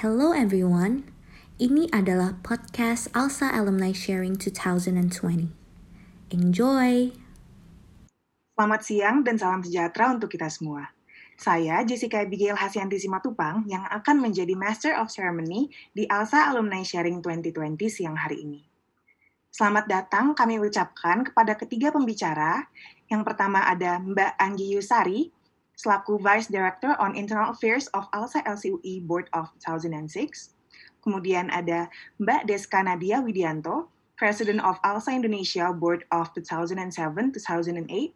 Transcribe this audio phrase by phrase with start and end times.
[0.00, 1.04] Hello everyone.
[1.60, 5.52] Ini adalah podcast Alsa Alumni Sharing 2020.
[6.32, 7.12] Enjoy.
[8.56, 10.88] Selamat siang dan salam sejahtera untuk kita semua.
[11.36, 17.20] Saya Jessica Abigail Hasyanti Simatupang yang akan menjadi Master of Ceremony di Alsa Alumni Sharing
[17.20, 18.64] 2020 siang hari ini.
[19.52, 22.72] Selamat datang kami ucapkan kepada ketiga pembicara.
[23.04, 25.28] Yang pertama ada Mbak Anggi Yusari,
[25.80, 30.52] selaku Vice Director on Internal Affairs of ALSA LCUI Board of 2006.
[31.00, 31.88] Kemudian ada
[32.20, 33.88] Mbak Deska Nadia Widianto,
[34.20, 38.12] President of ALSA Indonesia Board of 2007-2008.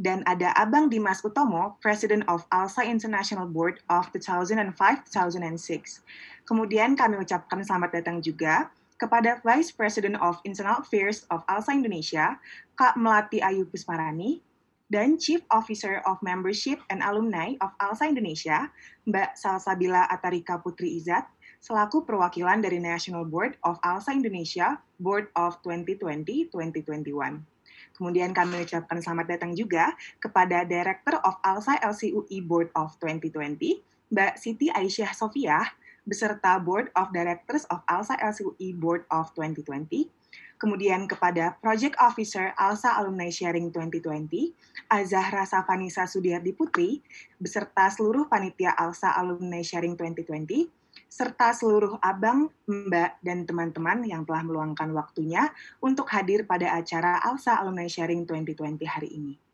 [0.00, 6.00] Dan ada Abang Dimas Utomo, President of ALSA International Board of 2005-2006.
[6.48, 12.40] Kemudian kami ucapkan selamat datang juga kepada Vice President of Internal Affairs of ALSA Indonesia,
[12.80, 14.40] Kak Melati Ayu Pusparani,
[14.90, 18.66] dan Chief Officer of Membership and Alumni of ALSA Indonesia,
[19.06, 21.30] Mbak Salsabila Atarika Putri Izat,
[21.62, 27.38] selaku perwakilan dari National Board of ALSA Indonesia Board of 2020-2021.
[27.94, 33.78] Kemudian kami ucapkan selamat datang juga kepada Director of ALSA LCUI Board of 2020,
[34.10, 35.70] Mbak Siti Aisyah Sofia,
[36.02, 40.10] beserta Board of Directors of ALSA LCUI Board of 2020,
[40.60, 44.52] kemudian kepada Project Officer ALSA Alumni Sharing 2020,
[44.92, 47.00] Azahra Safanisa Sudiardi Putri,
[47.40, 50.68] beserta seluruh panitia ALSA Alumni Sharing 2020,
[51.08, 55.48] serta seluruh abang, mbak, dan teman-teman yang telah meluangkan waktunya
[55.80, 59.49] untuk hadir pada acara ALSA Alumni Sharing 2020 hari ini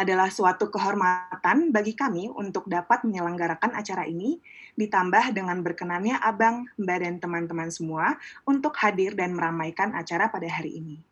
[0.00, 4.40] adalah suatu kehormatan bagi kami untuk dapat menyelenggarakan acara ini,
[4.80, 8.16] ditambah dengan berkenannya Abang, Mbak, dan teman-teman semua
[8.48, 11.04] untuk hadir dan meramaikan acara pada hari ini.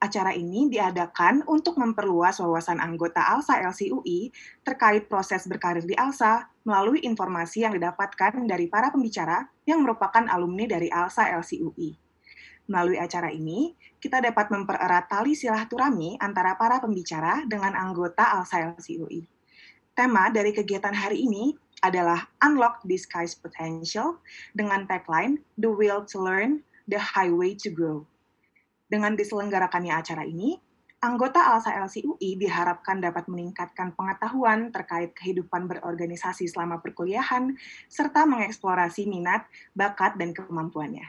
[0.00, 4.32] Acara ini diadakan untuk memperluas wawasan anggota ALSA LCUI
[4.64, 10.64] terkait proses berkarir di ALSA melalui informasi yang didapatkan dari para pembicara yang merupakan alumni
[10.64, 11.94] dari ALSA LCUI.
[12.72, 19.28] Melalui acara ini, kita dapat mempererat tali silaturahmi antara para pembicara dengan anggota ALSA LCUI.
[19.92, 21.52] Tema dari kegiatan hari ini
[21.84, 24.16] adalah Unlock Disguise Potential
[24.56, 28.08] dengan tagline The Will to Learn, The Highway to Grow.
[28.88, 30.56] Dengan diselenggarakannya acara ini,
[31.04, 37.52] anggota ALSA LCUI diharapkan dapat meningkatkan pengetahuan terkait kehidupan berorganisasi selama perkuliahan,
[37.92, 39.44] serta mengeksplorasi minat,
[39.76, 41.04] bakat, dan kemampuannya.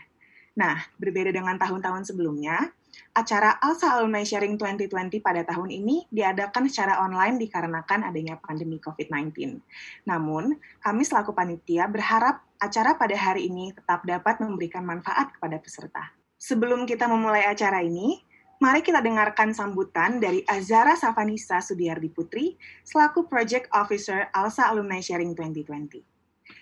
[0.60, 2.72] Nah, berbeda dengan tahun-tahun sebelumnya,
[3.12, 9.60] acara ALSA Alumni Sharing 2020 pada tahun ini diadakan secara online dikarenakan adanya pandemi COVID-19.
[10.08, 16.14] Namun, kami selaku panitia berharap acara pada hari ini tetap dapat memberikan manfaat kepada peserta.
[16.42, 18.22] Sebelum kita memulai acara ini,
[18.62, 25.34] mari kita dengarkan sambutan dari Azara Safanisa Sudiardi Putri selaku Project Officer ALSA Alumni Sharing
[25.34, 26.02] 2020.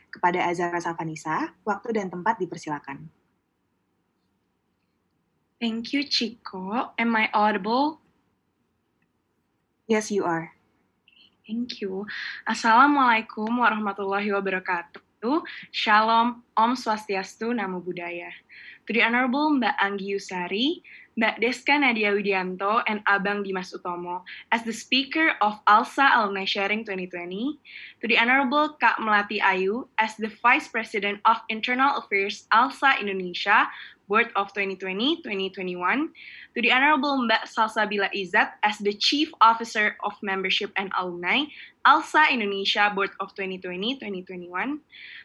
[0.10, 3.19] Kepada Azara Safanisa, waktu dan tempat dipersilakan.
[5.60, 6.96] Thank you, Chico.
[6.96, 8.00] Am I audible?
[9.92, 10.56] Yes, you are.
[11.44, 12.08] Thank you.
[12.48, 15.44] Assalamualaikum warahmatullahi wabarakatuh.
[15.76, 18.32] Shalom, Om Swastiastu, Namo Buddhaya.
[18.88, 20.80] To the Honorable Mbak Anggi Yusari,
[21.20, 24.24] Mbak Deska Nadia Widianto, and Abang Dimas Utomo
[24.56, 27.60] as the speaker of ALSA Alumni Sharing 2020,
[28.00, 33.68] to the Honorable Kak Melati Ayu as the Vice President of Internal Affairs ALSA Indonesia,
[34.08, 36.08] Board of 2020-2021,
[36.56, 41.52] to the Honorable Mbak Salsabila Izzat as the Chief Officer of Membership and Alumni,
[41.86, 44.80] ALSA Indonesia Board of 2020-2021,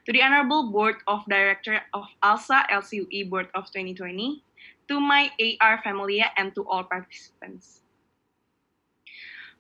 [0.04, 4.43] to the Honorable Board of Director of ALSA LCUE Board of 2020,
[4.88, 5.30] to my
[5.60, 7.80] AR family and to all participants.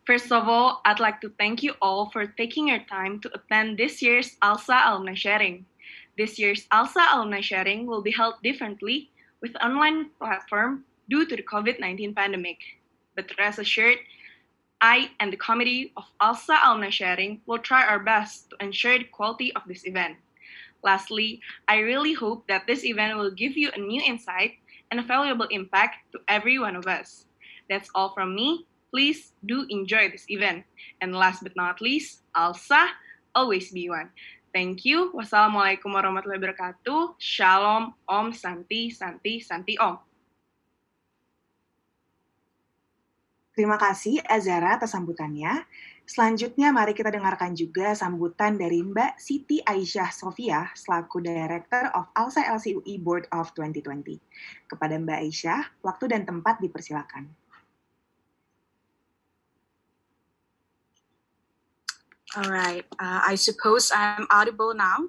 [0.06, 3.78] First of all, I'd like to thank you all for taking your time to attend
[3.78, 5.64] this year's ALSA Alumni Sharing.
[6.18, 11.42] This year's ALSA Alumni Sharing will be held differently with online platform due to the
[11.42, 12.58] COVID-19 pandemic.
[13.16, 13.96] But rest assured,
[14.80, 19.04] I and the committee of ALSA Alumni Sharing will try our best to ensure the
[19.04, 20.18] quality of this event.
[20.82, 24.60] Lastly, I really hope that this event will give you a new insight
[24.94, 27.26] and a valuable impact to every one of us.
[27.66, 28.62] That's all from me.
[28.94, 30.62] Please do enjoy this event.
[31.02, 32.94] And last but not least, ALSA,
[33.34, 34.14] always be one.
[34.54, 35.10] Thank you.
[35.10, 37.18] Wassalamualaikum warahmatullahi wabarakatuh.
[37.18, 39.98] Shalom, Om, Santi, Santi, Santi, Om.
[43.58, 45.66] Terima kasih Azara atas sambutannya.
[46.04, 52.44] Selanjutnya mari kita dengarkan juga sambutan dari Mbak Siti Aisyah Sofia selaku Director of ALSA
[52.44, 54.20] LCUI Board of 2020.
[54.68, 57.32] Kepada Mbak Aisyah, waktu dan tempat dipersilakan.
[62.36, 62.84] All right.
[63.00, 65.08] Uh, I suppose I'm audible now.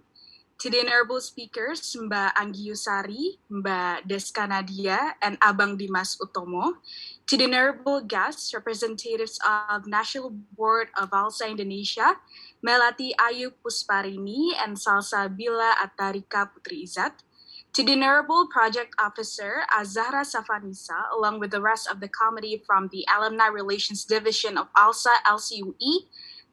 [0.60, 6.80] to the honorable speakers, Mbak Anggi Yusari, Mbak Deska Nadia, and Abang Dimas Utomo,
[7.28, 12.18] to the honorable guests, representatives of National Board of ALSA Indonesia,
[12.62, 17.26] Melati Ayu Pusparini and Salsa Bila Atarika Putri Izat,
[17.74, 22.90] to the honorable project officer Azahra Safanisa, along with the rest of the committee from
[22.94, 26.06] the Alumni Relations Division of ALSA LCUE,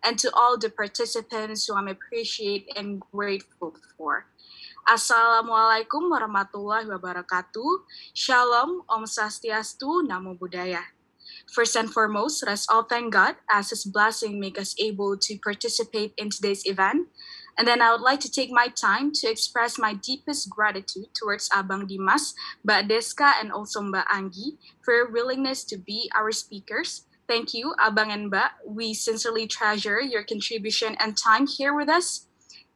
[0.02, 4.26] and to all the participants who I'm appreciate and grateful for.
[4.82, 7.86] Assalamualaikum warahmatullahi wabarakatuh.
[8.10, 10.90] Shalom, Om Sastiastu, Namo Buddhaya.
[11.46, 16.18] First and foremost, let's all thank God as His blessing make us able to participate
[16.18, 17.06] in today's event.
[17.54, 21.46] And then I would like to take my time to express my deepest gratitude towards
[21.54, 22.34] Abang Dimas,
[22.66, 27.72] Mbak Deska, and also Mbak Anggi for your willingness to be our speakers Thank you,
[27.78, 28.50] Abang and Ba.
[28.66, 32.26] We sincerely treasure your contribution and time here with us.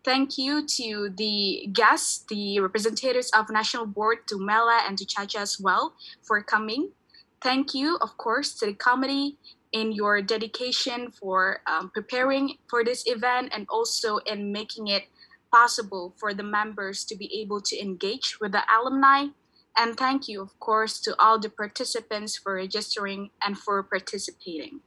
[0.06, 5.40] Thank you to the guests, the representatives of National Board, to Mela and to Chacha
[5.40, 6.92] as well for coming.
[7.42, 9.36] Thank you, of course, to the committee
[9.72, 15.10] in your dedication for um, preparing for this event and also in making it
[15.50, 19.26] possible for the members to be able to engage with the alumni
[19.76, 24.80] and thank you, of course, to all the participants for registering and for participating.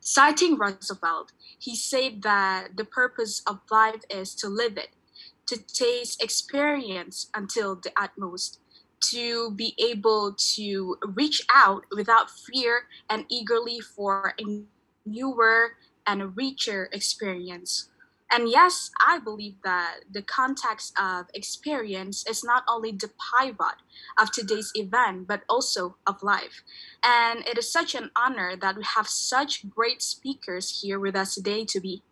[0.00, 4.90] Citing Roosevelt, he said that the purpose of life is to live it,
[5.46, 8.60] to taste experience until the utmost,
[9.10, 14.62] to be able to reach out without fear and eagerly for a
[15.04, 17.88] newer and richer experience.
[18.30, 23.76] And yes, I believe that the context of experience is not only the pivot
[24.18, 26.62] of today's event, but also of life.
[27.02, 31.34] And it is such an honor that we have such great speakers here with us
[31.34, 32.02] today to be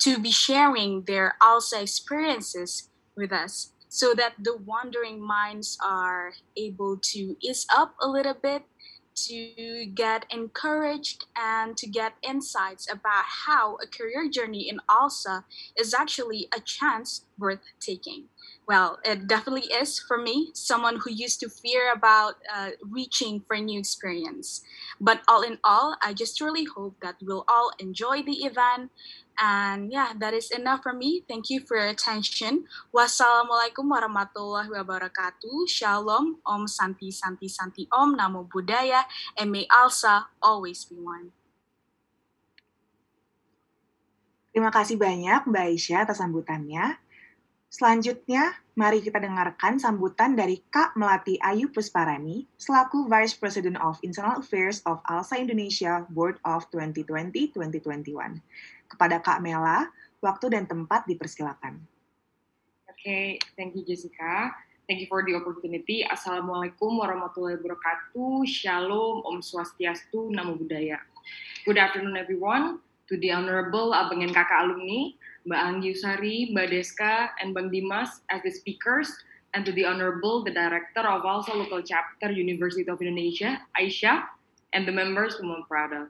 [0.00, 6.96] to be sharing their ALSA experiences with us so that the wandering minds are able
[6.96, 8.64] to ease up a little bit
[9.14, 15.44] to get encouraged and to get insights about how a career journey in ALSA
[15.76, 18.24] is actually a chance worth taking.
[18.66, 23.54] Well, it definitely is for me, someone who used to fear about uh, reaching for
[23.54, 24.62] a new experience.
[25.00, 28.90] But all in all, I just really hope that we'll all enjoy the event
[29.38, 31.24] and yeah, that is enough from me.
[31.26, 32.64] Thank you for your attention.
[32.94, 35.66] Wassalamualaikum warahmatullahi wabarakatuh.
[35.66, 41.34] Shalom, Om Santi Santi Santi Om, Namo Buddhaya, and may Alsa always be one.
[44.52, 47.01] Terima kasih banyak Mbak Aisyah atas sambutannya.
[47.72, 54.44] Selanjutnya, mari kita dengarkan sambutan dari Kak Melati Ayu Pusparani, selaku Vice President of Internal
[54.44, 58.44] Affairs of ALSA Indonesia Board of 2020-2021.
[58.92, 59.88] Kepada Kak Mela,
[60.20, 61.80] waktu dan tempat dipersilakan.
[62.92, 63.26] Oke, okay,
[63.56, 64.52] thank you Jessica.
[64.84, 66.04] Thank you for the opportunity.
[66.04, 68.44] Assalamualaikum warahmatullahi wabarakatuh.
[68.52, 71.00] Shalom, Om Swastiastu, Namo Buddhaya.
[71.64, 72.84] Good afternoon everyone.
[73.08, 75.16] To the Honorable Abang and Kakak alumni,
[75.46, 79.10] Mbak Anggi Usari, Mbak Deska, and Bang Dimas as the speakers,
[79.54, 84.24] and to the Honorable, the Director of also Local Chapter, University of Indonesia, Aisha,
[84.72, 86.08] and the members whom I'm proud of.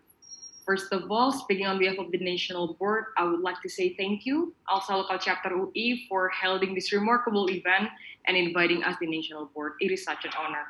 [0.64, 3.96] First of all, speaking on behalf of the National Board, I would like to say
[3.98, 7.90] thank you, ALSA Local Chapter UI, for holding this remarkable event
[8.28, 9.72] and inviting us the National Board.
[9.80, 10.62] It is such an honor.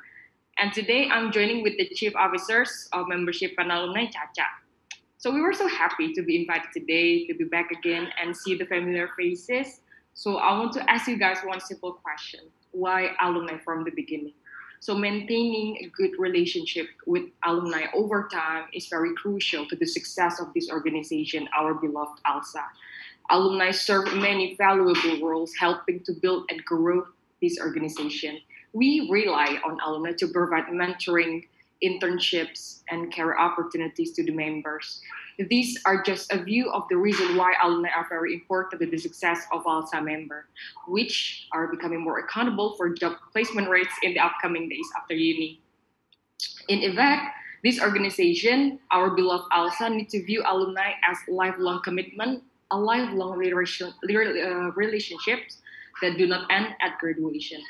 [0.56, 4.61] And today I'm joining with the Chief Officers of Membership and Alumni Chacha.
[5.22, 8.56] So we were so happy to be invited today, to be back again and see
[8.56, 9.78] the familiar faces.
[10.14, 12.40] So I want to ask you guys one simple question.
[12.72, 14.32] Why alumni from the beginning?
[14.80, 20.40] So maintaining a good relationship with alumni over time is very crucial to the success
[20.40, 22.64] of this organization, our beloved ALSA.
[23.30, 27.06] Alumni serve many valuable roles helping to build and grow
[27.40, 28.40] this organization.
[28.72, 31.44] We rely on alumni to provide mentoring,
[31.82, 35.00] internships, and career opportunities to the members.
[35.38, 38.98] These are just a view of the reason why alumni are very important to the
[38.98, 40.46] success of ALSA member,
[40.86, 45.60] which are becoming more accountable for job placement rates in the upcoming days after uni.
[46.68, 47.22] In effect,
[47.64, 53.92] this organization, our beloved ALSA, need to view alumni as lifelong commitment, a lifelong relation,
[54.04, 55.58] uh, relationships
[56.02, 57.60] that do not end at graduation.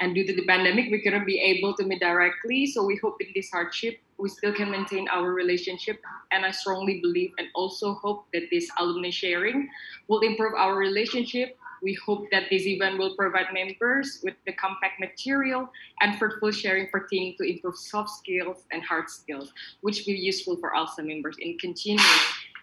[0.00, 2.66] And due to the pandemic, we couldn't be able to meet directly.
[2.66, 6.00] So we hope in this hardship, we still can maintain our relationship.
[6.30, 9.68] And I strongly believe and also hope that this alumni sharing
[10.08, 11.56] will improve our relationship.
[11.82, 15.68] We hope that this event will provide members with the compact material
[16.00, 20.20] and fruitful sharing for team to improve soft skills and hard skills, which will be
[20.20, 22.06] useful for ALSA members in continuing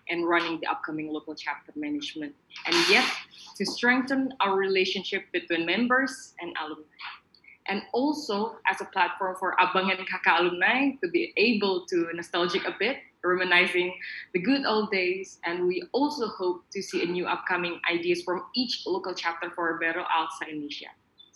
[0.10, 2.34] and running the upcoming local chapter management,
[2.66, 3.06] and yet
[3.58, 6.84] to strengthen our relationship between members and alumni.
[7.68, 12.66] And also as a platform for Abang and Kakak alumni to be able to nostalgic
[12.66, 13.94] a bit, reminiscing
[14.34, 15.40] the good old days.
[15.46, 19.78] And we also hope to see a new upcoming ideas from each local chapter for
[19.78, 20.90] Bero Alsa Indonesia.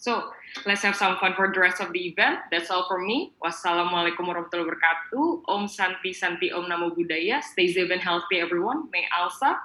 [0.04, 0.34] So
[0.66, 2.40] let's have some fun for the rest of the event.
[2.52, 3.32] That's all from me.
[3.40, 5.48] Wassalamualaikum warahmatullahi wabarakatuh.
[5.48, 7.40] Om Santi Santi Om Namo Buddhaya.
[7.40, 8.92] Stay safe and healthy everyone.
[8.92, 9.64] May Alsa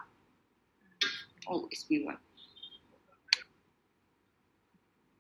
[1.49, 2.23] always be one.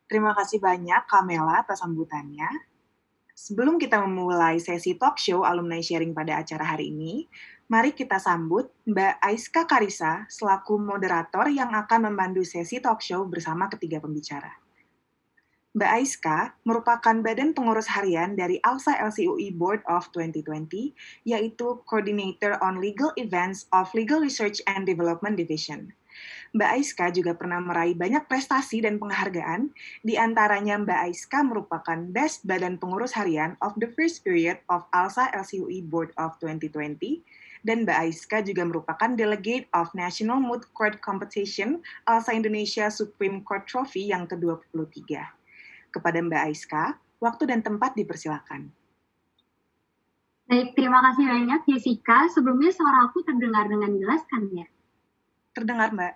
[0.08, 2.48] Terima kasih banyak Kamela atas sambutannya.
[3.36, 7.28] Sebelum kita memulai sesi talk show alumni sharing pada acara hari ini,
[7.68, 13.68] mari kita sambut Mbak Aiska Karisa selaku moderator yang akan memandu sesi talk show bersama
[13.68, 14.50] ketiga pembicara.
[15.76, 20.96] Mbak Aiska merupakan badan pengurus harian dari ALSA LCUI Board of 2020,
[21.28, 25.92] yaitu Coordinator on Legal Events of Legal Research and Development Division.
[26.56, 29.68] Mbak Aiska juga pernah meraih banyak prestasi dan penghargaan,
[30.00, 35.28] di antaranya Mbak Aiska merupakan Best Badan Pengurus Harian of the First Period of ALSA
[35.36, 37.20] LCUI Board of 2020,
[37.68, 43.68] dan Mbak Aiska juga merupakan Delegate of National Moot Court Competition ALSA Indonesia Supreme Court
[43.68, 45.20] Trophy yang ke-23.
[45.92, 48.72] Kepada Mbak Aiska, waktu dan tempat dipersilakan.
[50.48, 52.24] Baik, terima kasih banyak Jessica.
[52.32, 54.64] Sebelumnya suara aku terdengar dengan jelas kan ya?
[55.52, 56.14] Terdengar Mbak.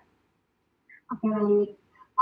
[1.12, 1.29] Oke.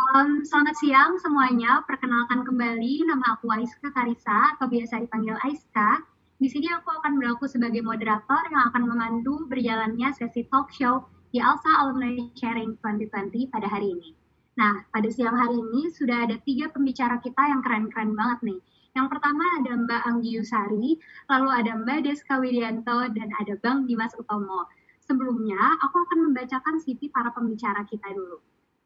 [0.00, 1.84] Um, selamat siang semuanya.
[1.84, 6.02] Perkenalkan kembali, nama aku Aiska Karisa, atau biasa dipanggil Aiska.
[6.40, 11.38] Di sini aku akan berlaku sebagai moderator yang akan memandu berjalannya sesi talk show di
[11.38, 14.16] ALSA Alumni Sharing 2020 pada hari ini.
[14.56, 18.60] Nah, pada siang hari ini sudah ada tiga pembicara kita yang keren-keren banget nih.
[18.96, 20.98] Yang pertama ada Mbak Anggi Yusari,
[21.30, 24.66] lalu ada Mbak Deska Widianto, dan ada Bang Dimas Utomo.
[25.10, 28.38] Sebelumnya, aku akan membacakan CV para pembicara kita dulu.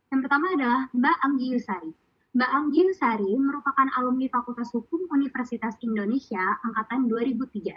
[0.09, 1.93] Yang pertama adalah Mbak Anggi Yusari.
[2.33, 7.77] Mbak Anggi Yusari merupakan alumni Fakultas Hukum Universitas Indonesia angkatan 2003.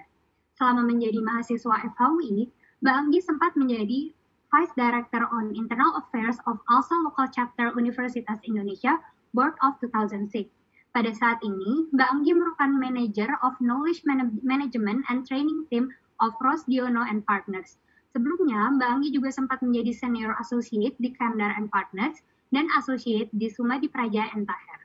[0.55, 2.47] Selama menjadi mahasiswa FHUI,
[2.79, 4.15] Mbak Anggi sempat menjadi
[4.47, 8.95] Vice Director on Internal Affairs of ALSA Local Chapter Universitas Indonesia,
[9.35, 10.47] Board of 2006.
[10.95, 14.07] Pada saat ini, Mbak Anggi merupakan Manager of Knowledge
[14.39, 15.91] Management and Training Team
[16.23, 17.75] of Ross Diono and Partners.
[18.15, 23.47] Sebelumnya, Mbak Anggi juga sempat menjadi Senior Associate di Kandar and Partners dan Associate di
[23.51, 24.81] Sumadi Praja and Taher.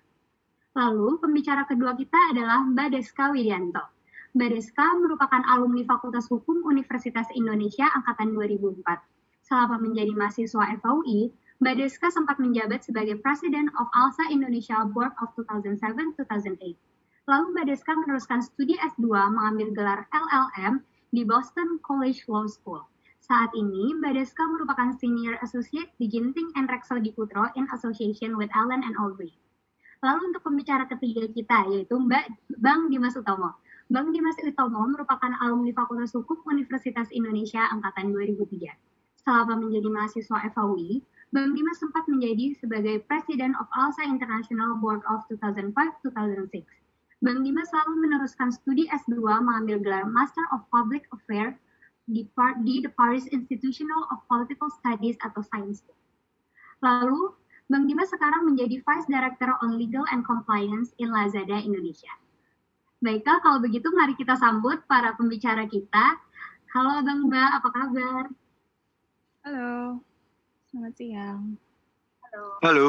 [0.72, 3.84] Lalu, pembicara kedua kita adalah Mbak Deska Widianto.
[4.32, 8.80] Mbak Deska merupakan alumni Fakultas Hukum Universitas Indonesia Angkatan 2004
[9.44, 11.28] selama menjadi mahasiswa FAUI,
[11.60, 16.74] Mbak Deska sempat menjabat sebagai President of ALSA Indonesia Board of 2007-2008.
[17.28, 22.82] Lalu Mbak Deska meneruskan studi S2 mengambil gelar LLM di Boston College Law School.
[23.22, 28.34] Saat ini, Mbak Deska merupakan Senior Associate di Ginting and Rexel di Putro in association
[28.34, 29.30] with Allen and Aubrey.
[30.02, 33.54] Lalu untuk pembicara ketiga kita, yaitu Mbak Bang Dimas Utomo.
[33.86, 38.74] Bang Dimas Utomo merupakan alumni Fakultas Hukum Universitas Indonesia Angkatan 2003
[39.22, 40.98] selama menjadi mahasiswa FAUI,
[41.30, 46.66] Bang Dimas sempat menjadi sebagai President of ALSA International Board of 2005-2006.
[47.22, 51.54] Bang Dimas selalu meneruskan studi S2 mengambil gelar Master of Public Affairs
[52.06, 52.26] di,
[52.66, 55.87] di The Paris Institutional of Political Studies atau Science.
[56.82, 57.30] Lalu,
[57.71, 62.11] Bang Dimas sekarang menjadi Vice Director on Legal and Compliance in Lazada Indonesia.
[63.02, 66.18] Baiklah, kalau begitu mari kita sambut para pembicara kita.
[66.75, 68.25] Halo Bang Mbak, apa kabar?
[69.42, 69.99] Halo,
[70.71, 71.40] selamat siang.
[72.23, 72.44] Halo.
[72.62, 72.87] Halo.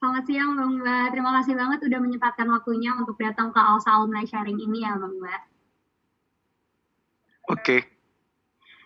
[0.00, 1.06] Selamat siang Bang Mbak.
[1.16, 5.16] Terima kasih banget udah menyempatkan waktunya untuk datang ke Alsa Alumni Sharing ini ya Bang
[5.16, 5.42] Mbak.
[7.52, 7.93] Oke.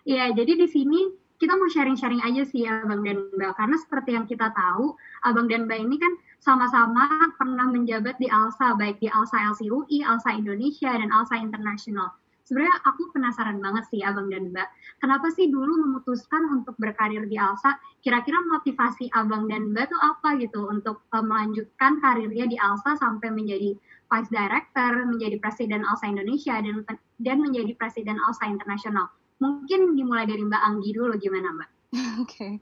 [0.09, 3.53] Iya, jadi di sini kita mau sharing-sharing aja sih ya Bang dan Mbak.
[3.53, 8.73] Karena seperti yang kita tahu, Abang dan Mbak ini kan sama-sama pernah menjabat di ALSA,
[8.73, 12.09] baik di ALSA LCUI, ALSA Indonesia, dan ALSA International
[12.49, 14.65] sebenarnya aku penasaran banget sih abang dan mbak.
[14.97, 17.77] Kenapa sih dulu memutuskan untuk berkarir di Alsa?
[18.01, 23.29] Kira-kira motivasi abang dan mbak tuh apa gitu untuk uh, melanjutkan karirnya di Alsa sampai
[23.29, 23.77] menjadi
[24.09, 26.81] vice director menjadi presiden Alsa Indonesia dan
[27.21, 31.69] dan menjadi presiden Alsa Internasional mungkin dimulai dari mbak Anggi dulu gimana mbak
[32.21, 32.29] Oke.
[32.29, 32.53] Okay.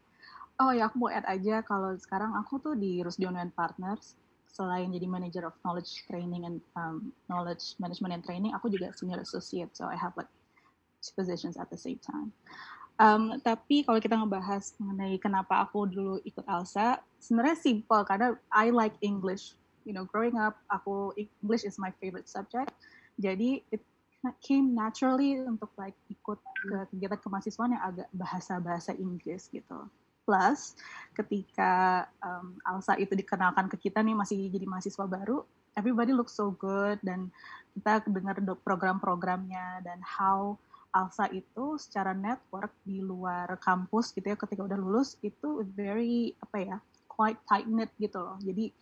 [0.58, 4.18] Oh ya, aku mau add aja kalau sekarang aku tuh di Rusdiono and Partners
[4.50, 9.22] selain jadi manager of knowledge training and um, knowledge management and training, aku juga senior
[9.22, 10.32] associate, so I have like
[11.06, 12.34] two positions at the same time.
[12.98, 18.74] Um, tapi kalau kita ngebahas mengenai kenapa aku dulu ikut ALSA, sebenarnya simple karena I
[18.74, 19.54] like English.
[19.86, 22.74] You know, growing up, aku English is my favorite subject.
[23.22, 23.86] Jadi it
[24.42, 29.88] came naturally untuk like ikut ke kegiatan kemahasiswaan yang agak bahasa-bahasa Inggris gitu.
[30.28, 30.76] Plus
[31.16, 35.48] ketika um, Alsa itu dikenalkan ke kita nih masih jadi mahasiswa baru,
[35.80, 37.32] everybody looks so good dan
[37.78, 40.58] kita dengar program-programnya dan how
[40.92, 46.58] Alsa itu secara network di luar kampus gitu ya ketika udah lulus itu very apa
[46.58, 48.36] ya quite tight knit gitu loh.
[48.42, 48.74] Jadi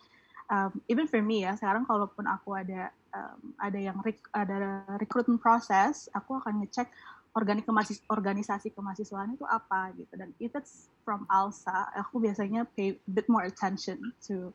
[0.48, 5.40] um, even for me ya sekarang kalaupun aku ada um, ada yang rek, ada recruitment
[5.40, 6.92] process, aku akan ngecek
[7.32, 10.12] organik kemasis, organisasi kemahasiswaan itu apa gitu.
[10.12, 14.52] Dan if it's from ALSA aku biasanya pay a bit more attention to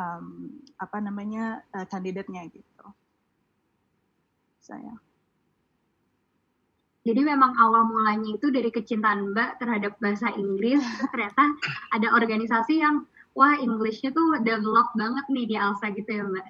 [0.00, 0.48] um,
[0.80, 2.86] apa namanya uh, kandidatnya gitu.
[4.64, 4.96] Saya
[7.00, 11.56] jadi memang awal mulanya itu dari kecintaan Mbak terhadap bahasa Inggris ternyata
[11.96, 16.46] ada organisasi yang wah Englishnya tuh develop banget nih di ALSA gitu ya Mbak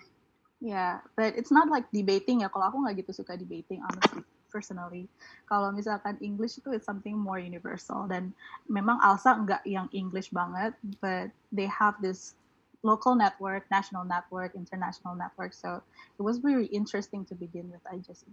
[0.61, 2.53] Yeah, but it's not like debating ya.
[2.53, 4.21] Kalau aku nggak gitu suka debating, honestly,
[4.53, 5.09] personally.
[5.49, 8.37] Kalau misalkan English itu it's something more universal dan
[8.69, 12.37] memang Alsa nggak yang English banget, but they have this
[12.85, 15.57] local network, national network, international network.
[15.57, 15.81] So
[16.21, 18.33] it was very interesting to begin with aja sih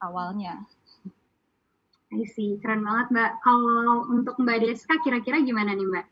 [0.00, 0.64] awalnya.
[2.08, 3.32] I see, keren banget Mbak.
[3.44, 6.06] Kalau untuk Mbak Deska kira-kira gimana nih Mbak?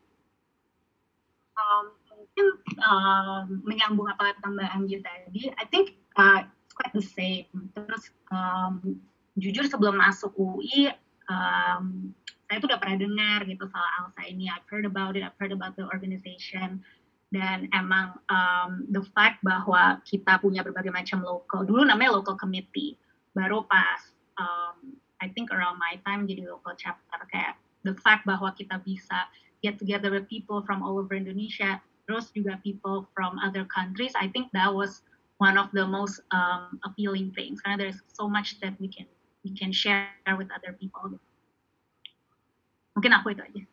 [2.37, 7.49] Mungkin um, menyambung apa kata Anggi tadi, I think uh, it's quite the same.
[7.73, 9.01] Terus um,
[9.41, 10.93] jujur sebelum masuk UI,
[11.33, 12.13] um,
[12.45, 14.53] saya tuh udah pernah dengar gitu soal ALSA ini.
[14.53, 16.85] I've heard about it, I've heard about the organization.
[17.33, 22.95] Dan emang um, the fact bahwa kita punya berbagai macam local, dulu namanya local committee,
[23.33, 28.53] baru pas um, I think around my time jadi local chapter kayak the fact bahwa
[28.53, 29.27] kita bisa
[29.61, 34.31] get together with people from all over Indonesia terus juga people from other countries I
[34.31, 35.03] think that was
[35.37, 37.61] one of the most um, appealing things.
[37.61, 39.05] Karena there's so much that we can
[39.45, 41.17] we can share with other people.
[42.97, 43.63] Mungkin aku itu aja.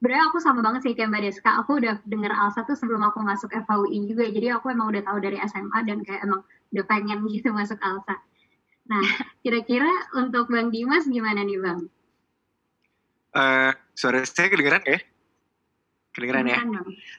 [0.00, 1.50] Sebenarnya aku sama banget sih kayak Mbak Deska.
[1.64, 4.28] Aku udah denger Alsa tuh sebelum aku masuk FHUI juga.
[4.28, 8.16] Jadi aku emang udah tahu dari SMA dan kayak emang udah pengen gitu masuk Alsa.
[8.88, 9.04] Nah
[9.44, 11.88] kira-kira untuk Bang Dimas gimana nih Bang?
[13.34, 15.02] Uh, suara saya kedengeran ya?
[16.14, 16.58] Kedengeran ya?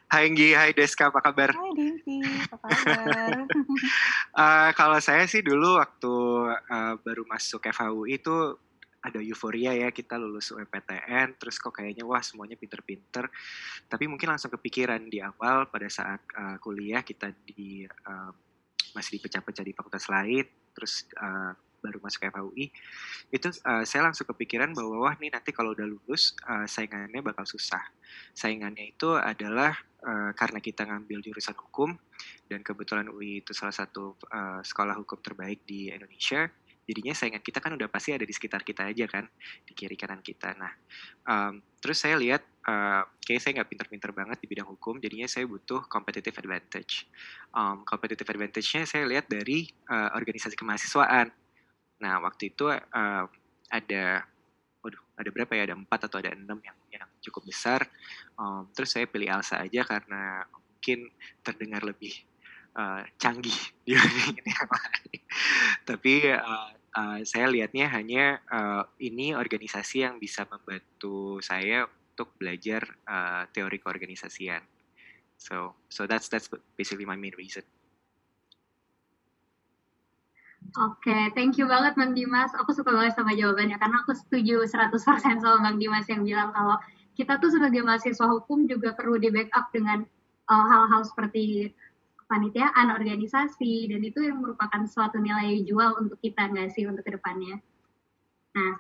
[0.08, 1.52] Hai Nggi, hai Deska, apa kabar?
[1.52, 3.44] Hai Dinti, apa kabar?
[4.32, 6.16] uh, kalau saya sih dulu waktu
[6.56, 8.56] uh, baru masuk FHUI itu
[9.06, 13.30] ada euforia ya kita lulus UPTN terus kok kayaknya wah semuanya pinter-pinter
[13.86, 18.32] tapi mungkin langsung kepikiran di awal pada saat uh, kuliah kita di uh,
[18.98, 21.54] masih dipecah-pecah di fakultas lain terus uh,
[21.86, 22.74] baru masuk FHUI
[23.30, 27.46] itu uh, saya langsung kepikiran bahwa wah nih nanti kalau udah lulus uh, saingannya bakal
[27.46, 27.82] susah.
[28.34, 31.94] Saingannya itu adalah uh, karena kita ngambil jurusan hukum
[32.50, 36.50] dan kebetulan UI itu salah satu uh, sekolah hukum terbaik di Indonesia
[36.86, 39.26] jadinya saingan kita kan udah pasti ada di sekitar kita aja kan
[39.66, 40.54] di kiri kanan kita.
[40.54, 40.72] Nah
[41.26, 45.50] um, terus saya lihat uh, kayak saya nggak pinter-pinter banget di bidang hukum jadinya saya
[45.50, 47.10] butuh competitive advantage.
[47.52, 51.34] Um, competitive advantage-nya saya lihat dari uh, organisasi kemahasiswaan
[52.06, 53.26] Nah waktu itu uh,
[53.74, 54.06] ada,
[54.86, 55.66] waduh ada berapa ya?
[55.66, 57.82] Ada empat atau ada enam yang yang cukup besar.
[58.38, 61.10] Um, terus saya pilih Elsa aja karena mungkin
[61.42, 62.14] terdengar lebih
[62.78, 63.58] uh, canggih
[63.90, 64.70] dibanding yang.
[65.82, 72.86] Tapi uh, uh, saya lihatnya hanya uh, ini organisasi yang bisa membantu saya untuk belajar
[73.10, 74.62] uh, teori keorganisasian.
[75.42, 77.66] So so that's that's basically my main reason.
[80.76, 82.52] Oke, okay, thank you banget Bang Dimas.
[82.60, 84.92] Aku suka banget sama jawabannya karena aku setuju 100%
[85.40, 86.76] sama Bang Dimas yang bilang kalau
[87.16, 90.04] kita tuh sebagai mahasiswa hukum juga perlu di backup dengan
[90.52, 91.72] uh, hal-hal uh, seperti
[92.20, 97.16] kepanitiaan, organisasi, dan itu yang merupakan suatu nilai jual untuk kita nggak sih untuk ke
[97.16, 97.56] depannya.
[98.60, 98.76] Nah,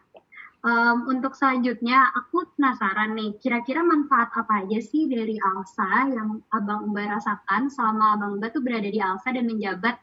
[0.67, 6.91] um, untuk selanjutnya aku penasaran nih, kira-kira manfaat apa aja sih dari ALSA yang Abang
[6.91, 9.95] Mbak rasakan selama Abang Mbak tuh berada di ALSA dan menjabat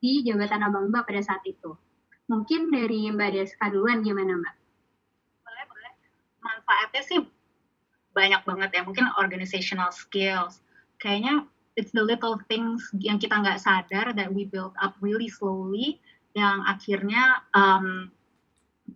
[0.00, 1.76] di jabatan abang mbak pada saat itu.
[2.30, 4.54] Mungkin dari Mbak Deska duluan gimana Mbak?
[5.42, 5.92] Boleh, boleh.
[6.40, 7.20] Manfaatnya sih
[8.14, 8.82] banyak banget ya.
[8.86, 10.62] Mungkin organizational skills.
[11.02, 15.98] Kayaknya it's the little things yang kita nggak sadar that we build up really slowly
[16.38, 18.14] yang akhirnya um,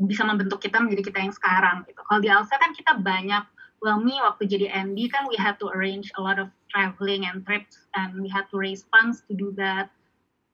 [0.06, 2.00] bisa membentuk kita menjadi kita yang sekarang gitu.
[2.06, 3.42] Kalau di Alsa kan kita banyak
[3.82, 7.42] well me waktu jadi MD kan we had to arrange a lot of traveling and
[7.42, 9.90] trips and we had to raise funds to do that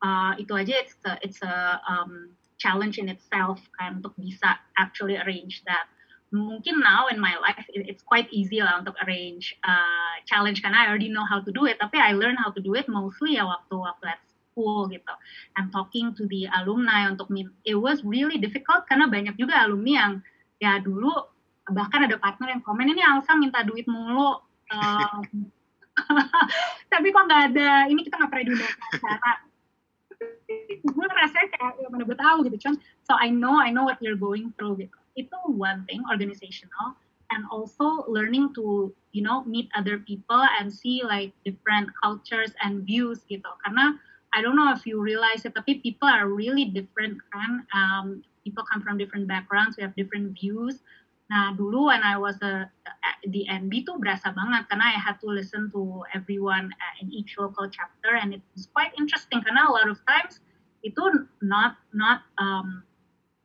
[0.03, 5.17] uh, itu aja it's a, it's a um, challenge in itself kan untuk bisa actually
[5.17, 5.89] arrange that.
[6.31, 10.93] Mungkin now in my life it's quite easy lah untuk arrange uh, challenge karena I
[10.93, 13.49] already know how to do it tapi I learn how to do it mostly ya
[13.49, 14.07] waktu waktu
[14.51, 15.15] school gitu.
[15.57, 17.33] And talking to the alumni untuk
[17.65, 20.13] it was really difficult karena banyak juga alumni yang
[20.61, 21.15] ya dulu
[21.71, 24.37] bahkan ada partner yang komen ini Alsa minta duit mulu.
[24.71, 25.51] Um,
[26.95, 27.91] tapi kok nggak ada?
[27.91, 29.50] Ini kita nggak pernah diundang acara
[30.83, 32.57] gue rasanya kayak ya mana gue tahu gitu.
[32.67, 34.99] Cuman so I know I know what you're going through gitu.
[35.15, 36.99] Itu one thing organizational.
[37.31, 42.83] And also learning to you know meet other people and see like different cultures and
[42.83, 43.47] views gitu.
[43.63, 43.95] Karena
[44.35, 47.67] I don't know if you realize it tapi people are really different kan.
[47.71, 48.07] Um,
[48.43, 50.81] people come from different backgrounds we have different views
[51.31, 52.67] Nah, dulu when I was a,
[53.23, 57.71] di NB tuh berasa banget karena I had to listen to everyone in each local
[57.71, 60.43] chapter and it was quite interesting karena a lot of times
[60.83, 60.99] itu
[61.39, 62.83] not not um,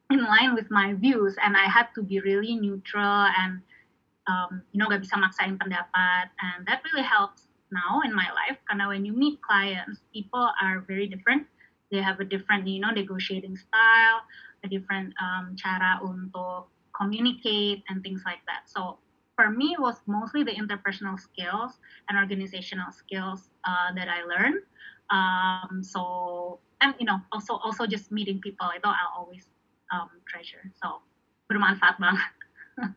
[0.10, 3.62] in line with my views and I had to be really neutral and
[4.26, 8.58] um, you know gak bisa maksain pendapat and that really helps now in my life
[8.65, 11.45] karena when you meet clients people are very different.
[11.93, 14.26] They have a different you know negotiating style
[14.65, 18.69] a different um, cara untuk communicate and things like that.
[18.71, 18.97] So
[19.36, 24.63] for me, it was mostly the interpersonal skills and organizational skills uh, that I learned.
[25.12, 29.45] Um, so and you know also also just meeting people itu I'll always
[29.93, 30.71] um, treasure.
[30.81, 31.03] So
[31.51, 32.31] bermanfaat banget.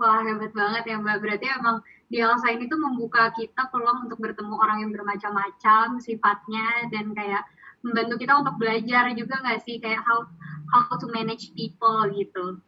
[0.00, 1.18] Wah hebat banget ya Mbak.
[1.22, 6.88] Berarti emang di Elsa ini tuh membuka kita peluang untuk bertemu orang yang bermacam-macam sifatnya
[6.88, 7.44] dan kayak
[7.82, 10.26] membantu kita untuk belajar juga nggak sih kayak how
[10.74, 12.58] how to manage people gitu.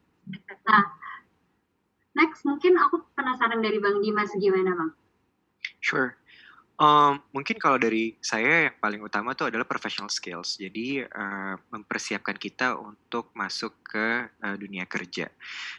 [0.67, 0.85] Nah,
[2.15, 4.93] next mungkin aku penasaran dari Bang Dimas gimana Bang?
[5.83, 6.17] Sure.
[6.81, 10.57] Um, mungkin kalau dari saya yang paling utama itu adalah professional skills.
[10.57, 15.29] Jadi uh, mempersiapkan kita untuk masuk ke uh, dunia kerja.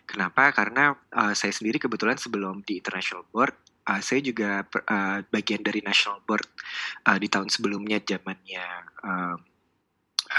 [0.06, 0.54] Kenapa?
[0.54, 5.82] Karena uh, saya sendiri kebetulan sebelum di international board, uh, saya juga uh, bagian dari
[5.82, 6.46] national board
[7.08, 8.65] uh, di tahun sebelumnya, zamannya
[9.02, 9.36] uh,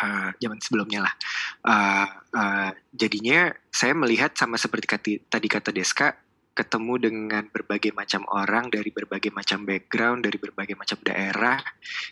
[0.02, 1.14] uh, zaman sebelumnya lah.
[1.62, 6.14] Uh, uh, jadinya saya melihat sama seperti kati, tadi kata Deska,
[6.52, 11.58] ketemu dengan berbagai macam orang dari berbagai macam background, dari berbagai macam daerah,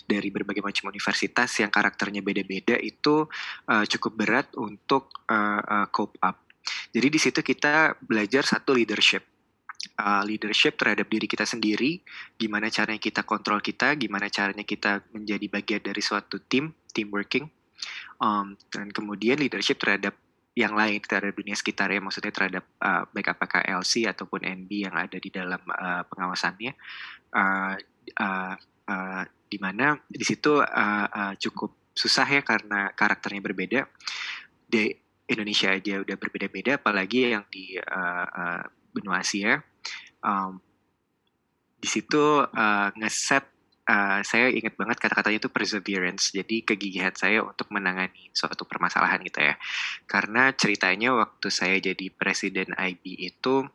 [0.09, 3.29] dari berbagai macam universitas yang karakternya beda-beda itu
[3.69, 6.41] uh, cukup berat untuk uh, uh, cope up.
[6.91, 9.40] Jadi di situ kita belajar satu leadership.
[10.01, 12.05] Uh, leadership terhadap diri kita sendiri,
[12.37, 17.49] gimana caranya kita kontrol kita, gimana caranya kita menjadi bagian dari suatu tim, team working,
[18.21, 20.17] um, dan kemudian leadership terhadap
[20.59, 24.95] yang lain terhadap dunia sekitar ya maksudnya terhadap uh, baik apakah LC ataupun NB yang
[24.97, 26.73] ada di dalam uh, pengawasannya.
[27.33, 27.75] Uh,
[28.21, 28.55] uh,
[28.91, 33.81] uh, di mana di situ uh, uh, cukup susah ya karena karakternya berbeda.
[34.67, 34.93] Di
[35.31, 39.63] Indonesia aja udah berbeda-beda apalagi yang di uh, uh, benua Asia
[40.25, 40.61] um,
[41.81, 43.45] di situ uh, ngeset
[43.89, 46.31] uh, saya ingat banget kata-katanya itu perseverance.
[46.31, 49.55] Jadi kegigihan saya untuk menangani suatu permasalahan gitu ya.
[50.05, 53.67] Karena ceritanya waktu saya jadi presiden IB itu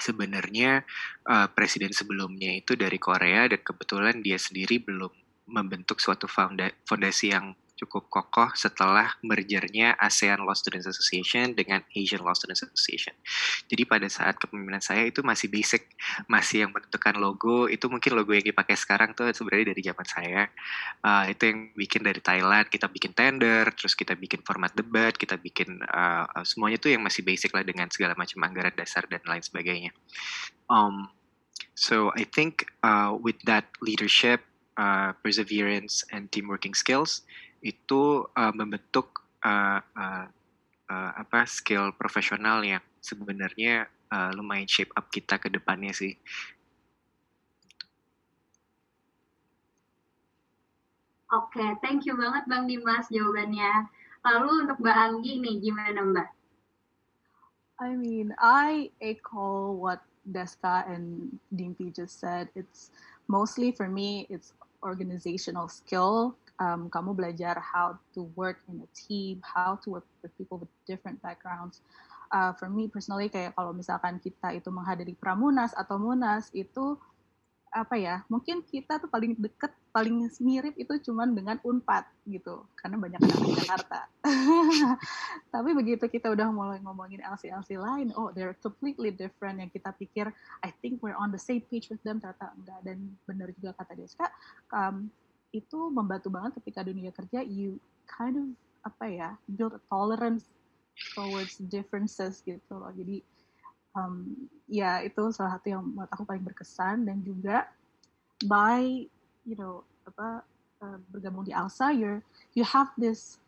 [0.00, 0.86] sebenarnya
[1.28, 5.12] uh, presiden sebelumnya itu dari Korea dan kebetulan dia sendiri belum
[5.50, 12.36] membentuk suatu fondasi yang cukup kokoh setelah mergernya ASEAN Law Students Association dengan Asian Law
[12.36, 13.16] Students Association.
[13.72, 15.88] Jadi pada saat kepemimpinan saya itu masih basic,
[16.28, 20.42] masih yang menentukan logo, itu mungkin logo yang dipakai sekarang tuh sebenarnya dari zaman saya.
[21.00, 25.40] Uh, itu yang bikin dari Thailand, kita bikin tender, terus kita bikin format debat, kita
[25.40, 29.40] bikin uh, semuanya tuh yang masih basic lah dengan segala macam anggaran dasar dan lain
[29.40, 29.96] sebagainya.
[30.68, 31.08] Um,
[31.72, 34.44] so I think uh, with that leadership,
[34.76, 37.24] uh, perseverance, and team working skills,
[37.60, 40.26] itu uh, membentuk uh, uh,
[40.88, 46.16] uh, apa skill profesional yang sebenarnya uh, lumayan shape up kita ke depannya sih.
[51.30, 53.86] Oke, okay, thank you banget Bang Dimas jawabannya.
[54.26, 56.28] Lalu untuk Mbak Anggi nih, gimana Mbak?
[57.80, 62.50] I mean, I echo what Deska and Dimpi just said.
[62.58, 62.90] It's
[63.30, 69.40] mostly for me, it's organizational skill um, kamu belajar how to work in a team,
[69.40, 71.80] how to work with people with different backgrounds.
[72.30, 76.94] Uh, for me personally kayak kalau misalkan kita itu menghadiri pramunas atau munas itu
[77.70, 82.98] apa ya mungkin kita tuh paling deket paling mirip itu cuman dengan unpad gitu karena
[82.98, 84.00] banyak anak Jakarta.
[85.54, 89.58] Tapi begitu kita udah mulai ngomongin LC LC lain oh they're completely different.
[89.62, 90.26] Yang kita pikir
[90.62, 92.78] I think we're on the same page with them ternyata enggak.
[92.86, 94.26] Dan benar juga kata Deska
[94.74, 95.10] um,
[95.50, 98.46] itu membantu banget ketika dunia kerja you kind of
[98.86, 100.48] apa ya build a tolerance
[101.12, 103.20] towards differences gitu loh jadi
[103.94, 104.30] um,
[104.70, 107.66] ya itu salah satu yang buat aku paling berkesan dan juga
[108.46, 109.04] by
[109.44, 110.44] you know apa
[110.80, 112.20] uh, bergabung di ALSA, you
[112.56, 113.38] you have this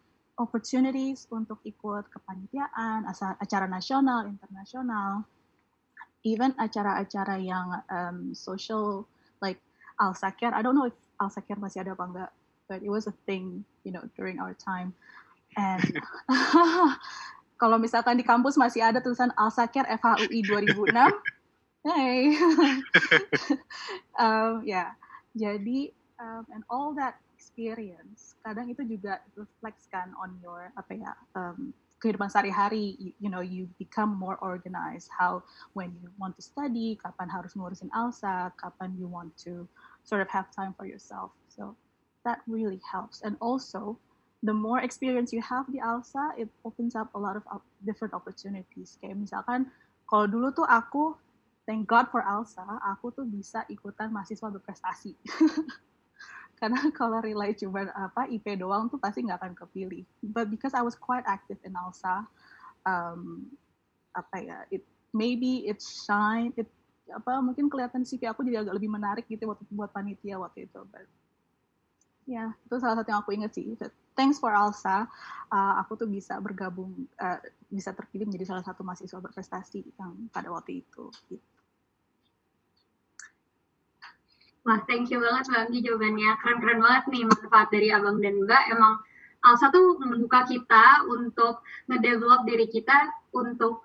[0.41, 3.05] opportunities untuk ikut kepanitiaan,
[3.41, 5.25] acara nasional, internasional,
[6.25, 9.05] even acara-acara yang um, social
[9.45, 9.61] like
[10.01, 10.57] ALSA Care.
[10.57, 12.31] I don't know if ALSA Care masih ada apa enggak,
[12.67, 14.91] but it was a thing, you know, during our time.
[15.55, 15.83] And
[17.63, 20.91] kalau misalkan di kampus masih ada tulisan ALSA Care FHUI 2006,
[21.87, 22.35] hey,
[24.23, 24.91] um, ya, yeah.
[25.39, 31.13] jadi um, and all that experience kadang itu juga reflects kan on your apa ya
[31.35, 35.43] um, kehidupan sehari-hari you, you know you become more organized how
[35.75, 39.67] when you want to study kapan harus ngurusin alsa kapan you want to
[40.03, 41.75] sort of have time for yourself so
[42.25, 43.99] that really helps and also
[44.43, 47.45] the more experience you have di alsa it opens up a lot of
[47.87, 49.71] different opportunities kayak misalkan
[50.07, 51.17] kalau dulu tuh aku
[51.67, 55.15] thank God for Alsa, aku tuh bisa ikutan mahasiswa berprestasi.
[56.63, 60.07] karena kalau relay cuma apa IP doang tuh pasti nggak akan kepilih.
[60.23, 62.23] But because I was quite active in ALSA,
[62.87, 63.51] um,
[64.15, 66.71] apa ya, it maybe it shine, it
[67.13, 70.81] apa mungkin kelihatan CV aku jadi agak lebih menarik gitu waktu buat panitia waktu itu.
[70.89, 71.07] But
[72.25, 73.77] ya yeah, itu salah satu yang aku ingat sih.
[74.13, 75.09] Thanks for ALSA,
[75.49, 77.41] uh, aku tuh bisa bergabung, uh,
[77.73, 81.09] bisa terpilih menjadi salah satu mahasiswa berprestasi yang pada waktu itu.
[81.33, 81.41] Gitu.
[84.63, 86.31] Wah, thank you banget Mbak Anggi jawabannya.
[86.39, 88.65] Keren-keren banget nih manfaat dari Abang dan Mbak.
[88.71, 88.95] Emang
[89.43, 92.95] Alsa tuh membuka kita untuk ngedevelop diri kita
[93.35, 93.83] untuk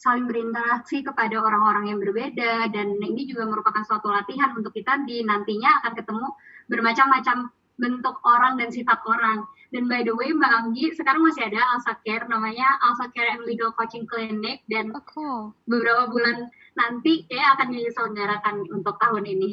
[0.00, 5.20] saling berinteraksi kepada orang-orang yang berbeda dan ini juga merupakan suatu latihan untuk kita di
[5.20, 6.28] nantinya akan ketemu
[6.72, 9.44] bermacam-macam bentuk orang dan sifat orang.
[9.70, 13.44] Dan by the way Mbak Anggi sekarang masih ada Alsa Care namanya Alsa Care and
[13.44, 15.40] Legal Coaching Clinic dan oh, cool.
[15.68, 19.52] beberapa bulan nanti ya akan diselenggarakan untuk tahun ini.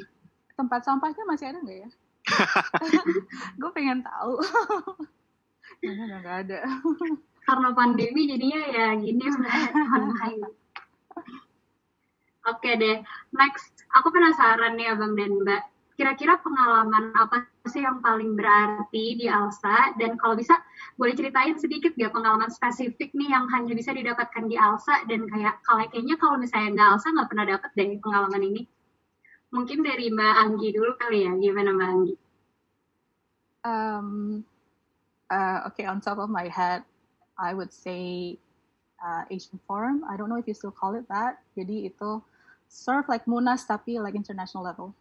[0.55, 1.89] Tempat sampahnya masih ada nggak ya?
[3.59, 4.39] gue pengen tahu.
[5.83, 6.59] Mana nggak ada.
[7.47, 9.23] Karena pandemi jadinya ya gini
[9.95, 10.43] online.
[12.47, 12.99] Oke deh,
[13.31, 13.71] next.
[13.95, 15.63] Aku penasaran nih Abang dan Mbak
[15.97, 20.53] kira-kira pengalaman apa sih yang paling berarti di ALSA dan kalau bisa
[20.93, 25.57] boleh ceritain sedikit ya pengalaman spesifik nih yang hanya bisa didapatkan di ALSA dan kayak
[25.65, 28.61] kalau kayaknya kalau misalnya nggak ALSA nggak pernah dapat dari pengalaman ini
[29.49, 32.15] mungkin dari Mbak Anggi dulu kali ya gimana Mbak Anggi?
[33.65, 34.07] Um,
[35.33, 36.85] uh, okay on top of my head
[37.37, 38.35] I would say
[39.01, 40.03] uh, Asian Forum.
[40.09, 41.41] I don't know if you still call it that.
[41.53, 42.21] Jadi itu
[42.67, 44.91] sort of like Munas tapi like international level.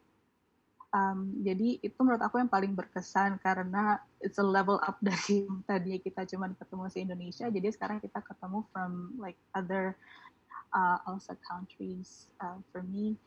[0.95, 6.01] Um, jadi itu menurut aku yang paling berkesan karena it's a level up dari tadi
[6.01, 9.99] kita cuma ketemu se Indonesia, jadi sekarang kita ketemu from like other
[10.73, 12.33] uh, also countries.
[12.41, 13.19] Uh, for me,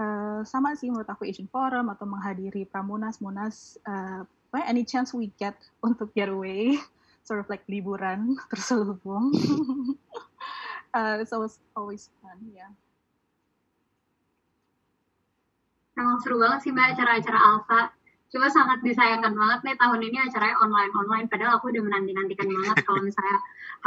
[0.00, 4.24] uh, sama sih menurut aku Asian Forum atau menghadiri Pramunas, Munas, uh,
[4.64, 6.80] any chance we get untuk get away,
[7.26, 9.34] sort of like liburan terselubung.
[10.94, 12.70] uh, it's always always fun, yeah.
[15.98, 17.80] Emang seru banget sih Mbak acara-acara Alfa.
[18.28, 21.26] Cuma sangat disayangkan banget nih tahun ini acaranya online-online.
[21.26, 23.38] Padahal aku udah menanti-nantikan banget kalau misalnya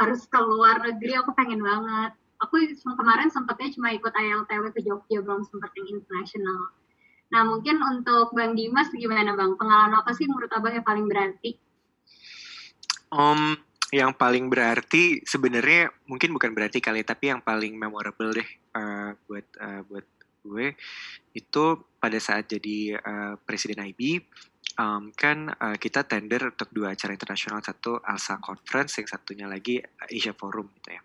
[0.02, 2.17] harus keluar negeri, aku pengen banget.
[2.41, 2.56] Aku
[2.97, 6.73] kemarin sempatnya cuma ikut ILTW ke Jogja, belum sempat yang internasional.
[7.30, 9.54] Nah mungkin untuk Bang Dimas gimana Bang?
[9.60, 11.62] Pengalaman apa sih menurut Abang yang paling berarti?
[13.10, 13.58] Um,
[13.89, 19.48] yang paling berarti sebenarnya mungkin bukan berarti kali tapi yang paling memorable deh uh, buat
[19.58, 20.06] uh, buat
[20.45, 20.78] gue
[21.34, 21.65] itu
[21.98, 24.22] pada saat jadi uh, presiden IB
[24.80, 29.82] um, kan uh, kita tender untuk dua acara internasional satu ALSA Conference yang satunya lagi
[30.08, 31.02] Asia Forum gitu ya.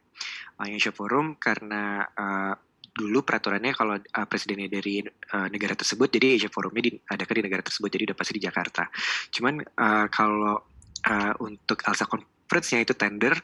[0.61, 2.55] Uh, Asia Forum karena uh,
[2.95, 7.63] dulu peraturannya kalau uh, presidennya dari uh, negara tersebut jadi Asia Forumnya diadakan di negara
[7.67, 8.87] tersebut jadi udah pasti di Jakarta.
[9.35, 10.74] Cuman uh, kalau
[11.09, 13.35] uh, untuk ALSA Conference-nya itu tender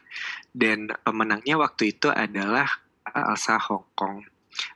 [0.51, 2.67] dan pemenangnya waktu itu adalah
[3.05, 4.21] ALSA Hong Kong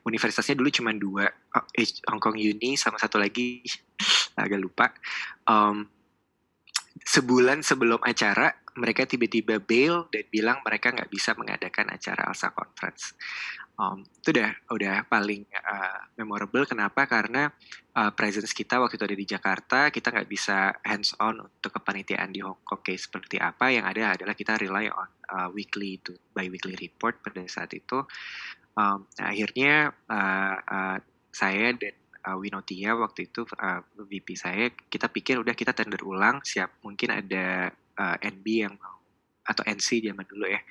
[0.07, 1.65] universitasnya dulu cuma dua oh,
[2.09, 3.61] Hong Kong Uni sama satu lagi
[4.41, 4.91] agak lupa
[5.45, 5.83] um,
[7.03, 13.15] sebulan sebelum acara mereka tiba-tiba bail dan bilang mereka nggak bisa mengadakan acara ALSA Conference.
[13.75, 16.63] Um, itu udah udah paling uh, memorable.
[16.63, 17.03] Kenapa?
[17.11, 17.51] Karena
[17.91, 22.31] uh, presence kita waktu itu ada di Jakarta, kita nggak bisa hands on untuk kepanitiaan
[22.31, 23.75] di Hong Kong kayak seperti apa.
[23.75, 27.99] Yang ada adalah kita rely on uh, weekly itu by weekly report pada saat itu
[28.77, 30.97] um, akhirnya uh, uh,
[31.31, 31.95] saya dan
[32.27, 37.15] uh, Winotia waktu itu uh, VP saya kita pikir udah kita tender ulang siap mungkin
[37.15, 38.99] ada uh, NB yang mau
[39.45, 40.61] atau NC zaman dulu ya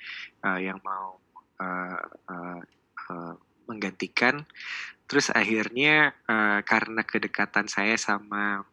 [0.45, 1.17] uh, yang mau
[1.61, 2.61] uh, uh,
[3.09, 4.45] uh, menggantikan
[5.05, 8.65] terus akhirnya uh, karena kedekatan saya sama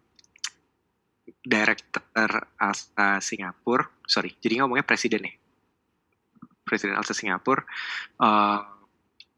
[1.43, 5.35] director Alsa Singapura, sorry, jadi ngomongnya presiden nih,
[6.63, 7.63] presiden Alsa Singapura.
[8.19, 8.63] Uh,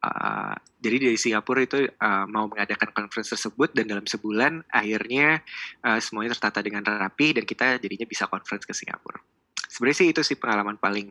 [0.05, 0.55] uh,
[0.85, 5.41] jadi dari Singapura itu uh, mau mengadakan conference tersebut dan dalam sebulan akhirnya
[5.81, 9.21] uh, semuanya tertata dengan rapi dan kita jadinya bisa conference ke Singapura.
[9.65, 11.09] Sebenarnya sih itu sih pengalaman paling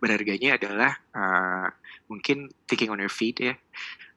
[0.00, 1.68] berharganya adalah uh,
[2.06, 3.54] mungkin thinking on your feet ya.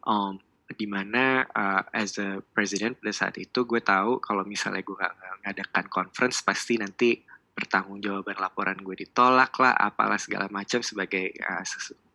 [0.06, 4.94] Um, di mana uh, as a president pada saat itu gue tahu kalau misalnya gue
[4.94, 7.18] gak ngadakan conference pasti nanti
[7.58, 11.34] pertanggungjawaban laporan gue ditolak lah apalah segala macam sebagai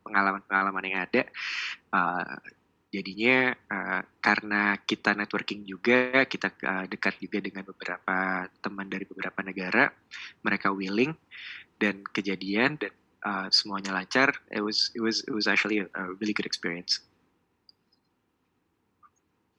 [0.06, 1.22] pengalaman-pengalaman uh, yang ada
[1.90, 2.34] uh,
[2.94, 9.42] jadinya uh, karena kita networking juga kita uh, dekat juga dengan beberapa teman dari beberapa
[9.42, 9.90] negara
[10.46, 11.10] mereka willing
[11.74, 16.04] dan kejadian dan uh, semuanya lancar it was it was it was actually a, a
[16.20, 17.00] really good experience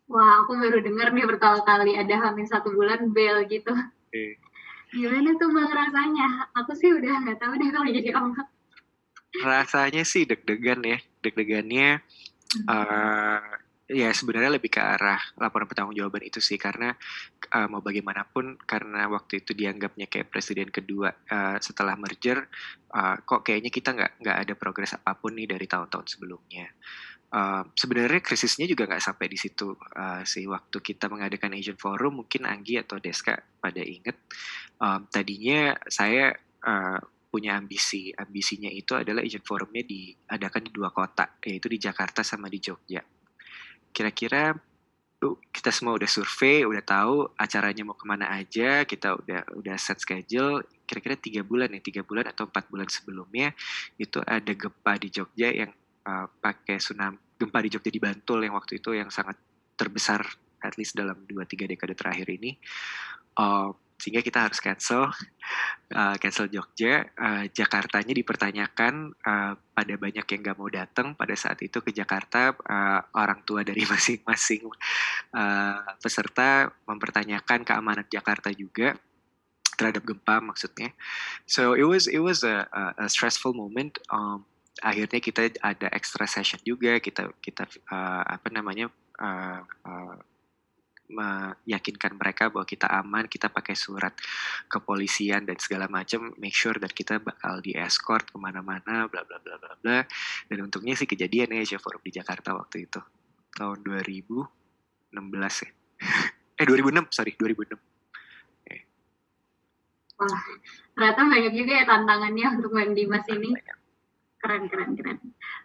[0.06, 3.74] Wah, aku baru dengar nih pertama kali ada hamil satu bulan bel gitu.
[4.14, 4.38] Okay.
[4.94, 6.46] Gimana tuh bang rasanya?
[6.62, 8.32] Aku sih udah nggak tahu deh kalau jadi om.
[9.42, 12.06] Rasanya sih deg-degan ya, deg-degannya.
[12.54, 12.66] Hmm.
[12.70, 13.50] Uh,
[13.86, 16.90] ya sebenarnya lebih ke arah laporan pertanggungjawaban itu sih karena
[17.54, 22.50] uh, mau bagaimanapun karena waktu itu dianggapnya kayak presiden kedua uh, setelah merger
[22.98, 26.66] uh, kok kayaknya kita nggak nggak ada progres apa pun nih dari tahun-tahun sebelumnya.
[27.36, 30.50] Uh, sebenarnya krisisnya juga nggak sampai di situ uh, sih.
[30.50, 34.18] Waktu kita mengadakan Asian Forum mungkin Anggi atau Deska pada inget
[34.82, 36.34] um, tadinya saya
[36.66, 36.98] uh,
[37.30, 38.10] punya ambisi.
[38.18, 43.06] Ambisinya itu adalah Asian Forumnya diadakan di dua kota yaitu di Jakarta sama di Jogja
[43.96, 44.52] kira-kira
[45.50, 49.98] kita semua udah survei, udah tahu acaranya mau ke mana aja, kita udah udah set
[50.04, 50.62] schedule.
[50.84, 53.56] Kira-kira tiga bulan ya, tiga bulan atau empat bulan sebelumnya
[53.98, 55.72] itu ada gempa di Jogja yang
[56.06, 59.36] uh, pakai tsunami gempa di Jogja di Bantul yang waktu itu yang sangat
[59.76, 60.24] terbesar
[60.64, 62.56] at least dalam 2-3 dekade terakhir ini
[63.38, 63.70] uh,
[64.06, 65.10] sehingga kita harus cancel
[65.98, 67.10] uh, cancel Jogja.
[67.18, 72.54] Uh, Jakartanya dipertanyakan uh, pada banyak yang nggak mau datang pada saat itu ke Jakarta
[72.54, 74.70] uh, orang tua dari masing-masing
[75.34, 78.94] uh, peserta mempertanyakan keamanan Jakarta juga
[79.74, 80.94] terhadap gempa maksudnya.
[81.50, 82.70] So it was it was a,
[83.02, 83.98] a, stressful moment.
[84.14, 84.46] Um,
[84.86, 90.16] akhirnya kita ada extra session juga kita kita uh, apa namanya uh, uh,
[91.10, 94.14] meyakinkan mereka bahwa kita aman kita pakai surat
[94.66, 99.38] kepolisian dan segala macam make sure dan kita bakal di escort ke mana-mana bla bla
[99.42, 99.98] bla bla bla.
[100.50, 103.02] Dan untungnya sih kejadian ya Asia Forum di Jakarta waktu itu.
[103.56, 105.72] Tahun 2016 ya.
[106.56, 107.76] Eh 2006 sorry 2006
[110.16, 110.40] Wah,
[110.96, 113.52] ternyata banyak juga ya tantangannya untuk Mbak Dimas ini.
[113.52, 113.78] Banyak.
[114.40, 115.18] Keren keren keren.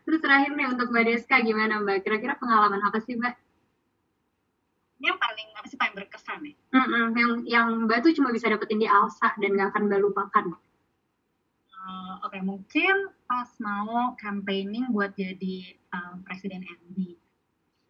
[0.08, 2.00] Terus terakhir nih untuk mbak Deska gimana mbak?
[2.00, 3.36] Kira-kira pengalaman apa sih mbak
[5.00, 8.52] yang paling apa sih paling berkesan nih mm -mm, yang yang mbak tuh cuma bisa
[8.52, 10.46] dapetin di Alsa dan gak akan mbak lupakan.
[11.80, 17.16] Uh, oke okay, mungkin pas mau campaigning buat jadi um, presiden MD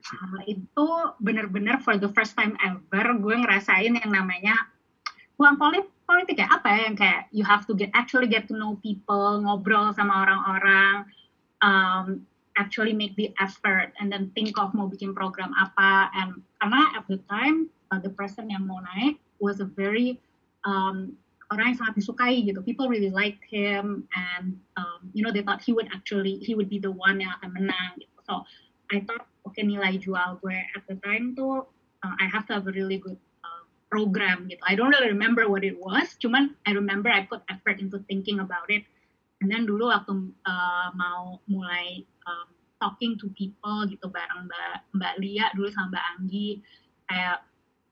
[0.07, 4.55] uh, itu bener-bener for the first time ever gue ngerasain yang namanya
[5.35, 6.49] bukan politik politik ya?
[6.51, 10.27] Apa ya yang kayak you have to get actually get to know people ngobrol sama
[10.27, 11.07] orang-orang
[11.63, 12.23] um,
[12.61, 17.05] actually make the effort and then think of mau bikin program apa and karena at
[17.09, 20.21] the time uh, the person yang mau naik was a very
[20.69, 21.17] um,
[21.49, 25.65] orang yang sangat disukai gitu people really liked him and um, you know they thought
[25.65, 28.45] he would actually he would be the one yang akan menang gitu so
[28.93, 31.65] I thought okay, nilai jual gue at the time tuh
[32.05, 33.17] uh, I have to have a really good
[33.91, 34.63] program gitu.
[34.63, 38.39] I don't really remember what it was, cuman I remember I put effort into thinking
[38.39, 38.87] about it.
[39.41, 40.13] And then dulu waktu
[40.45, 42.49] uh, mau mulai um,
[42.81, 46.49] talking to people gitu bareng Mbak Mbak Lia dulu sama Mbak Anggi,
[47.09, 47.39] kayak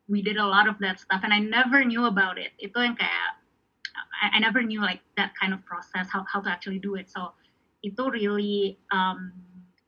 [0.08, 2.52] we did a lot of that stuff and I never knew about it.
[2.60, 3.40] Itu yang kayak
[4.20, 7.08] I, I never knew like that kind of process how how to actually do it.
[7.08, 7.32] So
[7.84, 9.32] itu really um,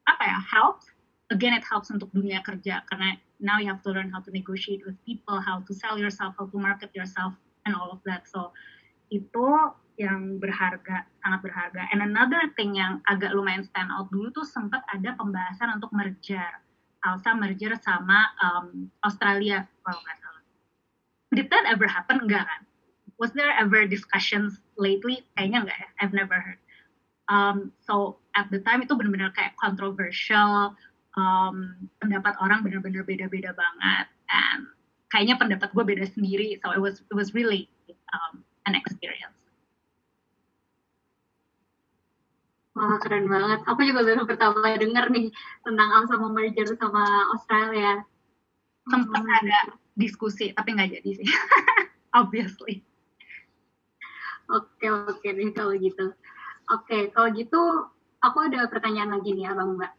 [0.09, 0.89] apa ya helps.
[1.31, 4.85] Again it helps untuk dunia kerja karena now you have to learn how to negotiate
[4.85, 7.33] with people, how to sell yourself, how to market yourself,
[7.65, 8.29] and all of that.
[8.29, 8.53] So
[9.11, 9.47] itu
[10.01, 11.85] yang berharga, sangat berharga.
[11.93, 16.49] And another thing yang agak lumayan stand out dulu tuh sempat ada pembahasan untuk merger.
[17.05, 20.43] Alsa merger sama um, Australia kalau nggak salah.
[21.37, 22.25] Did that ever happen?
[22.25, 22.65] Enggak kan?
[23.21, 25.21] Was there ever discussions lately?
[25.37, 25.89] Kayaknya enggak ya.
[26.01, 26.61] I've never heard.
[27.29, 30.75] Um, so at the time itu benar-benar kayak controversial
[31.15, 34.67] um, pendapat orang benar-benar beda-beda banget and
[35.11, 37.67] kayaknya pendapat gue beda sendiri so it was it was really
[38.15, 39.40] um, an experience
[42.79, 43.61] Wah keren banget.
[43.67, 45.35] Aku juga baru pertama denger nih
[45.67, 47.03] tentang Al sama merger sama
[47.35, 48.07] Australia.
[48.87, 49.39] Sempat hmm.
[49.43, 49.59] ada
[49.99, 51.29] diskusi, tapi nggak jadi sih.
[52.19, 52.87] Obviously.
[54.51, 56.11] Oke, oke deh kalau gitu.
[56.71, 57.61] Oke, kalau gitu
[58.23, 59.93] aku ada pertanyaan lagi nih Abang Mbak.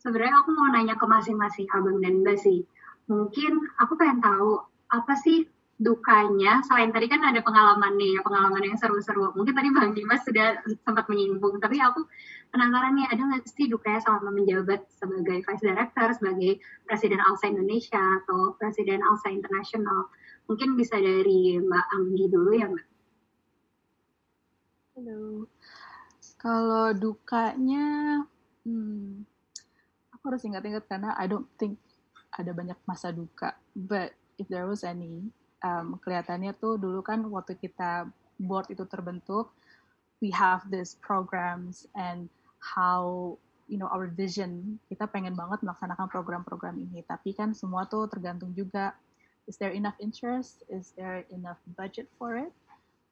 [0.00, 2.64] Sebenarnya aku mau nanya ke masing-masing Abang dan Mbak sih.
[3.08, 5.48] Mungkin aku pengen tahu apa sih
[5.82, 9.34] dukanya selain tadi kan ada pengalaman nih pengalaman yang seru-seru.
[9.34, 12.06] Mungkin tadi bang Dimas sudah sempat menyinggung tapi aku
[12.54, 16.52] penasaran nih ada nggak sih dukanya selama menjabat sebagai vice director sebagai
[16.86, 20.08] presiden ALSA Indonesia atau presiden ALSA Internasional?
[20.46, 22.86] Mungkin bisa dari Mbak Anggi dulu ya Mbak.
[24.92, 25.50] Halo.
[26.38, 27.86] Kalau dukanya
[28.62, 29.26] hmm,
[30.14, 31.82] aku harus ingat-ingat karena I don't think
[32.32, 35.28] ada banyak masa duka but if there was any
[35.62, 38.10] um, kelihatannya tuh dulu kan waktu kita
[38.42, 39.54] board itu terbentuk,
[40.18, 43.34] we have this programs and how
[43.70, 44.78] you know our vision.
[44.90, 48.94] Kita pengen banget melaksanakan program-program ini tapi kan semua tuh tergantung juga
[49.46, 50.62] is there enough interest?
[50.70, 52.52] Is there enough budget for it?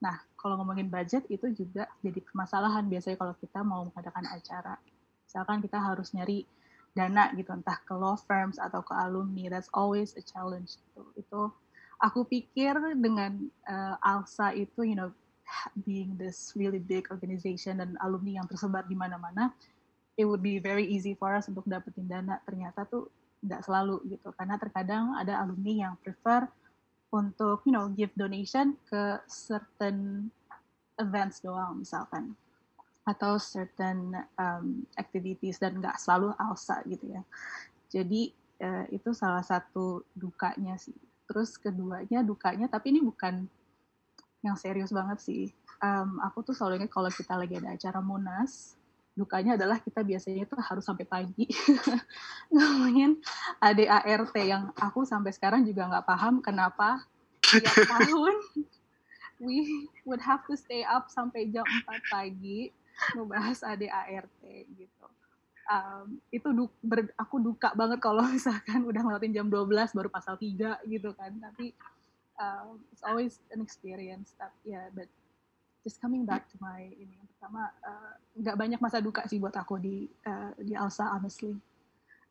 [0.03, 4.79] Nah kalau ngomongin budget itu juga jadi permasalahan biasanya kalau kita mau mengadakan acara.
[5.27, 6.43] Misalkan kita harus nyari
[6.91, 11.03] dana gitu entah ke law firms atau ke alumni that's always a challenge gitu.
[11.15, 11.41] itu
[12.01, 13.37] aku pikir dengan
[13.69, 15.13] uh, ALSA itu you know
[15.87, 19.53] being this really big organization dan alumni yang tersebar di mana-mana
[20.21, 22.37] it would be very easy for us untuk dapetin dana.
[22.45, 23.09] Ternyata tuh
[23.41, 24.29] nggak selalu gitu.
[24.37, 26.45] Karena terkadang ada alumni yang prefer
[27.09, 30.29] untuk you know give donation ke certain
[31.01, 32.37] events doang misalkan.
[33.09, 37.25] Atau certain um, activities dan nggak selalu alsa gitu ya.
[37.89, 38.29] Jadi
[38.61, 40.95] uh, itu salah satu dukanya sih
[41.31, 43.47] terus keduanya dukanya tapi ini bukan
[44.43, 45.55] yang serius banget sih.
[45.79, 48.75] Um, aku tuh selalu ingat kalau kita lagi ada acara munas
[49.15, 51.47] dukanya adalah kita biasanya tuh harus sampai pagi.
[52.55, 53.23] Ngomongin
[53.63, 57.07] ADART yang aku sampai sekarang juga nggak paham kenapa
[57.47, 58.35] tiap tahun
[59.41, 62.75] we would have to stay up sampai jam 4 pagi
[63.17, 64.43] membahas ADART
[64.77, 65.07] gitu
[65.71, 70.35] um, itu du ber, aku duka banget kalau misalkan udah ngelewatin jam 12 baru pasal
[70.37, 71.31] 3 gitu kan.
[71.39, 71.73] Tapi
[72.43, 74.35] um, it's always an experience.
[74.37, 75.07] Ya yeah, but
[75.87, 77.73] just coming back to my ini yang pertama
[78.37, 81.55] nggak uh, banyak masa duka sih buat aku di uh, di Alsa honestly.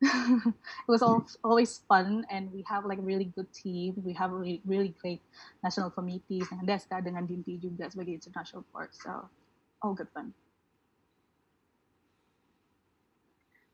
[0.00, 1.04] It was
[1.44, 4.00] always fun and we have like really good team.
[4.00, 5.20] We have really, really great
[5.60, 8.96] national committees dengan Deska dengan Dinti juga sebagai international board.
[8.96, 9.28] So
[9.84, 10.32] all good fun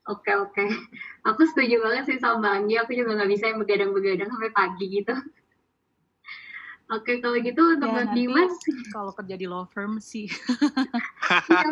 [0.07, 0.63] Oke oke,
[1.27, 2.79] aku setuju banget sih sama Anggi.
[2.79, 5.15] Aku juga nggak bisa yang begadang-begadang sampai pagi gitu.
[6.87, 8.55] Oke, kalau gitu untuk ya, Dimas.
[8.95, 10.31] Kalau kerja di law firm sih.
[11.51, 11.67] ya,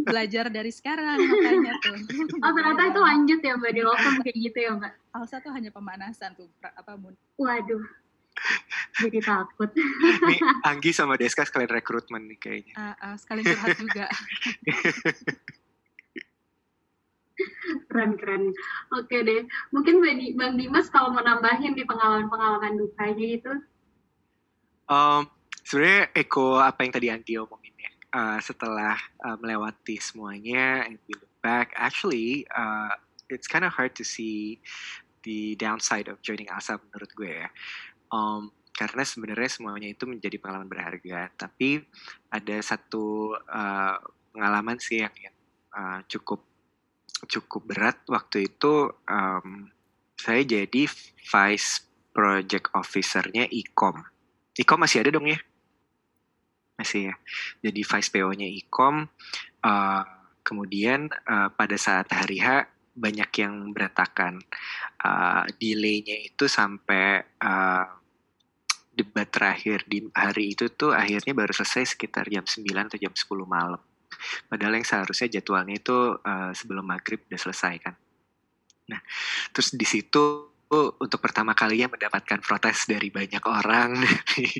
[0.00, 2.00] Belajar dari sekarang makanya tuh.
[2.40, 4.92] Oh, ternyata itu lanjut ya Mbak di law firm kayak gitu ya Mbak?
[5.12, 6.48] Alsa tuh hanya pemanasan tuh.
[6.64, 6.96] apa
[7.36, 7.84] Waduh.
[9.04, 9.70] Jadi takut.
[10.24, 12.72] Nih, Anggi sama Deska sekalian rekrutmen nih kayaknya.
[12.72, 14.08] Uh, uh, sekalian curhat juga.
[17.88, 18.52] keren-keren.
[18.96, 20.00] Oke deh, mungkin
[20.36, 23.52] Bang Dimas kalau mau nambahin di pengalaman-pengalaman dukanya itu.
[24.86, 25.26] Um,
[25.66, 27.90] sebenarnya Eko apa yang tadi Anti omongin ya.
[28.16, 32.94] Uh, setelah uh, melewati semuanya and we look back, actually uh,
[33.28, 34.62] it's kind of hard to see
[35.26, 37.48] the downside of joining ASA menurut gue ya.
[38.14, 41.32] Um, karena sebenarnya semuanya itu menjadi pengalaman berharga.
[41.34, 41.82] Tapi
[42.28, 43.96] ada satu uh,
[44.30, 45.36] pengalaman sih yang, yang
[45.72, 46.44] uh, cukup
[47.24, 49.72] cukup berat waktu itu um,
[50.20, 50.84] saya jadi
[51.32, 54.00] vice project officernya Ecom.
[54.56, 55.40] Ecom masih ada dong ya?
[56.76, 57.14] Masih ya.
[57.64, 59.08] Jadi vice PO-nya Ecom.
[59.64, 60.04] Uh,
[60.44, 64.40] kemudian uh, pada saat hari H banyak yang berantakan.
[64.96, 67.84] Uh, delaynya itu sampai uh,
[68.96, 73.28] debat terakhir di hari itu tuh akhirnya baru selesai sekitar jam 9 atau jam 10
[73.44, 73.82] malam.
[74.48, 77.94] Padahal yang seharusnya jadwalnya itu uh, sebelum maghrib udah selesai kan.
[78.86, 79.00] Nah,
[79.50, 84.02] terus di situ untuk pertama kalinya mendapatkan protes dari banyak orang,
[84.34, 84.58] dari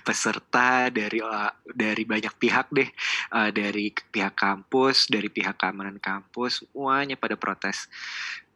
[0.00, 1.20] peserta, dari
[1.68, 2.88] dari banyak pihak deh,
[3.36, 7.84] uh, dari pihak kampus, dari pihak keamanan kampus, semuanya pada protes.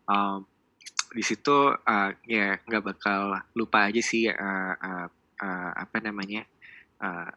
[0.09, 0.49] Um,
[1.13, 5.07] di situ uh, ya nggak bakal lupa aja sih uh, uh,
[5.41, 6.45] uh, apa namanya
[7.01, 7.31] uh,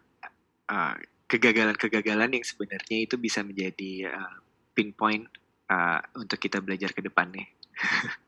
[1.30, 4.42] kegagalan-kegagalan yang sebenarnya itu bisa menjadi uh,
[4.74, 5.30] pinpoint
[5.70, 7.46] uh, untuk kita belajar ke depannya.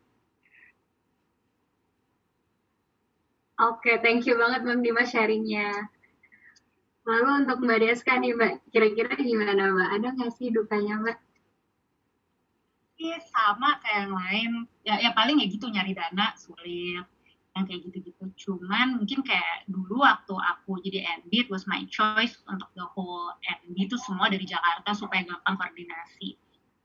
[3.62, 5.90] Oke, okay, thank you banget Bang Dimas sharingnya.
[7.06, 9.90] Lalu untuk Mbak Deska nih Mbak, kira-kira gimana Mbak?
[9.98, 11.18] Ada nggak sih dukanya Mbak?
[13.02, 14.52] Iya sama kayak yang lain.
[14.86, 17.06] Ya, ya paling ya gitu nyari dana sulit.
[17.56, 18.24] Yang kayak gitu-gitu.
[18.48, 23.36] Cuman mungkin kayak dulu waktu aku jadi MD, it was my choice untuk the whole
[23.44, 26.40] MD itu semua dari Jakarta supaya gampang koordinasi.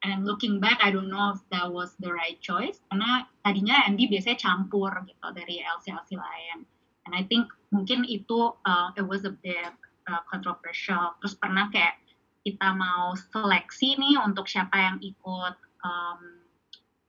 [0.05, 4.11] And looking back, I don't know if that was the right choice karena tadinya MD
[4.11, 6.67] biasanya campur gitu dari LC-LC lain.
[7.07, 9.75] And I think mungkin itu uh, it was a bit
[10.11, 11.15] uh, controversial.
[11.23, 11.99] Terus pernah kayak
[12.47, 16.21] kita mau seleksi nih untuk siapa yang ikut um,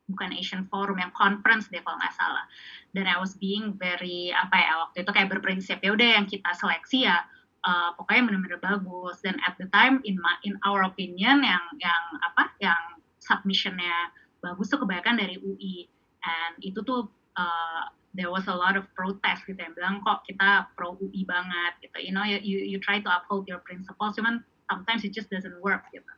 [0.08, 2.48] bukan Asian Forum yang conference deh kalau nggak salah.
[2.96, 6.50] Dan I was being very apa ya waktu itu kayak berprinsip ya udah yang kita
[6.56, 7.28] seleksi ya
[7.68, 9.20] uh, pokoknya benar-benar bagus.
[9.22, 12.82] Dan at the time in my, in our opinion yang yang apa yang
[13.20, 15.92] submissionnya bagus tuh kebanyakan dari UI.
[16.24, 17.84] And itu tuh uh,
[18.16, 21.98] there was a lot of protest gitu yang bilang kok kita pro UI banget gitu.
[22.00, 24.42] You know you you try to uphold your principles cuman
[24.72, 26.17] sometimes it just doesn't work gitu.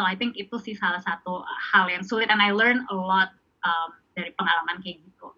[0.00, 3.36] So I think itu sih salah satu hal yang sulit and I learn a lot
[3.60, 5.28] um, dari pengalaman kayak gitu.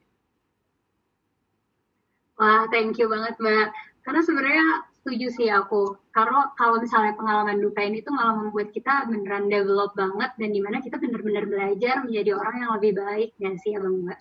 [2.38, 3.74] Wah, thank you banget Mbak.
[4.06, 5.98] Karena sebenarnya setuju sih aku.
[6.14, 10.62] Karena kalau misalnya pengalaman duka ini tuh malah membuat kita beneran develop banget dan di
[10.62, 14.20] mana kita bener-bener belajar menjadi orang yang lebih baik, ya sih Abang Mbak?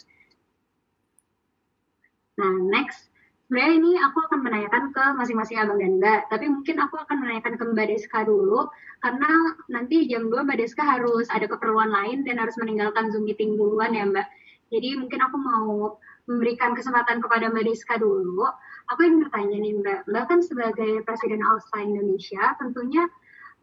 [2.42, 3.11] Nah, next
[3.52, 7.60] sebenarnya ini aku akan menanyakan ke masing-masing abang dan mbak, tapi mungkin aku akan menanyakan
[7.60, 8.72] ke mbak Deska dulu,
[9.04, 9.28] karena
[9.68, 13.92] nanti jam 2 mbak Deska harus ada keperluan lain dan harus meninggalkan Zoom meeting duluan
[13.92, 14.24] ya mbak.
[14.72, 16.00] Jadi mungkin aku mau
[16.32, 18.48] memberikan kesempatan kepada mbak Deska dulu.
[18.96, 23.04] Aku ingin bertanya nih mbak, mbak kan sebagai Presiden Alsa Indonesia, tentunya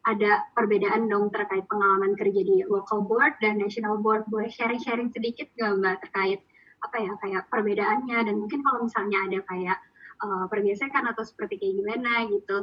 [0.04, 4.28] ada perbedaan dong terkait pengalaman kerja di local board dan national board.
[4.28, 6.44] Boleh sharing-sharing sedikit nggak mbak terkait
[6.78, 9.78] apa ya kayak perbedaannya dan mungkin kalau misalnya ada kayak
[10.22, 12.56] uh, pergesekan atau seperti kayak gimana gitu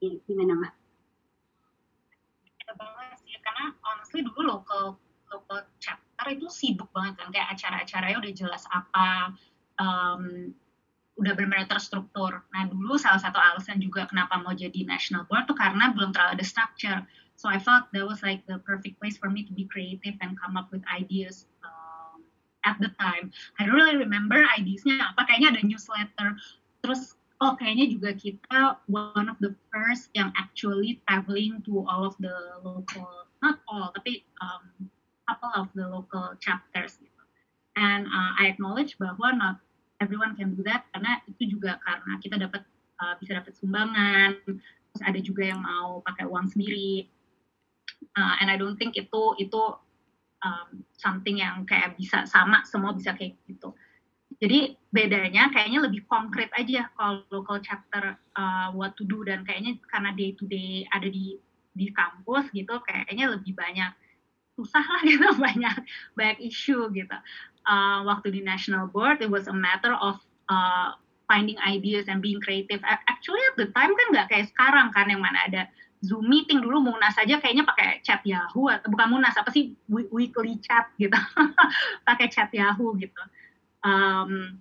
[0.00, 0.72] ya, gimana mbak?
[2.56, 4.96] Beda banget sih karena honestly dulu local
[5.32, 9.36] local chapter itu sibuk banget kan kayak acara-acaranya udah jelas apa
[9.76, 10.54] um,
[11.16, 12.44] udah benar-benar terstruktur.
[12.52, 16.40] Nah dulu salah satu alasan juga kenapa mau jadi national board tuh karena belum terlalu
[16.40, 17.00] ada structure.
[17.36, 20.36] So I felt that was like the perfect place for me to be creative and
[20.40, 21.44] come up with ideas.
[22.66, 23.30] At the time.
[23.62, 26.34] I don't really remember IDs-nya apa, kayaknya ada newsletter.
[26.82, 32.18] Terus, oh kayaknya juga kita one of the first yang actually traveling to all of
[32.18, 32.34] the
[32.66, 34.90] local, not all, tapi um,
[35.26, 37.22] couple of the local chapters gitu.
[37.76, 39.60] And uh, I acknowledge bahwa not
[40.00, 42.62] everyone can do that karena itu juga karena kita dapat
[43.02, 47.10] uh, bisa dapat sumbangan, terus ada juga yang mau pakai uang sendiri.
[48.16, 49.60] Uh, and I don't think itu itu
[50.44, 53.72] um, something yang kayak bisa sama semua bisa kayak gitu.
[54.36, 59.80] Jadi bedanya kayaknya lebih konkret aja kalau local chapter uh, what to do dan kayaknya
[59.88, 61.40] karena day to day ada di
[61.76, 63.92] di kampus gitu kayaknya lebih banyak
[64.56, 65.76] susah lah gitu banyak
[66.16, 67.16] banyak isu gitu.
[67.66, 70.20] Uh, waktu di national board it was a matter of
[70.52, 70.92] uh,
[71.26, 72.80] finding ideas and being creative.
[72.84, 75.62] Actually at the time kan nggak kayak sekarang kan yang mana ada
[76.04, 79.72] Zoom meeting dulu Munas aja kayaknya pakai chat Yahoo atau bukan Munas apa sih?
[79.88, 81.16] Weekly chat gitu.
[82.08, 83.22] Pakai chat Yahoo gitu.
[83.80, 84.60] Um,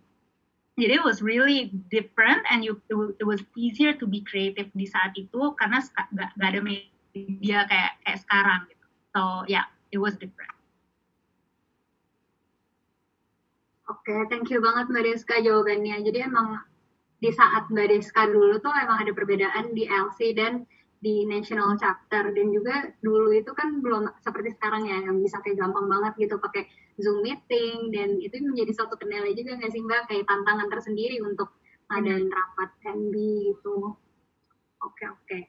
[0.75, 5.15] jadi it was really different and you it was easier to be creative di saat
[5.15, 8.85] itu karena gak, gak ada media kayak kayak sekarang gitu.
[9.15, 10.51] So yeah it was different.
[13.85, 16.01] Oke, okay, thank you banget Mbak Deska jawabannya.
[16.01, 16.57] Jadi emang
[17.21, 20.65] di saat Mbak Deska dulu tuh emang ada perbedaan di LC dan
[21.05, 22.33] di national chapter.
[22.33, 26.41] Dan juga dulu itu kan belum seperti sekarang ya yang bisa kayak gampang banget gitu
[26.41, 26.65] pakai
[26.97, 27.93] zoom meeting.
[27.93, 30.09] Dan itu menjadi suatu kendala juga nggak sih mbak?
[30.09, 31.53] Kayak tantangan tersendiri untuk
[31.93, 33.13] ngadain rapat NB
[33.53, 33.93] gitu.
[34.81, 35.39] Oke oke.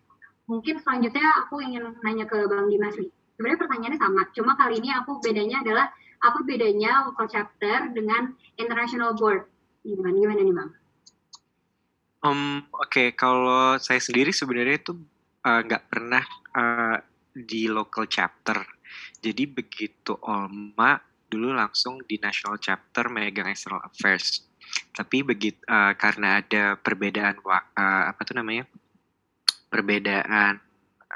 [0.47, 3.09] Mungkin selanjutnya aku ingin nanya ke bang Dimas nih.
[3.37, 5.87] Sebenarnya pertanyaannya sama cuma kali ini aku bedanya adalah
[6.21, 9.49] apa bedanya local chapter dengan international board?
[9.85, 10.71] Gimana gimana nih bang?
[12.25, 13.09] Um, Oke, okay.
[13.13, 14.97] kalau saya sendiri sebenarnya itu
[15.47, 16.25] nggak uh, pernah
[16.59, 16.99] uh,
[17.31, 18.59] di local chapter.
[19.23, 24.47] Jadi begitu Olma dulu langsung di national chapter megang external affairs.
[24.91, 28.67] Tapi begitu uh, karena ada perbedaan uh, apa tuh namanya
[29.71, 30.59] perbedaan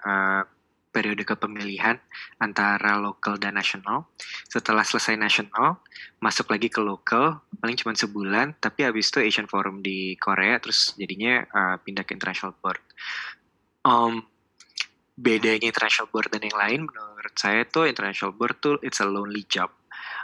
[0.06, 0.42] uh,
[0.90, 2.02] periode kepemilihan
[2.42, 4.10] antara local dan nasional.
[4.50, 5.78] Setelah selesai nasional,
[6.18, 10.98] masuk lagi ke local, paling cuma sebulan, tapi habis itu Asian Forum di Korea, terus
[10.98, 12.82] jadinya uh, pindah ke international board
[13.84, 14.24] um,
[15.20, 19.44] bedanya international board dan yang lain menurut saya tuh international board tuh it's a lonely
[19.44, 19.68] job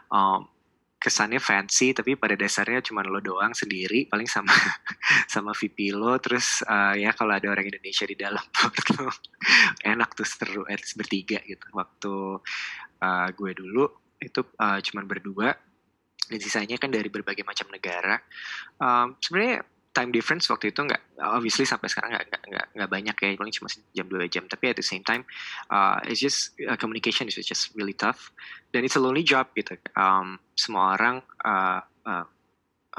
[0.09, 0.49] um,
[0.97, 4.51] kesannya fancy tapi pada dasarnya cuma lo doang sendiri paling sama
[5.33, 9.13] sama VP lo terus uh, ya kalau ada orang Indonesia di dalam board lo
[9.85, 12.41] enak tuh seru at least bertiga gitu waktu
[13.05, 13.85] uh, gue dulu
[14.17, 15.53] itu uh, cuma berdua
[16.27, 18.19] dan sisanya kan dari berbagai macam negara.
[18.83, 19.63] Um, Sebenarnya
[19.97, 23.68] time difference waktu itu nggak obviously sampai sekarang nggak nggak nggak banyak ya paling cuma
[23.72, 24.44] jam dua jam.
[24.44, 25.24] Tapi at the same time
[25.72, 28.28] uh, it's just uh, communication is just really tough.
[28.68, 29.80] Dan it's a lonely job gitu.
[29.97, 32.28] Um, semua orang uh, uh,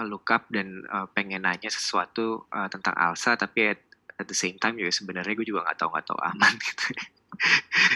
[0.09, 3.81] look up dan uh, pengen nanya sesuatu uh, tentang Alsa tapi at,
[4.17, 6.85] at the same time juga sebenarnya gue juga nggak tahu nggak tahu aman gitu.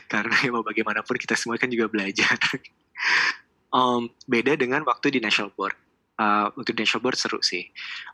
[0.05, 2.37] Karena ya mau bagaimanapun kita semua kan juga belajar.
[3.71, 5.77] Um, beda dengan waktu di national board.
[6.19, 7.65] Uh, di national board seru sih.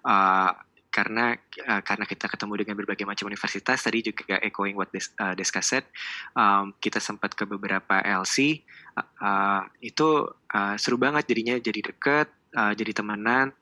[0.06, 0.54] Uh,
[0.88, 1.36] karena
[1.68, 5.62] uh, karena kita ketemu dengan berbagai macam universitas tadi juga echoing what Des, uh, Deska
[5.62, 5.86] said
[6.34, 8.64] um, kita sempat ke beberapa LC
[8.98, 12.28] uh, uh, itu uh, seru banget jadinya jadi deket
[12.58, 13.54] uh, jadi temenan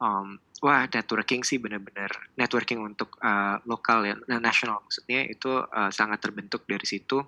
[0.00, 6.20] um, wah networking sih benar-benar networking untuk uh, lokal ya nasional maksudnya itu uh, sangat
[6.20, 7.20] terbentuk dari situ.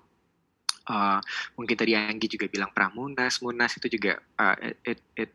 [0.83, 1.15] Uh,
[1.55, 4.51] mungkin tadi Anggi juga bilang pramunas munas itu juga uh,
[4.83, 5.31] it, it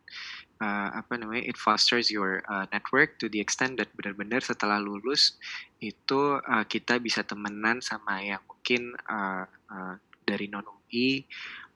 [0.63, 5.39] uh, apa namanya it fosters your uh, network to the extent that benar-benar setelah lulus
[5.79, 11.25] itu uh, kita bisa temenan sama yang mungkin uh, uh, dari non UI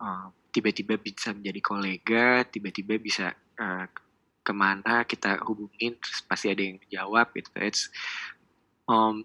[0.02, 3.86] uh, tiba-tiba bisa menjadi kolega tiba-tiba bisa uh,
[4.42, 7.48] ke mana kita hubungin terus pasti ada yang jawab gitu.
[7.62, 7.88] It's
[8.90, 9.22] um,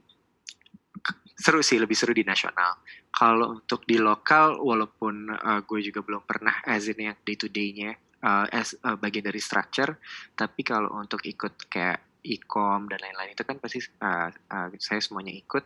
[1.38, 2.78] seru sih lebih seru di nasional.
[3.10, 7.50] Kalau untuk di lokal walaupun uh, gue juga belum pernah as in yang day to
[7.50, 7.98] day-nya
[8.28, 9.96] uh, as uh, bagian dari structure
[10.36, 15.32] tapi kalau untuk ikut kayak e-com dan lain-lain itu kan pasti uh, uh, saya semuanya
[15.32, 15.64] ikut.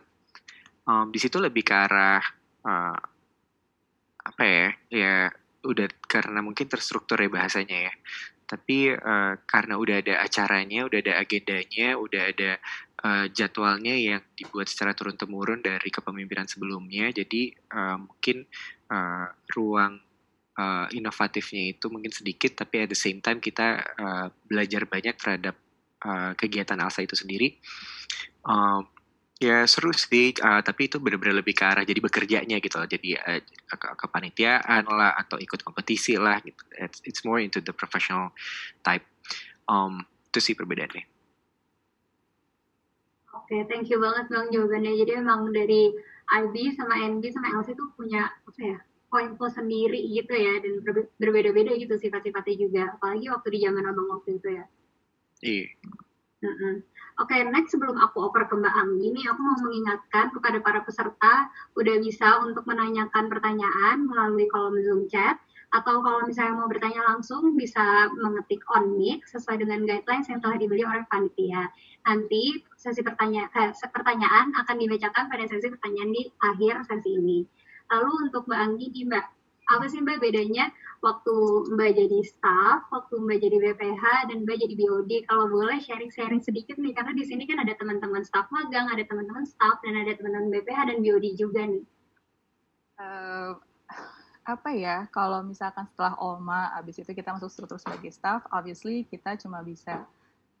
[0.82, 2.22] Um, di situ lebih ke arah
[2.66, 2.98] uh,
[4.22, 5.16] apa ya ya
[5.62, 7.94] udah karena mungkin terstruktur ya bahasanya ya.
[8.46, 12.50] Tapi uh, karena udah ada acaranya udah ada agendanya udah ada
[13.02, 18.44] uh, jadwalnya yang dibuat secara turun temurun dari kepemimpinan sebelumnya jadi uh, mungkin
[18.92, 19.96] uh, ruang
[20.62, 25.58] uh, inovatifnya itu mungkin sedikit tapi at the same time kita uh, belajar banyak terhadap
[26.06, 27.58] uh, kegiatan Alsa itu sendiri.
[28.46, 28.86] Um,
[29.42, 32.86] ya seru sih uh, tapi itu benar-benar lebih ke arah jadi bekerjanya gitu loh.
[32.86, 36.62] Jadi uh, ke kepanitiaan lah atau ikut kompetisi lah gitu.
[36.78, 38.30] It's, it's more into the professional
[38.86, 39.04] type.
[39.66, 41.04] Um, itu sih perbedaannya.
[43.32, 44.92] Oke, okay, thank you banget bang jawabannya.
[45.02, 45.92] Jadi emang dari
[46.32, 48.78] IB sama NB sama LC itu punya apa ya
[49.12, 50.80] plus sendiri gitu ya dan
[51.20, 54.64] berbeda-beda gitu sifat-sifatnya juga apalagi waktu di zaman abang waktu itu ya
[55.44, 55.68] iya
[56.40, 56.74] mm -hmm.
[57.20, 60.80] Oke, okay, next sebelum aku oper ke Mbak Anggi nih, aku mau mengingatkan kepada para
[60.80, 65.36] peserta udah bisa untuk menanyakan pertanyaan melalui kolom Zoom chat
[65.72, 70.56] atau kalau misalnya mau bertanya langsung bisa mengetik on mic sesuai dengan guidelines yang telah
[70.60, 71.68] dibeli oleh panitia.
[72.04, 77.40] Nanti sesi pertanyaan, eh, pertanyaan akan dibacakan pada sesi pertanyaan di akhir sesi ini.
[77.92, 79.26] Lalu untuk Mbak Anggi nih Mbak,
[79.76, 80.72] apa sih Mbak bedanya
[81.04, 81.34] waktu
[81.76, 85.12] Mbak jadi staff, waktu Mbak jadi BPH, dan Mbak jadi BOD?
[85.28, 89.44] Kalau boleh sharing-sharing sedikit nih, karena di sini kan ada teman-teman staff magang, ada teman-teman
[89.44, 91.84] staff, dan ada teman-teman BPH dan BOD juga nih.
[92.96, 93.58] Uh,
[94.42, 99.38] apa ya, kalau misalkan setelah OMA, abis itu kita masuk struktur sebagai staff, obviously kita
[99.38, 100.02] cuma bisa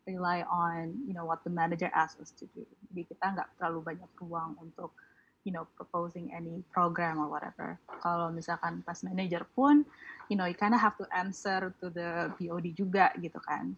[0.06, 2.66] rely on, you know, what the manager asks us to do.
[2.90, 4.94] Jadi kita nggak terlalu banyak ruang untuk
[5.42, 7.78] you know proposing any program or whatever.
[8.02, 9.86] Kalau misalkan pas manager pun,
[10.30, 13.74] you know you kind of have to answer to the BOD juga gitu kan.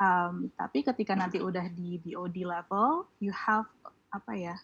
[0.00, 3.68] Um, tapi ketika nanti udah di BOD level, you have
[4.10, 4.56] apa ya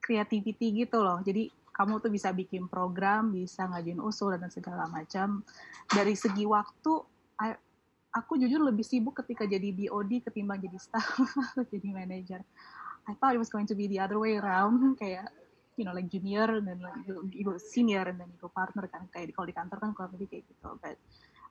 [0.00, 1.20] creativity gitu loh.
[1.20, 5.42] Jadi kamu tuh bisa bikin program, bisa ngajuin usul dan segala macam.
[5.90, 6.92] Dari segi waktu,
[7.42, 7.58] I,
[8.14, 12.40] aku jujur lebih sibuk ketika jadi BOD ketimbang jadi staff atau jadi manager.
[13.04, 15.28] I thought it was going to be the other way around, kayak
[15.76, 19.34] you know like junior dan like you go senior dan you go partner kan kayak
[19.34, 20.68] kalau di kantor kan kurang lebih kayak gitu.
[20.78, 20.96] But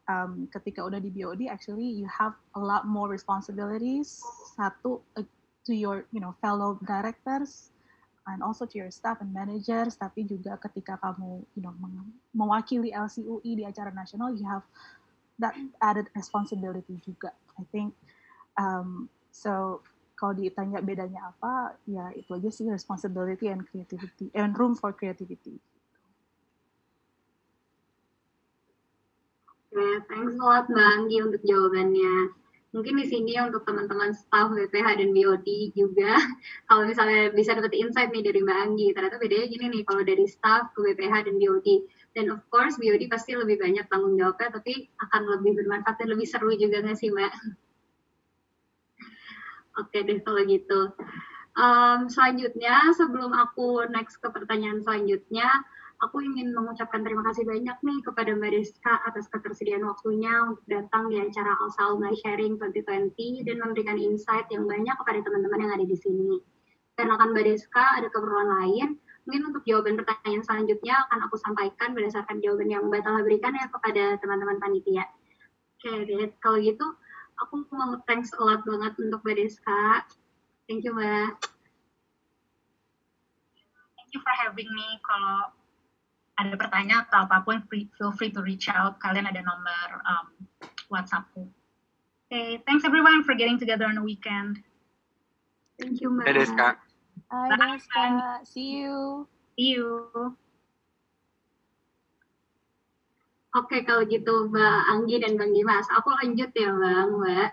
[0.07, 4.24] um, ketika udah di BOD actually you have a lot more responsibilities
[4.55, 5.28] satu uh,
[5.67, 7.71] to your you know fellow directors
[8.32, 9.99] and also to your staff and managers.
[9.99, 11.76] Tapi juga ketika kamu you know
[12.32, 14.63] mewakili LCUI di acara nasional you have
[15.41, 17.91] that added responsibility juga I think.
[18.55, 19.82] Um, so
[20.24, 25.59] kalau ditanya bedanya apa, ya itu aja sih responsibility and creativity and room for creativity.
[29.67, 32.39] Okay, thanks a lot Mbak Anggi untuk jawabannya.
[32.71, 36.15] Mungkin di sini untuk teman-teman staff BPH dan BOD juga,
[36.71, 40.24] kalau misalnya bisa dapat insight nih dari Mbak Anggi, ternyata bedanya gini nih, kalau dari
[40.24, 41.67] staff ke BPH dan BOD.
[42.15, 46.32] Dan of course BOD pasti lebih banyak tanggung jawabnya, tapi akan lebih bermanfaat dan lebih
[46.32, 47.34] seru juga nggak sih Mbak?
[49.82, 50.93] Oke deh kalau gitu.
[51.53, 55.45] Um, selanjutnya sebelum aku next ke pertanyaan selanjutnya,
[56.01, 61.13] aku ingin mengucapkan terima kasih banyak nih kepada Mbak Deska atas ketersediaan waktunya untuk datang
[61.13, 65.86] di acara Alsa Alumni Sharing 2020 dan memberikan insight yang banyak kepada teman-teman yang ada
[65.86, 66.41] di sini.
[66.97, 71.93] Karena kan Mbak Deska ada keperluan lain, mungkin untuk jawaban pertanyaan selanjutnya akan aku sampaikan
[71.93, 75.05] berdasarkan jawaban yang Mbak telah berikan ya kepada teman-teman panitia.
[75.78, 76.97] Oke, okay, kalau gitu
[77.41, 80.05] aku mau thanks a lot banget untuk Mbak Deska.
[80.69, 81.31] Thank you, Mbak.
[83.97, 84.88] Thank you for having me.
[85.01, 85.53] Kalau
[86.38, 88.97] ada pertanyaan atau apa pun, feel free to reach out.
[89.01, 90.27] Kalian ada nomor um,
[90.89, 91.45] WhatsAppku.
[92.29, 94.61] Okay, thanks everyone for getting together on the weekend.
[95.77, 96.25] Thank you, Mbak.
[96.29, 96.67] Dadah, Deska.
[97.29, 97.77] Bye, Bye.
[97.77, 98.05] Deska.
[98.45, 99.25] See you.
[99.57, 100.38] See you.
[103.53, 107.49] Oke, kalau gitu Mbak Anggi dan Bang Dimas, aku lanjut ya Bang, Mbak.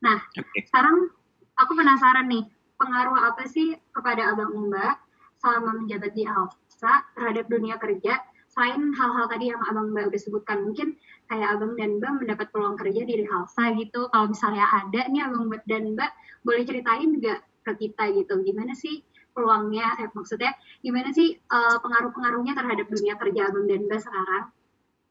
[0.00, 0.58] Nah, Oke.
[0.64, 1.12] sekarang
[1.60, 2.44] aku penasaran nih,
[2.80, 4.94] pengaruh apa sih kepada Abang Mbak
[5.40, 8.20] selama menjabat di Alsa terhadap dunia kerja
[8.56, 10.96] selain hal-hal tadi yang Abang Mbak udah sebutkan mungkin
[11.28, 15.52] kayak Abang dan Mbak mendapat peluang kerja di Alsa gitu kalau misalnya ada nih Abang
[15.52, 16.10] Mbak dan Mbak
[16.40, 19.04] boleh ceritain juga ke kita gitu gimana sih
[19.36, 24.44] peluangnya eh, maksudnya gimana sih eh, pengaruh-pengaruhnya terhadap dunia kerja Abang dan Mbak sekarang?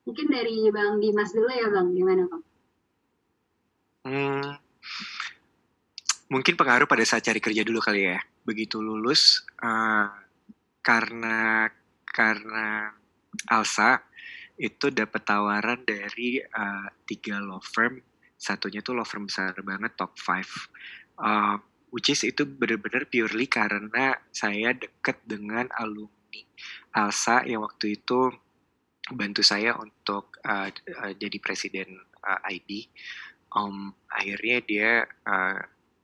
[0.05, 1.93] Mungkin dari Bang Dimas dulu ya Bang.
[1.93, 2.43] Gimana Bang?
[4.05, 4.49] Hmm,
[6.29, 8.21] mungkin pengaruh pada saat cari kerja dulu kali ya.
[8.45, 10.09] Begitu lulus, eh,
[10.81, 11.69] karena
[12.05, 12.93] karena
[13.49, 13.99] Alsa
[14.55, 17.97] itu dapat tawaran dari eh, tiga law firm,
[18.37, 20.69] satunya tuh law firm besar banget, top 5.
[21.17, 21.57] Eh,
[21.93, 26.41] which is itu benar-benar purely karena saya deket dengan alumni
[26.95, 28.31] Alsa yang waktu itu
[29.11, 32.69] bantu saya untuk eh, eh, jadi presiden eh, IB
[33.55, 34.91] um, akhirnya dia
[35.25, 35.59] uh,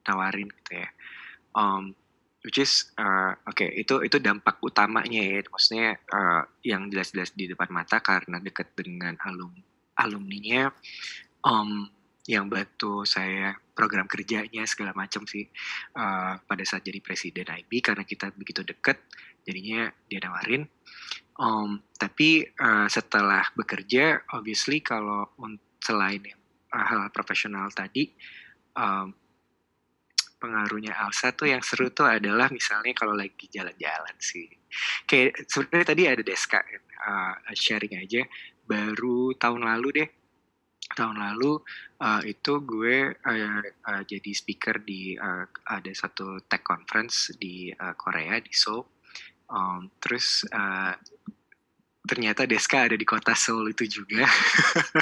[0.08, 0.90] nawarin gitu ya.
[1.52, 1.94] Um,
[2.42, 5.44] which is uh, oke itu itu dampak utamanya ya.
[5.46, 9.52] Maksudnya uh, yang jelas-jelas di depan mata karena dekat dengan alum
[10.00, 10.72] alumninya.
[11.44, 11.92] Um,
[12.30, 15.48] yang bantu saya program kerjanya segala macam sih.
[15.96, 19.00] Uh, pada saat jadi presiden IB karena kita begitu dekat
[19.48, 20.68] jadinya dia nawarin.
[21.42, 25.26] Um, tapi uh, setelah bekerja obviously kalau
[25.82, 26.42] selain yang
[26.76, 28.14] uh, hal profesional tadi
[28.78, 29.16] um,
[30.42, 34.50] pengaruhnya Alsa tuh yang seru tuh adalah misalnya kalau lagi jalan-jalan sih.
[35.06, 36.60] Kayak sebenarnya tadi ada Deska
[37.06, 38.26] uh, sharing aja.
[38.66, 40.10] Baru tahun lalu deh
[40.92, 41.62] tahun lalu
[42.04, 47.96] uh, itu gue uh, uh, jadi speaker di uh, ada satu tech conference di uh,
[47.96, 48.84] Korea di Seoul.
[49.52, 50.96] Um, terus uh,
[52.08, 54.26] ternyata Deska ada di kota Seoul itu juga.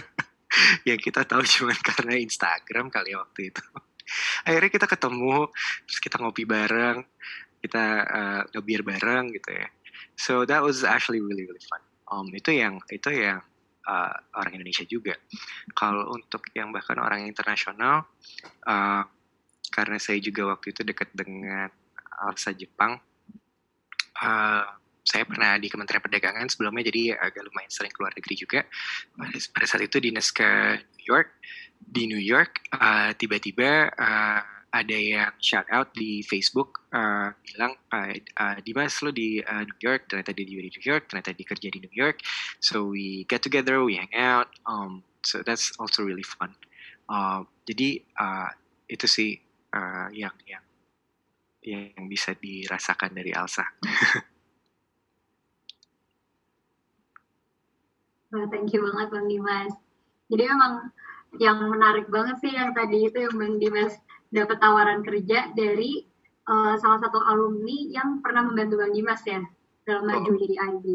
[0.88, 3.64] Yang kita tahu cuma karena Instagram kali ya waktu itu.
[4.48, 5.48] Akhirnya kita ketemu
[5.86, 7.06] terus kita ngopi bareng
[7.60, 9.68] kita uh, ngebir bareng gitu ya.
[10.16, 11.84] So that was actually really really fun.
[12.10, 13.44] Um, itu yang itu yang
[13.90, 15.18] uh, orang Indonesia juga.
[15.74, 18.06] Kalau untuk yang bahkan orang internasional
[18.70, 19.04] uh,
[19.74, 21.70] karena saya juga waktu itu dekat dengan
[22.22, 23.02] Alsa Jepang
[24.22, 24.66] uh,
[25.10, 28.62] saya pernah di Kementerian Perdagangan sebelumnya jadi agak lumayan sering keluar negeri juga.
[29.18, 31.34] Pada, saat itu dinas ke New York
[31.82, 38.14] di New York uh, tiba-tiba uh, ada yang shout out di Facebook uh, bilang uh,
[38.38, 41.68] uh, Dimas lo di uh, New York ternyata dia di New York ternyata dia kerja
[41.74, 42.22] di New York
[42.62, 46.54] so we get together we hang out um, so that's also really fun
[47.10, 48.50] uh, jadi uh,
[48.90, 49.32] itu sih
[49.74, 50.64] uh, yang yang
[51.60, 53.68] yang bisa dirasakan dari Alsa.
[58.30, 59.74] Wah, thank you banget Bang Dimas.
[60.30, 60.94] Jadi memang
[61.42, 63.98] yang menarik banget sih yang tadi itu yang Bang Dimas
[64.30, 66.06] dapat tawaran kerja dari
[66.50, 69.42] uh, salah satu alumni yang pernah membantu Bang Dimas ya
[69.86, 70.86] dalam maju jadi IB.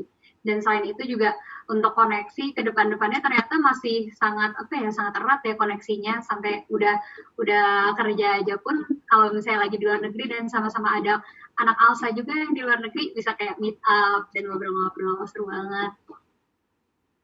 [0.44, 1.32] Dan selain itu juga
[1.72, 7.00] untuk koneksi ke depan-depannya ternyata masih sangat apa ya sangat erat ya koneksinya sampai udah
[7.40, 11.24] udah kerja aja pun kalau misalnya lagi di luar negeri dan sama-sama ada
[11.56, 15.96] anak Alsa juga yang di luar negeri bisa kayak meet up dan ngobrol-ngobrol seru banget.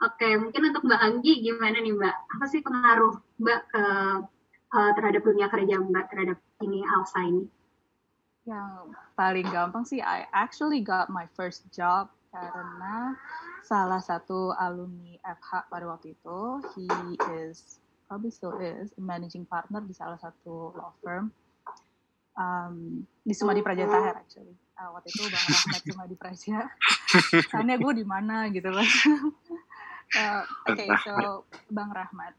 [0.00, 2.16] Oke, mungkin untuk Mbak Anggi gimana nih Mbak?
[2.40, 3.84] Apa sih pengaruh Mbak ke
[4.74, 7.44] uh, terhadap dunia kerja Mbak terhadap ini Alsa ini?
[8.48, 13.18] Yang paling gampang sih, I actually got my first job karena
[13.66, 16.40] salah satu alumni FH pada waktu itu,
[16.74, 16.86] he
[17.42, 21.30] is probably still is a managing partner di salah satu law firm
[22.40, 24.54] um, di Sumadi Praja Tahir actually.
[24.80, 26.56] Uh, waktu itu Bang Rahmat Sumadi Praja.
[27.52, 28.82] Tanya gue di mana gitu loh.
[30.18, 30.42] uh,
[30.72, 32.32] Oke, okay, so Bang Rahmat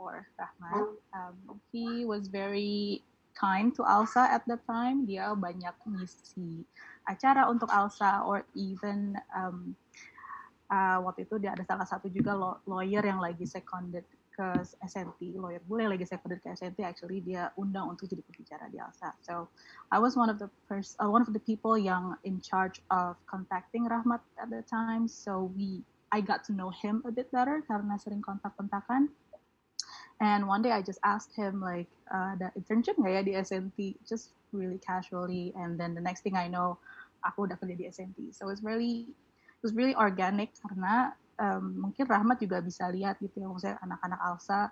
[0.00, 3.04] or Rahmat, um, he was very
[3.36, 5.04] kind to Alsa at that time.
[5.04, 6.64] Dia banyak ngisi
[7.04, 9.76] acara untuk Alsa or even um,
[10.72, 12.32] uh, waktu itu dia ada salah satu juga
[12.64, 14.46] lawyer yang lagi seconded ke
[14.80, 19.12] SNT, lawyer bule lagi seconded ke SNT, actually dia undang untuk jadi pembicara di Alsa.
[19.20, 19.52] So
[19.92, 23.20] I was one of the first, uh, one of the people yang in charge of
[23.28, 25.10] contacting Rahmat at the time.
[25.10, 29.12] So we, I got to know him a bit better karena sering kontak-kontakan.
[30.20, 33.96] And one day I just asked him like, uh, internship nggak ya di SNT?
[34.04, 35.56] Just really casually.
[35.56, 36.76] And then the next thing I know,
[37.24, 38.36] aku udah kerja di SNT.
[38.36, 43.40] So it's really, it was really organic karena um, mungkin Rahmat juga bisa lihat gitu
[43.40, 44.68] ya, maksudnya anak-anak Alsa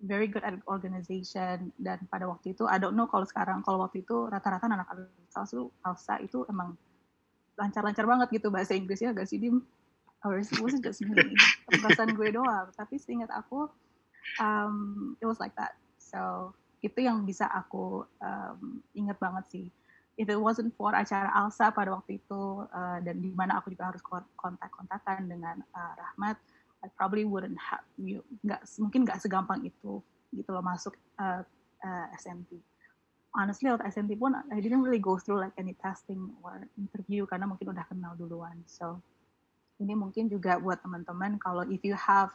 [0.00, 4.00] very good at organization dan pada waktu itu I don't know kalau sekarang kalau waktu
[4.00, 6.74] itu rata-rata anak Alsa itu Alsa itu emang
[7.60, 9.60] lancar-lancar banget gitu bahasa Inggrisnya gak sih Dim?
[10.24, 11.16] Or was it just me?
[11.68, 12.68] Perasaan gue doang.
[12.76, 13.68] Tapi seingat aku,
[14.38, 15.76] um, it was like that.
[16.00, 19.66] So itu yang bisa aku um, ingat banget sih
[20.20, 23.88] if it wasn't for acara Alsa pada waktu itu uh, dan di mana aku juga
[23.88, 24.04] harus
[24.36, 26.36] kontak-kontakan dengan uh, Rahmat,
[26.84, 30.04] I probably wouldn't have you nggak mungkin nggak segampang itu
[30.36, 31.40] gitu loh masuk uh,
[31.80, 32.60] uh, SMT.
[33.32, 37.48] Honestly, waktu SMT pun I didn't really go through like any testing or interview karena
[37.48, 38.60] mungkin udah kenal duluan.
[38.68, 39.00] So
[39.80, 42.28] ini mungkin juga buat teman-teman kalau if you have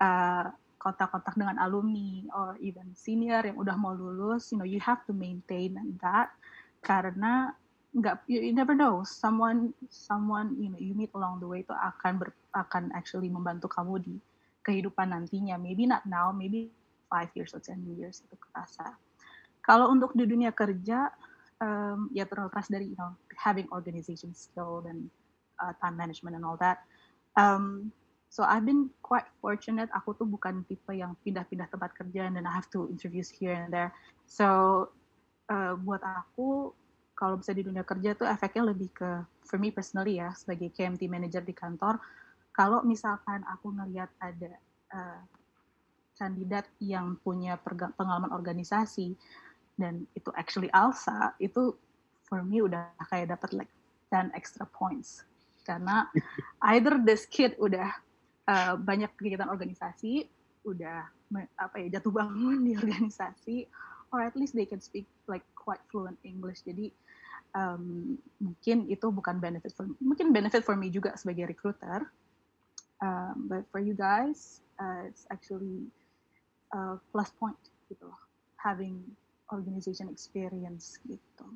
[0.00, 0.48] uh,
[0.80, 5.12] kontak-kontak dengan alumni or even senior yang udah mau lulus, you know, you have to
[5.12, 6.32] maintain that
[6.80, 7.52] karena
[7.92, 9.04] nggak you, you never know.
[9.04, 13.68] Someone someone you know you meet along the way itu akan ber, akan actually membantu
[13.68, 14.16] kamu di
[14.64, 15.60] kehidupan nantinya.
[15.60, 16.72] Maybe not now maybe
[17.12, 18.96] five years or ten years itu kerasa.
[19.60, 21.12] Kalau untuk di dunia kerja
[21.60, 25.12] um, ya terlepas dari you know having organization skill dan
[25.60, 26.80] uh, time management and all that
[27.36, 27.92] um,
[28.30, 29.90] so I've been quite fortunate.
[29.92, 33.74] Aku tuh bukan tipe yang pindah-pindah tempat kerja dan I have to interviews here and
[33.74, 33.90] there.
[34.30, 34.46] So
[35.50, 36.70] uh, buat aku
[37.18, 39.10] kalau bisa di dunia kerja tuh efeknya lebih ke
[39.44, 41.98] for me personally ya sebagai KMT manager di kantor.
[42.54, 44.56] Kalau misalkan aku ngelihat ada
[44.94, 45.20] uh,
[46.16, 47.58] kandidat yang punya
[47.98, 49.18] pengalaman organisasi
[49.74, 51.74] dan itu actually Alsa itu
[52.28, 53.72] for me udah kayak dapat like
[54.14, 55.26] 10 extra points.
[55.66, 56.06] Karena
[56.72, 57.90] either this kid udah
[58.50, 60.26] uh, banyak kegiatan organisasi
[60.66, 61.06] udah
[61.56, 63.70] apa ya jatuh bangun di organisasi
[64.10, 66.66] or at least they can speak like quite fluent English.
[66.66, 66.90] Jadi
[67.54, 72.04] um, mungkin itu bukan benefit for mungkin benefit for me juga sebagai recruiter.
[73.00, 75.88] Um, but for you guys, uh, it's actually
[76.76, 77.56] a plus point
[77.88, 78.20] gitu loh,
[78.60, 79.00] having
[79.48, 81.46] organization experience gitu.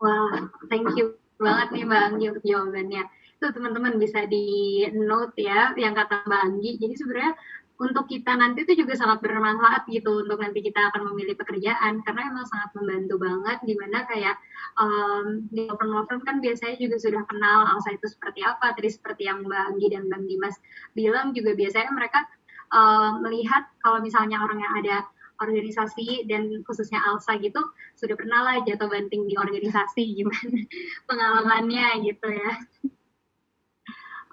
[0.00, 3.04] Wah, thank you banget nih untuk jawabannya.
[3.38, 6.70] Itu teman-teman bisa di note ya yang kata Mbak Anggi.
[6.80, 7.34] Jadi sebenarnya
[7.74, 12.30] untuk kita nanti itu juga sangat bermanfaat gitu untuk nanti kita akan memilih pekerjaan karena
[12.30, 14.38] emang sangat membantu banget di mana kayak
[14.78, 19.26] um, di open law kan biasanya juga sudah kenal angsa itu seperti apa tadi seperti
[19.26, 20.54] yang Mbak Anggi dan Bang Dimas
[20.94, 22.22] bilang juga biasanya mereka
[22.70, 24.96] um, melihat kalau misalnya orang yang ada
[25.42, 27.58] organisasi dan khususnya Alsa gitu
[27.98, 30.62] sudah pernah lah jatuh banting di organisasi gimana
[31.10, 32.52] pengalamannya gitu ya.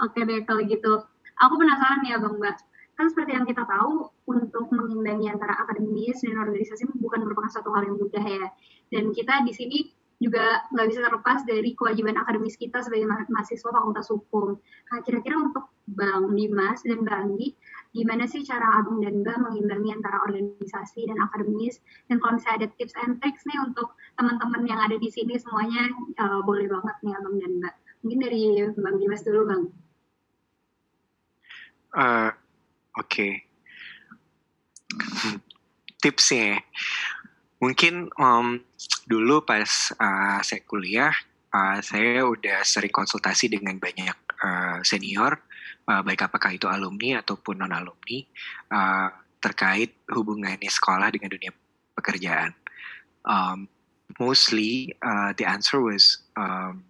[0.02, 1.06] Oke deh kalau gitu.
[1.42, 2.58] Aku penasaran ya Bang Mbak
[3.02, 7.90] kan seperti yang kita tahu untuk mengimbangi antara akademis dan organisasi bukan merupakan satu hal
[7.90, 8.46] yang mudah ya
[8.94, 9.80] dan kita di sini
[10.22, 14.54] juga nggak bisa terlepas dari kewajiban akademis kita sebagai mahasiswa fakultas hukum.
[14.94, 17.58] Nah, kira-kira untuk Bang Dimas dan Bang Anggi,
[17.90, 21.82] gimana sih cara Abang dan Mbak mengimbangi antara organisasi dan akademis?
[22.06, 25.90] Dan kalau misalnya ada tips and tricks nih untuk teman-teman yang ada di sini semuanya,
[26.22, 27.74] uh, boleh banget nih Abang dan Mbak.
[28.06, 28.42] Mungkin dari
[28.78, 29.74] Bang Dimas dulu, Bang.
[31.92, 32.32] Uh,
[33.00, 33.08] Oke.
[33.08, 33.34] Okay.
[36.04, 36.60] Tipsnya,
[37.64, 38.60] mungkin um,
[39.08, 41.14] dulu pas uh, saya kuliah,
[41.56, 45.40] uh, saya udah sering konsultasi dengan banyak uh, senior,
[45.88, 48.20] uh, baik apakah itu alumni ataupun non alumni,
[48.76, 49.08] uh,
[49.40, 51.56] terkait hubungannya sekolah dengan dunia
[51.96, 52.52] pekerjaan.
[53.24, 53.72] Um,
[54.20, 56.84] mostly uh, the answer was um,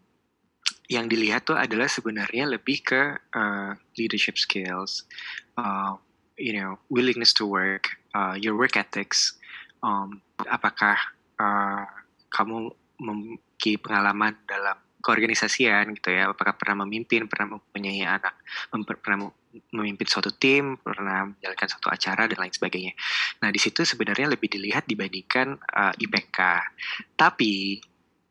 [0.92, 5.08] yang dilihat tuh adalah sebenarnya lebih ke uh, leadership skills,
[5.56, 5.96] uh,
[6.36, 9.39] you know, willingness to work, uh, your work ethics.
[9.80, 11.00] Um, apakah
[11.39, 11.88] uh,
[12.28, 16.28] kamu memiliki pengalaman dalam keorganisasian gitu ya?
[16.36, 18.36] Apakah pernah memimpin, pernah mempunyai anak,
[19.00, 19.32] pernah
[19.72, 22.94] memimpin suatu tim, pernah menjalankan suatu acara dan lain sebagainya.
[23.39, 26.39] Nah di situ sebenarnya lebih dilihat dibandingkan uh, IPK.
[27.16, 27.80] Tapi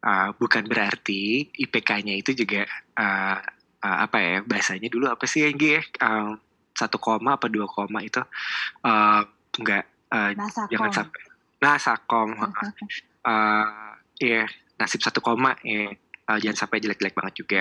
[0.05, 2.64] uh, bukan berarti IPK-nya itu juga
[2.96, 3.38] uh,
[3.84, 5.80] uh, apa ya bahasanya dulu apa sih yang ya?
[6.76, 8.20] Satu uh, koma apa dua koma itu?
[8.84, 9.24] Uh,
[9.61, 10.30] enggak uh,
[10.68, 11.20] jangan sampai.
[11.61, 14.44] Nah sakom uh, ya
[14.80, 15.92] nasib satu koma ya
[16.28, 17.61] uh, jangan sampai jelek-jelek banget juga.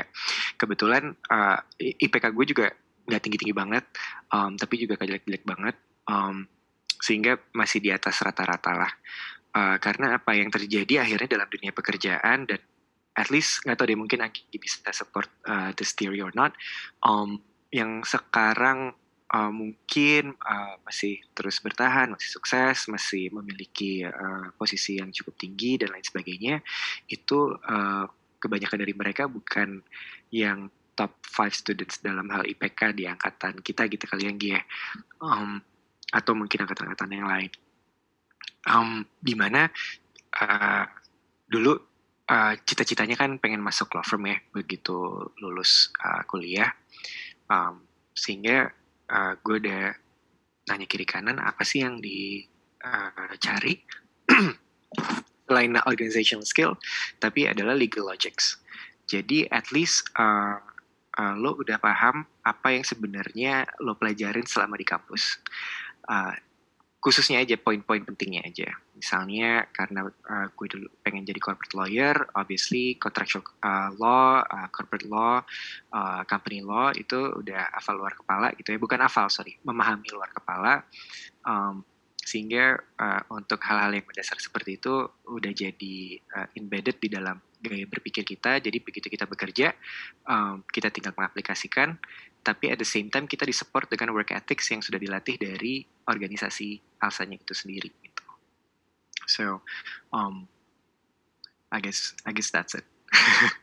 [0.55, 2.67] Kebetulan uh, IPK gue juga
[3.09, 3.85] nggak tinggi-tinggi banget
[4.29, 5.75] um, tapi juga gak jelek-jelek banget
[6.05, 6.45] um,
[7.01, 8.91] sehingga masih di atas rata-rata lah
[9.53, 12.61] uh, karena apa yang terjadi akhirnya dalam dunia pekerjaan dan
[13.17, 16.55] at least nggak tahu deh mungkin Anggi bisa support uh, this theory or not
[17.03, 18.95] um, yang sekarang
[19.29, 25.77] uh, mungkin uh, masih terus bertahan, masih sukses, masih memiliki uh, posisi yang cukup tinggi
[25.77, 26.65] dan lain sebagainya,
[27.05, 28.05] itu uh,
[28.41, 29.85] kebanyakan dari mereka bukan
[30.33, 34.59] yang top 5 students dalam hal IPK di angkatan kita gitu kali ya.
[35.23, 35.61] Um,
[36.09, 37.51] atau mungkin angkatan-angkatan yang lain.
[38.69, 39.71] Um, di mana
[40.35, 40.85] uh,
[41.47, 41.73] dulu
[42.29, 46.69] uh, cita-citanya kan pengen masuk law firm ya begitu lulus uh, kuliah.
[47.49, 47.81] Um,
[48.13, 48.69] sehingga
[49.09, 49.95] uh, gue udah
[50.69, 53.73] nanya kiri kanan apa sih yang dicari
[54.29, 54.53] uh,
[55.49, 56.77] selain organizational skill
[57.17, 58.61] tapi adalah legal logics.
[59.09, 60.61] Jadi at least uh,
[61.17, 65.41] uh, lo udah paham apa yang sebenarnya lo pelajarin selama di kampus.
[66.05, 66.37] Uh,
[66.99, 68.75] khususnya aja poin-poin pentingnya aja.
[68.91, 75.07] Misalnya karena uh, gue dulu pengen jadi corporate lawyer, obviously contractual uh, law, uh, corporate
[75.07, 75.39] law,
[75.95, 80.27] uh, company law itu udah hafal luar kepala gitu ya, bukan hafal sorry, memahami luar
[80.35, 80.83] kepala.
[81.47, 81.87] Um,
[82.19, 87.89] sehingga uh, untuk hal-hal yang mendasar seperti itu udah jadi uh, embedded di dalam gaya
[87.89, 88.61] berpikir kita.
[88.61, 89.73] Jadi begitu kita bekerja,
[90.29, 91.97] um, kita tinggal mengaplikasikan
[92.49, 96.81] tapi at the same time kita disupport dengan work ethics yang sudah dilatih dari organisasi
[96.97, 98.25] alsanya itu sendiri gitu.
[99.29, 99.61] So,
[100.09, 100.49] um,
[101.69, 102.81] I guess I guess that's it.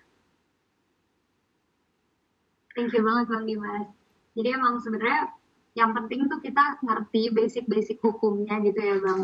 [2.79, 3.91] Thank you banget Bang Dimas.
[4.39, 5.35] Jadi emang sebenarnya
[5.75, 9.21] yang penting tuh kita ngerti basic-basic hukumnya gitu ya Bang.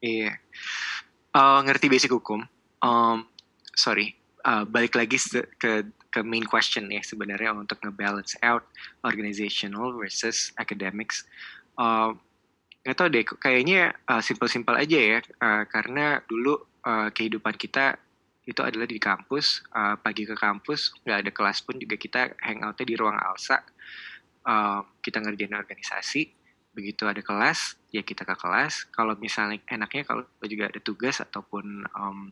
[0.00, 0.32] Iya.
[0.32, 0.40] Yeah.
[1.36, 2.48] Uh, ngerti basic hukum.
[2.80, 3.28] Um,
[3.76, 4.16] sorry,
[4.48, 5.20] uh, balik lagi
[5.60, 5.84] ke
[6.16, 8.64] ke main question ya sebenarnya untuk ngebalance out
[9.04, 11.28] organizational versus academics.
[11.76, 12.16] Uh,
[12.80, 16.56] nggak tahu deh, kayaknya uh, simple-simple aja ya, uh, karena dulu
[16.88, 18.00] uh, kehidupan kita
[18.48, 22.86] itu adalah di kampus, uh, pagi ke kampus, nggak ada kelas pun juga kita hangoutnya
[22.86, 23.60] di ruang alsa,
[24.46, 26.30] uh, kita ngerjain organisasi,
[26.72, 31.90] begitu ada kelas, ya kita ke kelas, kalau misalnya enaknya kalau juga ada tugas ataupun
[31.92, 32.30] um,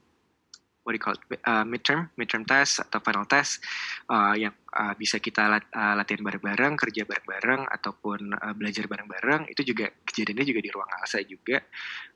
[0.84, 3.64] what do you call it, uh, midterm, midterm test atau final test
[4.12, 9.48] uh, yang uh, bisa kita lat, uh, latihan bareng-bareng, kerja bareng-bareng ataupun uh, belajar bareng-bareng
[9.48, 11.64] itu juga kejadiannya juga di ruang ASA juga.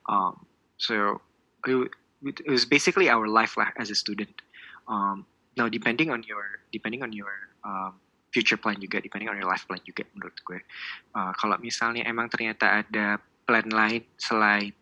[0.04, 0.36] Um,
[0.76, 1.24] so
[1.64, 4.36] it, it was basically our life lah as a student.
[4.84, 5.24] Um,
[5.56, 7.32] now depending on your depending on your
[7.64, 7.96] um,
[8.28, 10.60] future plan juga, depending on your life plan juga menurut gue.
[11.16, 13.16] Uh, kalau misalnya emang ternyata ada
[13.48, 14.76] plan lain selain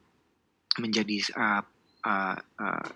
[0.82, 1.62] menjadi uh,
[2.02, 2.88] uh, uh,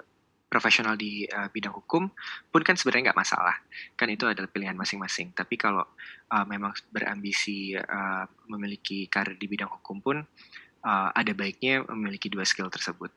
[0.51, 2.11] profesional di uh, bidang hukum
[2.51, 3.55] pun kan sebenarnya nggak masalah
[3.95, 5.87] kan itu adalah pilihan masing-masing tapi kalau
[6.35, 10.19] uh, memang berambisi uh, memiliki karir di bidang hukum pun
[10.83, 13.15] uh, ada baiknya memiliki dua skill tersebut.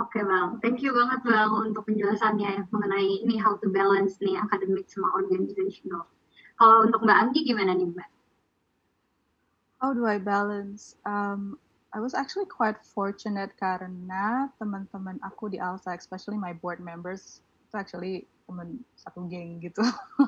[0.00, 4.32] Oke okay, bang, thank you banget bang untuk penjelasannya mengenai ini how to balance nih
[4.40, 6.08] akademik sama organizational.
[6.56, 8.10] Kalau untuk Mbak Anggi gimana nih Mbak?
[9.84, 10.96] How do I balance?
[11.04, 17.42] Um, I was actually quite fortunate karena teman-teman aku di ALSA, especially my board members,
[17.66, 18.14] itu actually
[18.46, 19.82] teman satu geng gitu.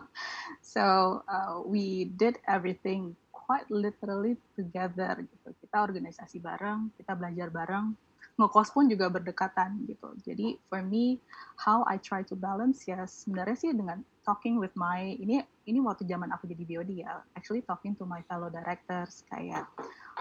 [0.74, 5.48] so uh, we did everything quite literally together gitu.
[5.62, 7.94] Kita organisasi bareng, kita belajar bareng,
[8.38, 10.18] ngekos pun juga berdekatan gitu.
[10.24, 11.22] Jadi for me,
[11.60, 16.06] how I try to balance ya sebenarnya sih dengan talking with my ini ini waktu
[16.08, 19.68] zaman aku jadi BOD ya, actually talking to my fellow directors kayak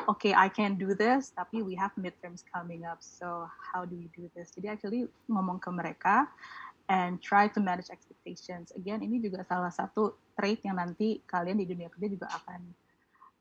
[0.08, 4.08] okay, I can do this, tapi we have midterms coming up, so how do we
[4.16, 4.54] do this?
[4.56, 6.30] Jadi actually ngomong ke mereka
[6.90, 8.74] and try to manage expectations.
[8.76, 12.62] Again, ini juga salah satu trait yang nanti kalian di dunia kerja juga akan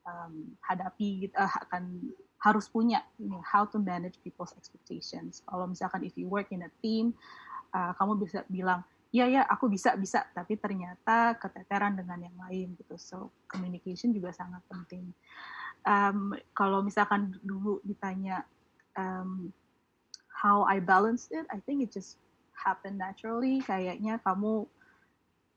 [0.07, 5.45] um, hadapi, uh, akan harus punya you know, how to manage people's expectations.
[5.45, 7.13] Kalau misalkan if you work in a team,
[7.75, 12.79] uh, kamu bisa bilang, ya ya aku bisa bisa, tapi ternyata keteteran dengan yang lain
[12.79, 12.95] gitu.
[12.97, 15.11] So communication juga sangat penting
[15.87, 18.45] um, kalau misalkan dulu ditanya
[18.97, 19.53] um,
[20.29, 22.17] how I balance it, I think it just
[22.57, 23.61] happen naturally.
[23.65, 24.65] Kayaknya kamu,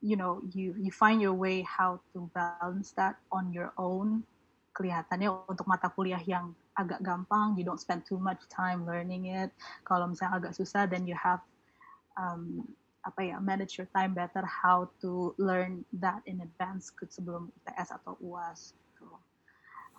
[0.03, 4.23] you know, you you find your way how to balance that on your own.
[4.73, 9.53] Kelihatannya untuk mata kuliah yang agak gampang, you don't spend too much time learning it.
[9.85, 11.39] Kalau misalnya agak susah, then you have
[12.17, 12.65] um,
[13.03, 18.15] apa ya manage your time better how to learn that in advance sebelum ITS atau
[18.23, 18.73] UAS.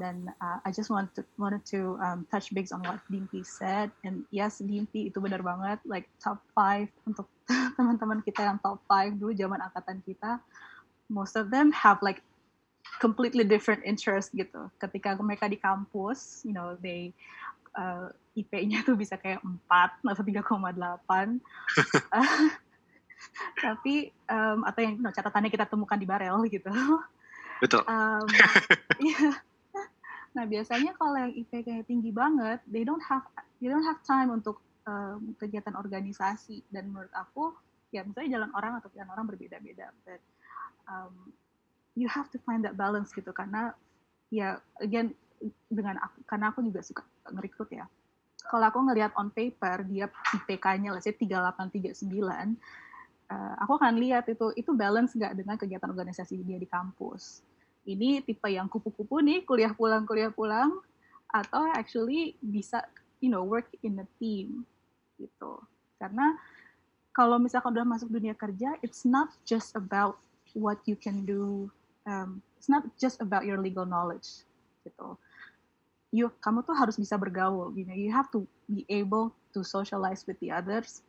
[0.01, 3.95] Dan uh, I just want to, wanted to um, touch base on what Dimpi said.
[4.03, 7.31] And yes, Dimpi itu benar banget, like top five untuk
[7.79, 10.43] teman-teman kita yang top five dulu zaman angkatan kita.
[11.07, 12.25] Most of them have like
[12.99, 14.71] completely different interest gitu.
[14.83, 17.15] Ketika mereka di kampus, you know, they
[17.79, 21.39] uh, IP-nya tuh bisa kayak 4 atau 3,8.
[23.65, 23.95] Tapi
[24.27, 26.71] um, atau yang no, catatannya kita temukan di barel gitu.
[27.63, 27.83] Betul.
[27.87, 28.27] Um,
[29.01, 29.39] yeah.
[30.35, 33.23] Nah biasanya kalau yang IP kayak tinggi banget, they don't have
[33.63, 37.55] they don't have time untuk um, kegiatan organisasi dan menurut aku
[37.95, 40.19] ya misalnya jalan orang atau jalan orang berbeda-beda, but
[40.91, 41.31] um,
[41.95, 43.71] you have to find that balance gitu karena
[44.35, 45.15] ya again
[45.71, 47.87] dengan aku karena aku juga suka ngerekrut ya.
[48.45, 52.61] Kalau aku ngelihat on paper dia IPK-nya let's say 3839
[53.31, 57.41] uh, aku akan lihat itu itu balance nggak dengan kegiatan organisasi dia di kampus.
[57.85, 60.81] Ini tipe yang kupu-kupu nih, kuliah pulang kuliah pulang,
[61.29, 62.81] atau actually bisa
[63.21, 64.65] you know work in a team
[65.21, 65.61] gitu.
[66.01, 66.37] Karena
[67.15, 70.19] kalau misalkan udah masuk dunia kerja, it's not just about
[70.59, 71.71] what you can do,
[72.11, 74.43] um, it's not just about your legal knowledge
[74.83, 75.15] gitu.
[76.15, 80.23] You, kamu tuh harus bisa bergaul, you know, you have to be able to socialize
[80.31, 81.03] with the others,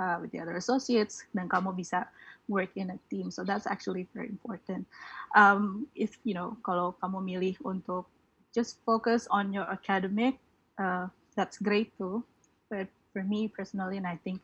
[0.00, 2.08] uh, with the other associates dan kamu bisa
[2.48, 3.30] work in a team.
[3.30, 4.86] So that's actually very important.
[5.34, 8.06] Um, if you know kalau kamu milih untuk
[8.54, 10.38] just focus on your academic,
[10.78, 12.24] uh, that's great too.
[12.70, 14.40] But for me personally, and I think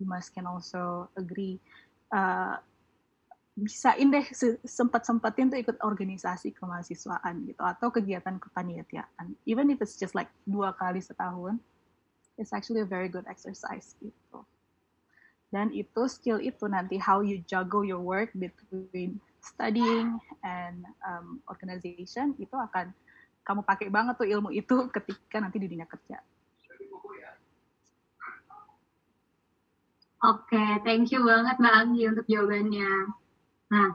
[0.00, 1.60] you must can also agree,
[2.10, 2.58] uh,
[3.52, 4.24] bisain deh
[4.64, 9.36] sempat-sempatin tuh ikut organisasi kemahasiswaan gitu atau kegiatan kepanitiaan.
[9.44, 11.60] Even if it's just like dua kali setahun,
[12.40, 14.40] it's actually a very good exercise gitu
[15.52, 22.32] dan itu skill itu nanti how you juggle your work between studying and um, organization
[22.40, 22.90] itu akan
[23.44, 26.18] kamu pakai banget tuh ilmu itu ketika nanti di dunia kerja.
[30.22, 33.10] Oke, okay, thank you banget Mbak Anggi untuk jawabannya.
[33.74, 33.90] Nah,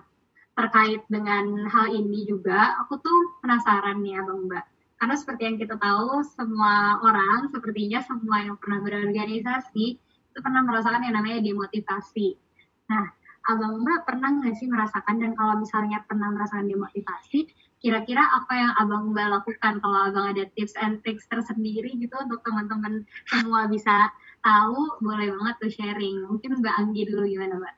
[0.60, 4.66] terkait dengan hal ini juga, aku tuh penasaran nih ya Bang Mbak.
[5.00, 9.96] Karena seperti yang kita tahu, semua orang, sepertinya semua yang pernah berorganisasi,
[10.42, 12.38] pernah merasakan yang namanya demotivasi.
[12.88, 13.06] Nah,
[13.48, 17.48] Abang Mbak pernah nggak sih merasakan dan kalau misalnya pernah merasakan demotivasi,
[17.80, 22.44] kira-kira apa yang Abang Mbak lakukan kalau Abang ada tips and tricks tersendiri gitu untuk
[22.44, 24.12] teman-teman semua bisa
[24.44, 26.28] tahu, boleh banget tuh sharing.
[26.28, 27.76] Mungkin Mbak Anggi dulu gimana Mbak?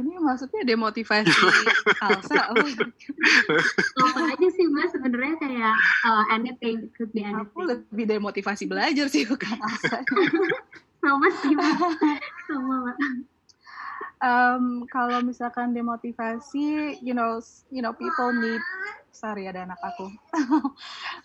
[0.00, 1.36] Ini maksudnya demotivasi
[2.00, 2.50] Alsa?
[2.50, 2.56] Oh.
[4.08, 7.46] Apa aja sih Mbak sebenarnya kayak uh, anything, could be anything.
[7.46, 10.00] Aku lebih demotivasi belajar sih bukan Alsa.
[11.06, 11.54] sama sih
[12.50, 12.90] sama
[14.26, 17.38] um, kalau misalkan demotivasi you know
[17.70, 18.62] you know people need
[19.16, 20.12] sorry ada anak aku.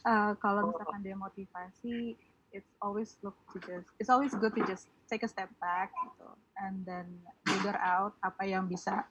[0.08, 2.16] Uh, kalau misalkan demotivasi
[2.56, 6.30] it's always look to just it's always good to just take a step back gitu.
[6.64, 9.04] And then figure out apa yang bisa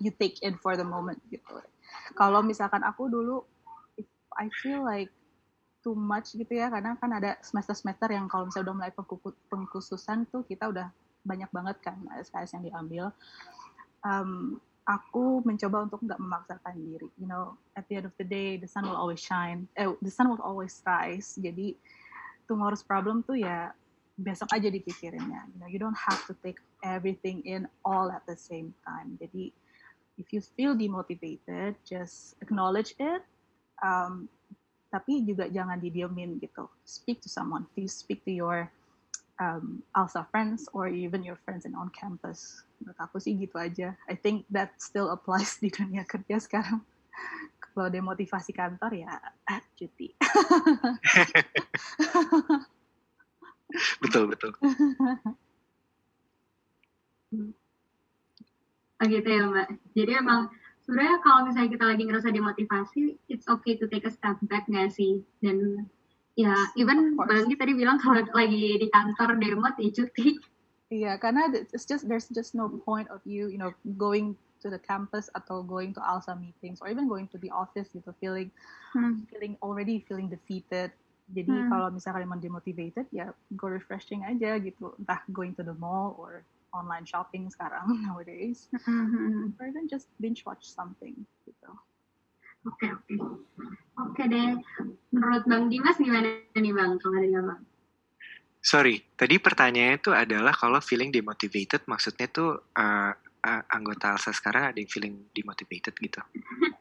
[0.00, 1.60] you take in for the moment gitu.
[2.16, 3.44] Kalau misalkan aku dulu
[4.00, 4.08] if
[4.40, 5.12] I feel like
[5.88, 8.92] too much gitu ya karena kan ada semester-semester yang kalau misalnya udah mulai
[9.48, 10.92] pengkhususan tuh kita udah
[11.24, 13.04] banyak banget kan SKS yang diambil.
[14.04, 18.56] Um, aku mencoba untuk nggak memaksakan diri you know at the end of the day
[18.56, 21.40] the sun will always shine eh, the sun will always rise.
[21.40, 21.72] Jadi
[22.44, 23.72] tomorrow's problem tuh ya
[24.20, 25.48] besok aja dipikirinnya.
[25.56, 29.16] You know you don't have to take everything in all at the same time.
[29.16, 29.56] Jadi
[30.20, 33.24] if you feel demotivated just acknowledge it.
[33.80, 34.28] Um,
[34.88, 36.68] tapi juga jangan didiemin gitu.
[36.88, 37.66] Speak to someone.
[37.76, 38.72] Please speak to your
[39.40, 42.62] um, ALSA friends or even your friends in on campus.
[42.80, 43.94] Menurut aku sih gitu aja.
[44.08, 46.80] I think that still applies di dunia kerja sekarang.
[47.60, 50.14] Kalau demotivasi kantor ya ah, cuti.
[54.02, 54.52] betul betul.
[58.98, 59.68] Oh gitu ya Mbak.
[59.94, 60.50] Jadi emang
[60.88, 64.88] sebenarnya kalau misalnya kita lagi ngerasa demotivasi, it's okay to take a step back nggak
[64.88, 65.20] sih?
[65.44, 65.84] Dan
[66.32, 70.40] ya, even Banggi tadi bilang kalau lagi di kantor demo ya cuti.
[70.88, 73.68] Iya, karena it's just there's just no point of you, you know,
[74.00, 74.32] going
[74.64, 78.08] to the campus atau going to ALSA meetings or even going to the office gitu,
[78.16, 78.48] feeling
[78.96, 79.20] hmm.
[79.28, 80.88] feeling already feeling defeated.
[81.28, 81.68] Jadi hmm.
[81.68, 83.28] kalau misalnya kalian demotivated, ya
[83.60, 86.40] go refreshing aja gitu, entah going to the mall or
[86.72, 89.54] online shopping sekarang nowadays mm-hmm.
[89.56, 91.14] or even just binge watch something
[91.44, 91.70] gitu
[92.66, 93.18] oke okay, oke okay.
[93.18, 94.48] oke okay deh
[95.14, 97.62] menurut bang Dimas gimana nih bang kalau dari bang
[98.60, 103.12] sorry tadi pertanyaannya itu adalah kalau feeling demotivated maksudnya tuh uh,
[103.44, 106.20] uh, anggota Alsa sekarang ada yang feeling demotivated gitu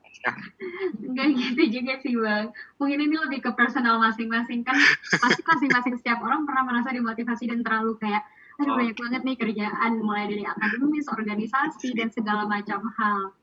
[1.08, 2.52] Enggak gitu juga sih bang.
[2.82, 4.76] Mungkin ini lebih ke personal masing-masing kan.
[5.08, 8.26] Pasti masing-masing setiap orang pernah merasa dimotivasi dan terlalu kayak
[8.58, 8.78] aduh Oh.
[8.78, 13.38] banyak banget nih kerjaan mulai dari akademis, organisasi dan segala macam hal.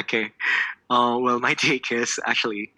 [0.00, 0.32] Okay.
[0.90, 2.72] Uh, well, my take is actually,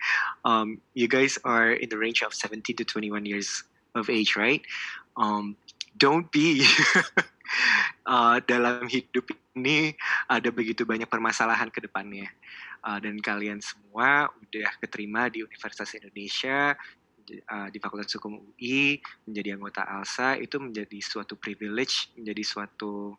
[0.44, 3.64] um, you guys are in the range of 17 to 21 years
[3.94, 4.60] of age, right?
[5.16, 5.56] Um,
[5.97, 6.66] don't be
[8.06, 9.97] uh, dalam hidup ini
[10.28, 12.28] ada begitu banyak permasalahan ke depannya.
[12.86, 16.77] Uh, dan kalian semua udah keterima di Universitas Indonesia,
[17.51, 18.98] uh, di Fakultas Hukum UI,
[19.28, 23.15] menjadi anggota ALSA, itu menjadi suatu privilege, menjadi suatu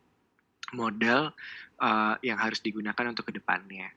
[0.76, 1.32] modal
[1.80, 3.88] uh, yang harus digunakan untuk ke depannya.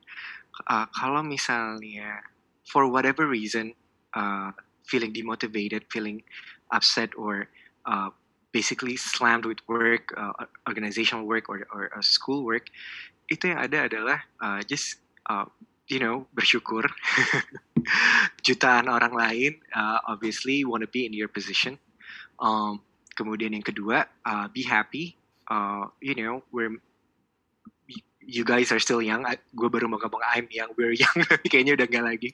[0.68, 2.24] Uh, kalau misalnya
[2.68, 3.76] for whatever reason
[4.16, 4.52] uh,
[4.88, 6.24] feeling demotivated, feeling
[6.72, 7.48] upset, or
[7.88, 8.10] uh,
[8.52, 10.32] basically slammed with work, uh,
[10.68, 12.68] organizational work, or, or uh, school work,
[13.32, 15.00] itu yang ada adalah uh, just
[15.32, 15.48] uh,
[15.92, 16.88] you know bersyukur.
[18.48, 21.76] Jutaan orang lain uh, obviously want to be in your position.
[22.40, 22.80] Um,
[23.20, 25.20] kemudian yang kedua, uh, be happy.
[25.52, 26.80] Uh, you know, we're
[28.24, 29.28] you guys are still young.
[29.52, 31.28] Gue baru mau ngomong I'm young, we're young.
[31.52, 32.30] Kayaknya udah nggak lagi.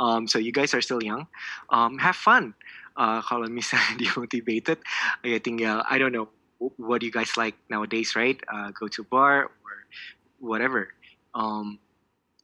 [0.00, 1.28] Um, so you guys are still young.
[1.68, 2.56] Um, have fun.
[2.96, 4.80] Uh, kalau misalnya demotivated,
[5.20, 8.38] ya tinggal I don't know wh- what do you guys like nowadays, right?
[8.48, 9.74] Uh, go to bar or
[10.40, 10.94] whatever.
[11.34, 11.82] Um,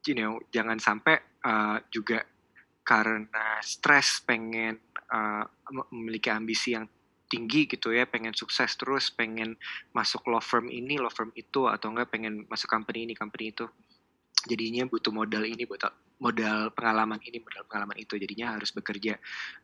[0.07, 2.25] you know, jangan sampai uh, juga
[2.81, 4.81] karena stres pengen
[5.13, 6.89] uh, mem- memiliki ambisi yang
[7.31, 9.55] tinggi gitu ya, pengen sukses terus, pengen
[9.95, 13.71] masuk law firm ini, law firm itu, atau enggak pengen masuk company ini, company itu.
[14.51, 18.19] Jadinya butuh modal ini, butuh modal pengalaman ini, modal pengalaman itu.
[18.19, 19.15] Jadinya harus bekerja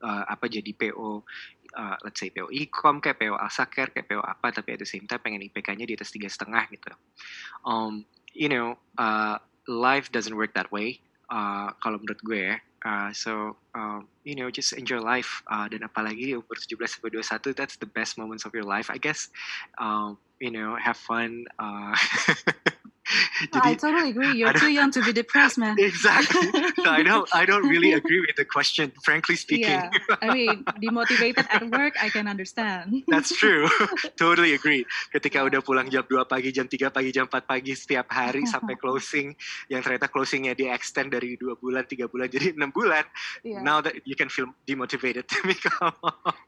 [0.04, 1.26] uh, apa jadi PO,
[1.74, 5.08] uh, let's say PO e-com, kayak PO Alsaker, kayak PO apa, tapi at the same
[5.10, 6.94] time pengen IPK-nya di atas tiga setengah gitu.
[7.66, 11.00] Um, you know, uh, life doesn't work that way.
[11.30, 12.56] Uh, kalau menurut gue ya.
[12.86, 15.42] Uh, so, um, you know, just enjoy life.
[15.50, 18.98] Uh, dan apalagi umur 17 sampai 21, that's the best moments of your life, I
[19.02, 19.26] guess.
[19.82, 21.50] Um, you know, have fun.
[21.58, 21.98] Uh,
[23.52, 24.34] I totally agree.
[24.34, 25.76] You're too young to be depressed, man.
[25.78, 26.50] exactly.
[26.82, 29.78] So I don't, I don't really agree with the question, frankly speaking.
[29.78, 29.90] Yeah,
[30.22, 33.02] I mean, demotivated at work, I can understand.
[33.08, 33.68] That's true.
[34.18, 34.86] totally agree.
[35.14, 38.74] Ketika udah pulang jam 2 pagi, jam 3 pagi, jam 4 pagi setiap hari sampai
[38.74, 39.34] closing,
[39.70, 43.04] yang ternyata closingnya di extend dari 2 bulan, 3 bulan jadi 6 bulan.
[43.46, 43.62] Yeah.
[43.62, 45.30] Now that you can feel demotivated.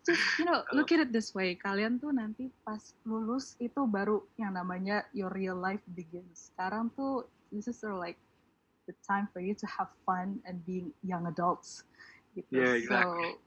[0.07, 1.55] Just, you know, look at it this way.
[1.59, 6.48] Kalian tuh nanti pas lulus itu baru yang namanya your real life begins.
[6.49, 8.17] Sekarang tuh this is sort of like
[8.89, 11.85] the time for you to have fun and being young adults.
[12.33, 12.49] Gitu.
[12.49, 13.37] Yeah, exactly.
[13.37, 13.41] So,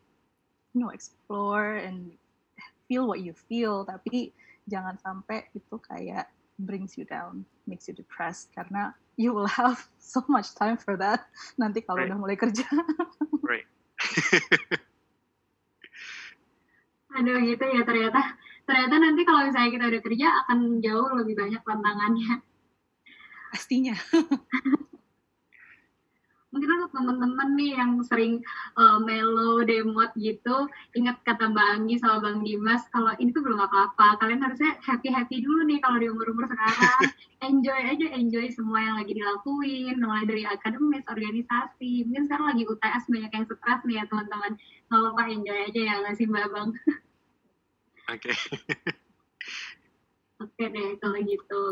[0.74, 2.14] you know, explore and
[2.86, 3.84] feel what you feel.
[3.84, 4.32] Tapi
[4.70, 6.30] jangan sampai itu kayak
[6.62, 11.26] brings you down, makes you depressed karena you will have so much time for that
[11.58, 12.14] nanti kalau Right.
[12.14, 12.66] udah mulai kerja.
[13.50, 13.66] right.
[17.18, 18.40] Aduh gitu ya ternyata.
[18.64, 22.34] Ternyata nanti kalau misalnya kita udah kerja akan jauh lebih banyak tantangannya.
[23.52, 23.96] Pastinya.
[26.52, 28.44] Mungkin untuk teman-teman nih yang sering
[28.76, 30.68] uh, melo, demot gitu,
[31.00, 34.20] ingat kata Mbak Anggi sama Bang Dimas, kalau ini tuh belum apa-apa.
[34.20, 37.08] Kalian harusnya happy-happy dulu nih kalau di umur-umur sekarang.
[37.48, 42.06] Enjoy aja, enjoy semua yang lagi dilakuin, mulai dari akademis, organisasi.
[42.06, 44.52] Mungkin sekarang lagi UTS banyak yang stres nih ya teman-teman.
[44.92, 46.70] Nggak apa-apa, enjoy aja ya nggak sih Mbak Bang?
[48.14, 48.30] Oke.
[50.46, 51.64] Oke deh kalau gitu.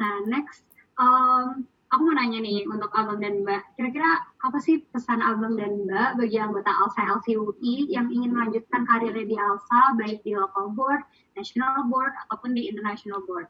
[0.00, 0.64] Nah next,
[0.98, 3.78] um, aku mau nanya nih untuk Abang dan Mbak.
[3.78, 9.26] Kira-kira apa sih pesan Abang dan Mbak bagi anggota ALSA LCUI yang ingin melanjutkan karirnya
[9.26, 11.06] di ALSA, baik di local board,
[11.38, 13.46] national board, ataupun di international board?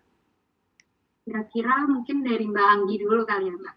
[1.24, 3.76] Kira-kira mungkin dari Mbak Anggi dulu kali ya Mbak.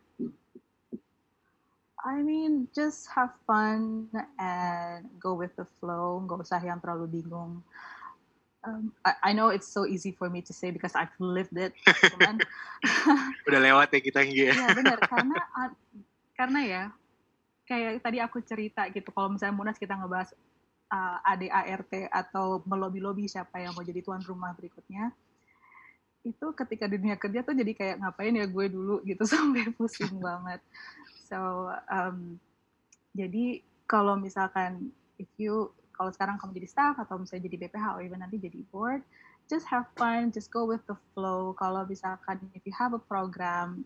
[2.07, 4.07] I mean, just have fun
[4.39, 6.23] and go with the flow.
[6.23, 7.59] Nggak usah yang terlalu bingung.
[8.67, 11.71] Um, I, I know it's so easy for me to say because I've lived it.
[12.11, 12.43] Cuman,
[13.47, 14.53] Udah lewat ya kita Nggi ya.
[14.59, 15.71] ya benar karena uh,
[16.35, 16.83] karena ya
[17.63, 19.07] kayak tadi aku cerita gitu.
[19.15, 20.35] Kalau misalnya Munas kita ngebahas
[20.91, 25.15] uh, ADART atau melobi-lobi siapa yang mau jadi tuan rumah berikutnya,
[26.27, 30.19] itu ketika di dunia kerja tuh jadi kayak ngapain ya gue dulu gitu sampai pusing
[30.19, 30.59] banget.
[31.23, 32.35] So um,
[33.15, 38.01] jadi kalau misalkan if you kalau sekarang kamu jadi staff atau misalnya jadi BPH atau
[38.05, 39.01] even nanti jadi board,
[39.49, 41.57] just have fun, just go with the flow.
[41.57, 43.81] Kalau misalkan if you have a program,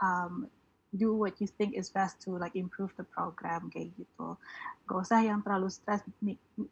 [0.00, 0.48] um,
[0.96, 4.36] do what you think is best to like improve the program kayak gitu.
[4.88, 6.00] Gak usah yang terlalu stress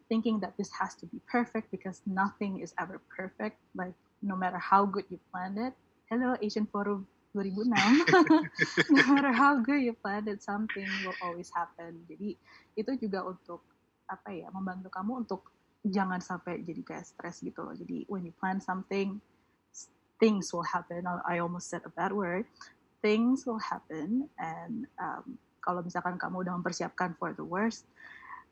[0.09, 3.61] thinking that this has to be perfect because nothing is ever perfect.
[3.77, 5.77] Like no matter how good you planned it.
[6.09, 12.03] Hello Asian Forum 2006 no matter how good you planned it something will always happen
[12.11, 12.35] jadi
[12.75, 13.63] itu juga untuk
[14.11, 15.55] apa ya membantu kamu untuk
[15.87, 19.23] jangan sampai jadi kayak stres gitu loh jadi when you plan something
[20.21, 22.45] things will happen I almost said a bad word
[23.01, 27.89] things will happen and um, kalau misalkan kamu udah mempersiapkan for the worst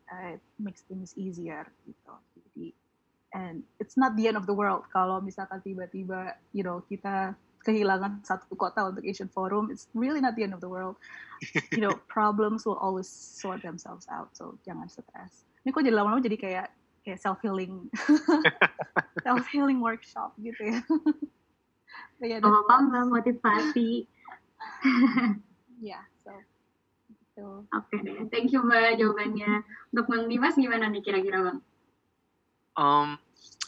[0.09, 2.73] uh, it makes things easier gitu jadi
[3.37, 7.37] and it's not the end of the world kalau misalkan tiba-tiba you know kita
[7.69, 10.97] kehilangan satu kota untuk Asian Forum, it's really not the end of the world.
[11.75, 14.33] You know, problems will always sort themselves out.
[14.33, 15.48] So jangan stres.
[15.69, 16.73] Ini kok jadi lama-lama jadi kayak
[17.05, 17.93] kayak self healing,
[19.29, 20.81] self healing workshop gitu ya.
[22.33, 22.65] ya oh,
[23.05, 24.09] motivasi.
[25.85, 26.33] ya, yeah, so.
[27.37, 27.69] so.
[27.77, 29.61] Oke okay, deh, thank you mbak jawabannya.
[29.93, 31.61] Untuk Bang Dimas gimana nih kira-kira bang?
[32.81, 33.21] Um,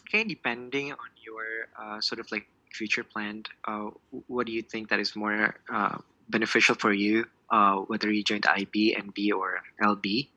[0.09, 3.93] okay, depending on your uh, sort of like future planned, uh,
[4.25, 6.01] what do you think that is more uh,
[6.33, 10.29] beneficial for you, uh, whether you joined IB, NB, or LB?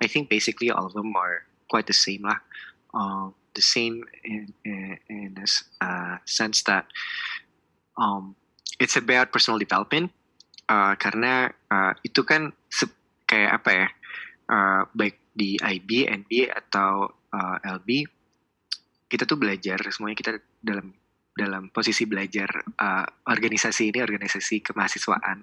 [0.00, 2.38] I think basically all of them are quite the same lah.
[2.94, 5.46] Uh, the same in in, in a
[5.84, 6.88] uh, sense that
[7.98, 8.34] um,
[8.80, 10.12] it's about personal development.
[10.68, 12.54] Uh, karena uh, itu kan
[13.28, 13.86] kayak apa ya,
[14.48, 18.04] uh, baik di IB, NB atau uh, LB,
[19.08, 20.92] kita tuh belajar semuanya kita dalam
[21.32, 25.40] dalam posisi belajar uh, organisasi ini organisasi kemahasiswaan.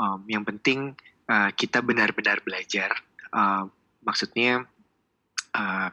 [0.00, 0.96] Um, yang penting
[1.28, 2.96] uh, kita benar-benar belajar.
[3.32, 3.68] Uh,
[4.04, 4.64] maksudnya
[5.56, 5.90] uh,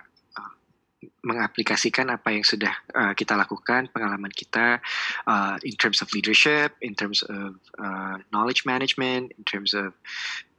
[1.23, 4.79] mengaplikasikan apa yang sudah uh, kita lakukan, pengalaman kita
[5.27, 9.95] uh, in terms of leadership, in terms of uh, knowledge management, in terms of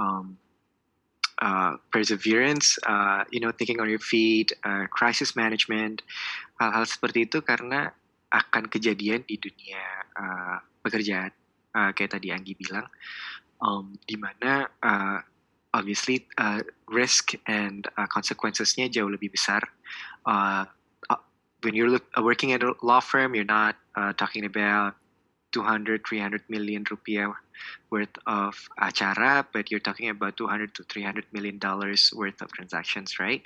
[0.01, 0.37] um,
[1.41, 6.05] uh, perseverance, uh, you know, thinking on your feet, uh, crisis management,
[6.61, 7.93] hal-hal seperti itu karena
[8.31, 9.83] akan kejadian di dunia
[10.15, 11.31] uh, pekerjaan
[11.75, 12.87] uh, kayak tadi Anggi bilang
[13.63, 15.19] um, di mana uh,
[15.75, 19.63] obviously uh, risk and uh, consequencesnya jauh lebih besar.
[20.27, 20.67] Uh,
[21.63, 24.95] when you're look, uh, working at a law firm you're not uh, talking about
[25.53, 27.33] 200 300 million rupiah
[27.91, 33.19] worth of acara but you're talking about 200 to 300 million dollars worth of transactions
[33.19, 33.43] right?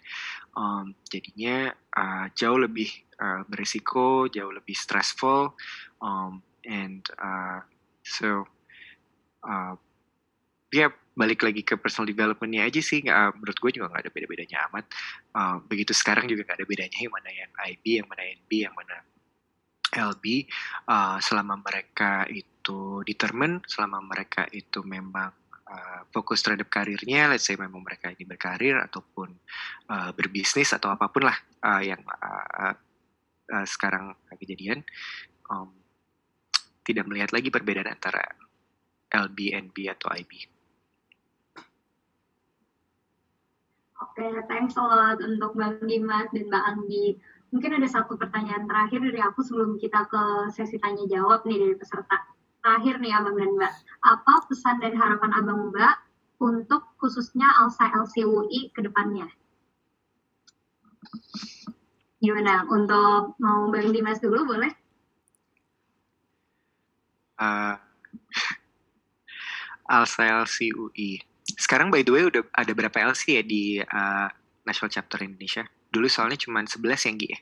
[0.57, 5.55] Um, jadinya uh, jauh lebih uh, berisiko jauh lebih stressful
[6.01, 7.61] um, and uh,
[8.03, 8.45] so
[9.45, 9.77] uh,
[10.75, 14.59] ya balik lagi ke personal developmentnya aja sih uh, menurut gue juga nggak ada beda-bedanya
[14.71, 14.85] amat.
[15.31, 18.75] Uh, begitu sekarang juga nggak ada bedanya yang mana yang IB yang mana NB yang
[18.75, 18.97] mana
[19.95, 20.51] LB
[20.91, 25.31] uh, selama mereka itu determine, selama mereka itu memang
[25.71, 29.31] uh, fokus terhadap karirnya, let's say memang mereka ini berkarir ataupun
[29.95, 32.75] uh, berbisnis atau apa pun lah uh, yang uh, uh,
[33.69, 34.81] sekarang kejadian,
[35.53, 35.73] um,
[36.85, 38.23] tidak melihat lagi perbedaan antara
[39.13, 40.33] LB, NB atau IB.
[44.05, 47.07] Oke, okay, thanks a lot untuk Bang Dimas dan Mbak Anggi
[47.55, 51.75] mungkin ada satu pertanyaan terakhir dari aku sebelum kita ke sesi tanya jawab nih dari
[51.79, 52.19] peserta.
[52.59, 53.73] Terakhir nih Abang dan Mbak,
[54.03, 55.95] apa pesan dan harapan Abang Mbak
[56.43, 59.31] untuk khususnya Alsa LCUI ke depannya?
[62.25, 62.65] Gimana?
[62.73, 64.73] Untuk mau Bang Dimas dulu boleh?
[67.37, 67.77] Uh,
[69.85, 71.21] Alsa LCUI.
[71.61, 74.29] Sekarang by the way udah ada berapa LC ya di uh,
[74.65, 75.69] National Chapter Indonesia?
[75.93, 77.41] Dulu soalnya cuma 11 yang Gi ya?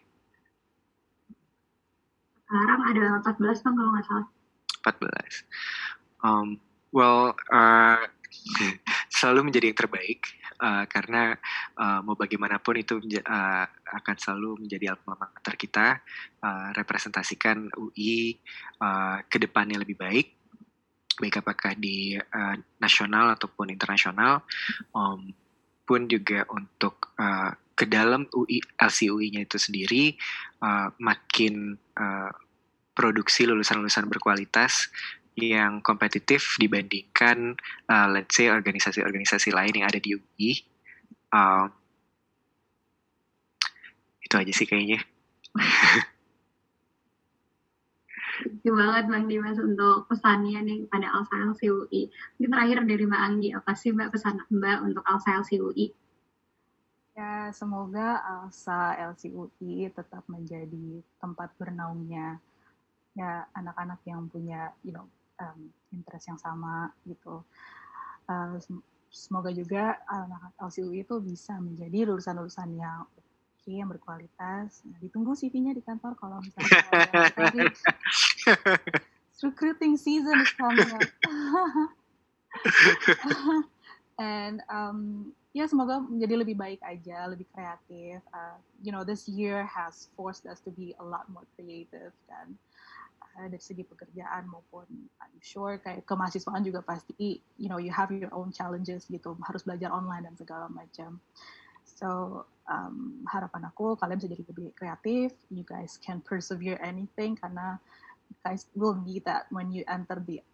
[2.43, 4.27] Sekarang ada 14 bang kalau nggak salah.
[4.83, 6.27] 14.
[6.27, 6.49] Um,
[6.91, 8.03] well, uh,
[9.23, 10.21] selalu menjadi yang terbaik
[10.59, 11.39] uh, karena
[11.79, 16.03] uh, mau bagaimanapun itu uh, akan selalu menjadi alma mater kita
[16.43, 18.35] uh, representasikan UI
[18.83, 20.27] uh, ke depannya lebih baik
[21.23, 24.43] baik apakah di uh, nasional ataupun internasional
[24.91, 25.31] um,
[25.87, 30.19] pun juga untuk uh, ke dalam UI LCUI-nya itu sendiri
[30.67, 32.33] uh, makin uh,
[32.93, 34.93] produksi lulusan-lulusan berkualitas
[35.37, 37.57] yang kompetitif dibandingkan
[37.89, 40.51] uh, let's say organisasi-organisasi lain yang ada di UI.
[41.33, 41.73] Uh,
[44.21, 45.01] itu aja sih kayaknya.
[48.43, 52.11] Thank you banget Bang Dimas untuk pesannya nih pada Alsa LCUI.
[52.37, 55.95] Mungkin terakhir dari Mbak Anggi, apa sih Mbak pesan Mbak untuk Alsa LCUI?
[57.13, 62.41] Ya, semoga ALSA LCUI tetap menjadi tempat bernaungnya
[63.13, 65.05] ya anak-anak yang punya you know
[65.43, 67.43] um, interest yang sama gitu.
[68.31, 68.63] Uh,
[69.13, 74.81] semoga juga anak LCUI itu bisa menjadi lulusan-lulusan yang oke, yang berkualitas.
[74.89, 77.69] Nah, ditunggu CV-nya di kantor kalau misalnya
[79.43, 81.03] recruiting season is coming up.
[84.23, 88.23] and um, ya semoga menjadi lebih baik aja, lebih kreatif.
[88.33, 92.55] Uh, you know, this year has forced us to be a lot more creative dan
[92.55, 92.72] uh,
[93.33, 94.85] dari segi pekerjaan maupun
[95.21, 99.65] I'm sure kayak kemahasiswaan juga pasti you know you have your own challenges gitu, harus
[99.65, 101.19] belajar online dan segala macam.
[101.85, 107.81] So um, harapan aku kalian bisa jadi lebih kreatif, you guys can persevere anything karena
[108.29, 110.45] you guys will need that when you enter the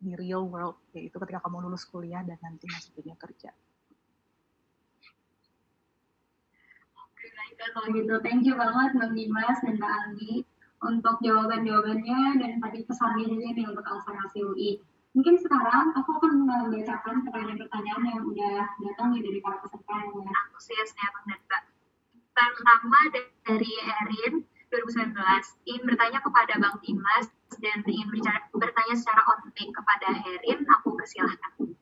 [0.00, 3.52] di real world yaitu ketika kamu lulus kuliah dan nanti masuk dunia kerja.
[6.96, 7.28] Oke
[7.76, 10.34] kalau gitu thank you banget Bang Dimas dan Mbak Anggi
[10.80, 14.80] untuk jawaban-jawabannya dan tadi pesannya juga nih untuk Alsa UI.
[15.12, 20.90] Mungkin sekarang aku akan membacakan pertanyaan-pertanyaan yang udah datang nih dari para peserta yang antusias
[20.94, 21.62] nih Bang dan Mbak.
[22.40, 22.98] Pertama
[23.44, 24.34] dari Erin,
[24.70, 25.18] 2019
[25.66, 27.26] ingin bertanya kepada Bang Dimas
[27.58, 28.06] dan ingin
[28.54, 31.74] bertanya secara on kepada Herin, aku persilahkan.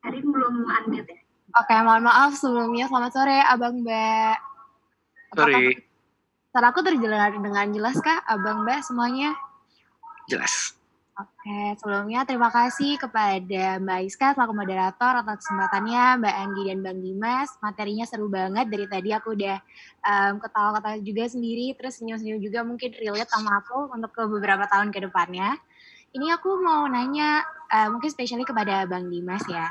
[0.00, 1.20] Herin belum unmute ya?
[1.58, 2.86] Oke, mohon maaf sebelumnya.
[2.86, 4.36] Selamat sore, Abang Mbak.
[5.34, 5.62] Sore.
[6.50, 9.34] Suara aku terjelas dengan jelas kak, Abang Mbak semuanya?
[10.30, 10.78] Jelas.
[11.20, 16.98] Oke, sebelumnya terima kasih kepada Mbak Iska selaku moderator atas kesempatannya, Mbak Anggi dan Bang
[17.04, 17.50] Dimas.
[17.60, 19.60] Materinya seru banget dari tadi aku udah
[20.00, 24.88] um, ketawa-ketawa juga sendiri, terus senyum-senyum juga mungkin relate sama aku untuk ke beberapa tahun
[24.94, 25.60] ke depannya.
[26.16, 29.68] Ini aku mau nanya uh, mungkin spesialnya kepada Bang Dimas ya.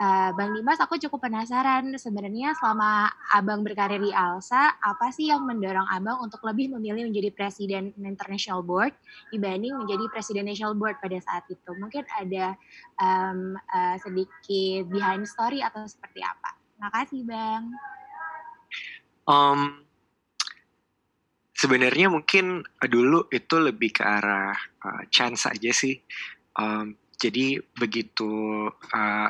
[0.00, 5.44] Uh, Bang Dimas, aku cukup penasaran sebenarnya selama Abang berkarir di ALSA, apa sih yang
[5.44, 8.96] mendorong Abang untuk lebih memilih menjadi Presiden International Board
[9.28, 11.76] dibanding menjadi Presiden National Board pada saat itu?
[11.76, 12.56] Mungkin ada
[12.96, 16.56] um, uh, sedikit behind story atau seperti apa?
[16.56, 17.62] Terima kasih, Bang.
[19.28, 19.84] Um,
[21.52, 26.00] sebenarnya mungkin dulu itu lebih ke arah uh, chance aja sih.
[26.56, 29.28] Um, jadi begitu uh,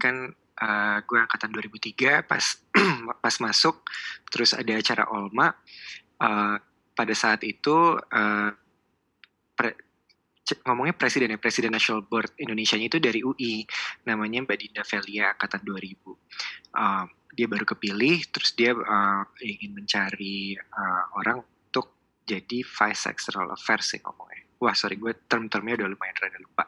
[0.00, 0.30] kan
[0.62, 2.44] uh, gue angkatan 2003 pas
[3.24, 3.82] pas masuk
[4.30, 5.52] terus ada acara Olma
[6.22, 6.56] uh,
[6.94, 8.50] pada saat itu uh,
[9.54, 9.70] pre,
[10.64, 13.66] ngomongnya presiden ya presiden National Board Indonesia itu dari UI
[14.08, 15.92] namanya Mbak Dinda Velia angkatan 2000
[16.78, 17.06] uh,
[17.38, 21.38] dia baru kepilih terus dia uh, ingin mencari uh, orang
[21.70, 21.94] untuk
[22.26, 24.42] jadi vice secretarial affairs sih ngomongnya.
[24.58, 26.66] Wah sorry gue term-termnya udah lumayan rada lupa.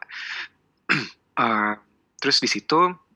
[1.34, 1.74] Uh,
[2.22, 3.09] terus di situ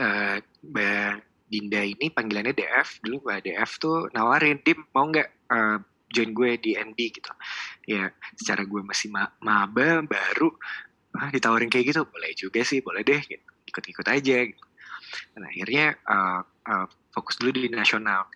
[0.00, 1.12] uh, Mbak
[1.44, 5.78] Dinda ini panggilannya DF dulu Mbak DF tuh nawarin Dim mau nggak uh,
[6.14, 7.30] join gue di NB gitu.
[7.90, 10.50] Ya secara gue masih ma maba baru
[11.18, 13.48] ah, ditawarin kayak gitu boleh juga sih boleh deh gitu.
[13.66, 14.64] Ikut-ikut aja gitu.
[15.34, 18.26] Dan akhirnya uh, uh, fokus dulu di nasional.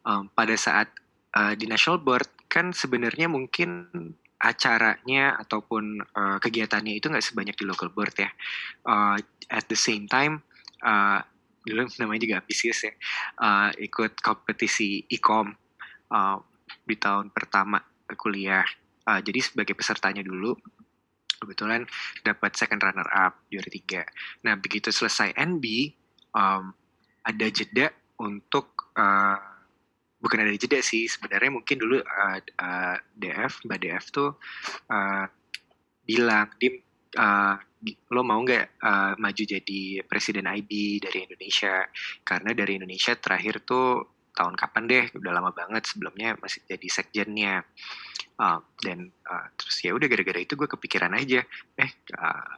[0.00, 0.88] Um, pada saat
[1.36, 3.86] uh, di national board kan sebenarnya mungkin
[4.40, 8.30] acaranya ataupun uh, kegiatannya itu nggak sebanyak di local board ya.
[8.86, 10.40] Uh, at the same time
[10.84, 11.20] uh,
[11.64, 12.92] dulu namanya juga ambisius ya.
[13.36, 15.52] Uh, ikut kompetisi ikom
[16.12, 16.38] uh,
[16.84, 17.80] di tahun pertama
[18.16, 18.64] kuliah.
[19.06, 20.56] Uh, jadi sebagai pesertanya dulu
[21.40, 21.88] kebetulan
[22.20, 24.02] dapat second runner up juara tiga.
[24.44, 25.64] Nah begitu selesai NB
[26.36, 26.68] um,
[27.24, 27.88] ada jeda
[28.20, 29.40] untuk uh,
[30.20, 34.36] bukan ada jeda sih sebenarnya mungkin dulu uh, uh, DF mbak DF tuh
[34.92, 35.24] uh,
[36.04, 36.84] bilang dim
[37.16, 37.56] uh,
[38.12, 41.82] lo mau nggak uh, maju jadi presiden IB dari Indonesia?
[42.22, 44.04] Karena dari Indonesia terakhir tuh
[44.36, 45.04] tahun kapan deh?
[45.16, 47.64] Udah lama banget sebelumnya masih jadi sekjennya.
[48.40, 51.44] Uh, dan uh, terus ya udah gara-gara itu gue kepikiran aja
[51.76, 52.56] eh uh,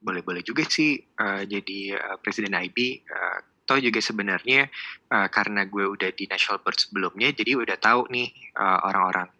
[0.00, 4.70] boleh-boleh juga sih uh, jadi uh, presiden IB uh, toh juga sebenarnya
[5.10, 9.39] uh, karena gue udah di national board sebelumnya jadi udah tahu nih orang-orang uh,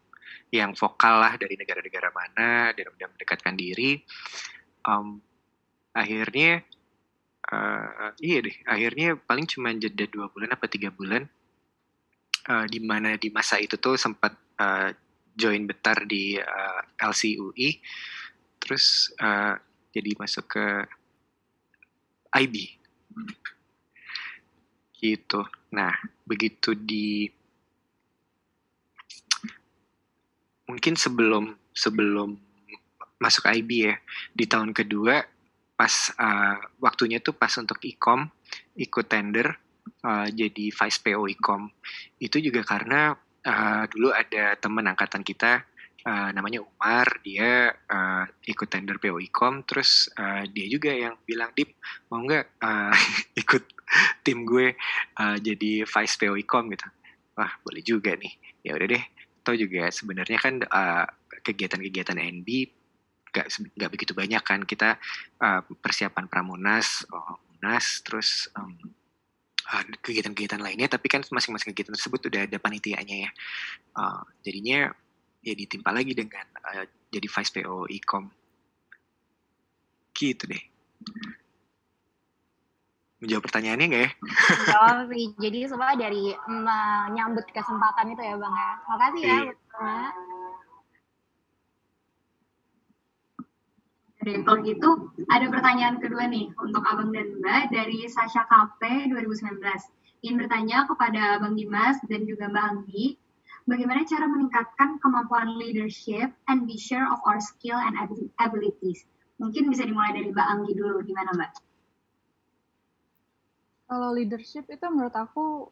[0.50, 4.02] yang vokal lah dari negara-negara mana dan udah mendekatkan diri.
[4.82, 5.22] Um,
[5.94, 6.62] akhirnya
[7.50, 11.26] uh, iya deh akhirnya paling cuma jeda dua bulan apa tiga bulan
[12.46, 14.32] uh, di mana di masa itu tuh sempat
[14.62, 14.94] uh,
[15.34, 17.82] join betar di uh, LCUI
[18.62, 19.58] terus uh,
[19.90, 20.66] jadi masuk ke
[22.30, 22.54] IB
[25.00, 25.42] gitu.
[25.74, 25.90] Nah
[26.28, 27.26] begitu di
[30.70, 32.38] mungkin sebelum sebelum
[33.18, 33.94] masuk IB ya
[34.30, 35.18] di tahun kedua
[35.74, 38.30] pas uh, waktunya tuh pas untuk ikom
[38.78, 39.50] ikut tender
[40.06, 41.68] uh, jadi vice PO ikom
[42.22, 43.12] itu juga karena
[43.44, 45.64] uh, dulu ada teman angkatan kita
[46.04, 51.52] uh, namanya Umar dia uh, ikut tender PO Ecom terus uh, dia juga yang bilang
[51.52, 51.76] Dip
[52.08, 52.94] mau nggak uh,
[53.42, 53.64] ikut
[54.24, 54.76] tim gue
[55.18, 56.86] uh, jadi vice PO Ecom gitu.
[57.36, 58.32] Wah boleh juga nih.
[58.60, 59.04] Ya udah deh
[59.50, 61.06] tau juga sebenarnya kan uh,
[61.42, 62.48] kegiatan-kegiatan NB
[63.34, 64.62] gak, gak begitu banyak kan.
[64.62, 64.94] Kita
[65.42, 68.78] uh, persiapan pramunas oh, munas terus um,
[70.06, 73.30] kegiatan-kegiatan lainnya tapi kan masing-masing kegiatan tersebut udah ada panitianya ya.
[73.98, 74.94] Uh, jadinya
[75.42, 78.30] ya ditimpa lagi dengan uh, jadi vice PO e-com
[80.14, 80.64] gitu deh
[83.20, 84.10] menjawab pertanyaannya nggak ya?
[84.72, 85.24] Jawab sih.
[85.36, 88.70] Jadi semua dari menyambut kesempatan itu ya Bang ya.
[88.88, 89.38] Makasih ya.
[94.20, 94.88] Oke, kalau gitu
[95.32, 99.56] ada pertanyaan kedua nih untuk Abang dan Mbak dari Sasha KP 2019.
[100.20, 103.16] Ingin bertanya kepada Bang Dimas dan juga Mbak Anggi,
[103.64, 107.96] bagaimana cara meningkatkan kemampuan leadership and be sure of our skill and
[108.36, 109.08] abilities.
[109.40, 111.69] Mungkin bisa dimulai dari Mbak Anggi dulu, gimana Mbak?
[113.90, 115.66] Kalau leadership itu menurut aku,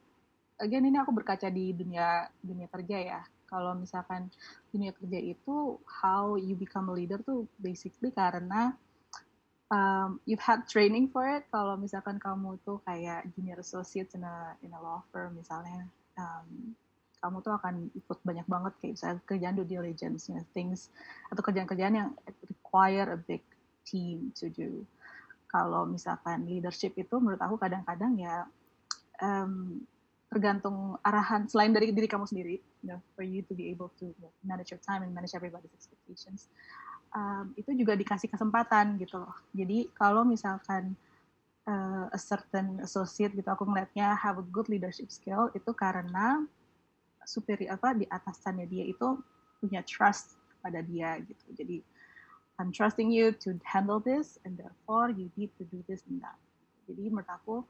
[0.58, 3.20] again ini aku berkaca di dunia dunia kerja ya.
[3.46, 4.26] Kalau misalkan
[4.74, 8.74] dunia kerja itu how you become a leader tuh basically karena
[9.70, 11.46] um, you've had training for it.
[11.54, 15.86] Kalau misalkan kamu tuh kayak junior associate in a in a law firm misalnya,
[16.18, 16.74] um,
[17.22, 20.90] kamu tuh akan ikut banyak banget kayak misalnya kerjaan due diligence, you know, things
[21.30, 22.10] atau kerjaan-kerjaan yang
[22.50, 23.46] require a big
[23.86, 24.82] team to do.
[25.48, 28.44] Kalau misalkan leadership itu menurut aku kadang-kadang ya
[29.24, 29.80] um,
[30.28, 34.12] tergantung arahan selain dari diri kamu sendiri, you know, for you to be able to
[34.44, 36.52] manage your time and manage everybody's expectations.
[37.16, 39.32] Um, itu juga dikasih kesempatan gitu loh.
[39.56, 40.92] Jadi kalau misalkan
[41.64, 46.44] uh, a certain associate gitu aku ngeliatnya have a good leadership skill itu karena
[47.24, 49.20] superior apa di atasannya dia itu
[49.64, 51.44] punya trust pada dia gitu.
[51.56, 51.80] Jadi
[52.58, 56.34] I'm trusting you to handle this and therefore you need to do this and that.
[56.90, 57.62] Jadi menurut aku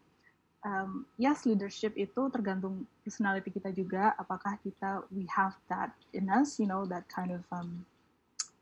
[0.65, 4.17] um, yes leadership itu tergantung personality kita juga.
[4.17, 7.85] Apakah kita we have that in us you know that kind of um,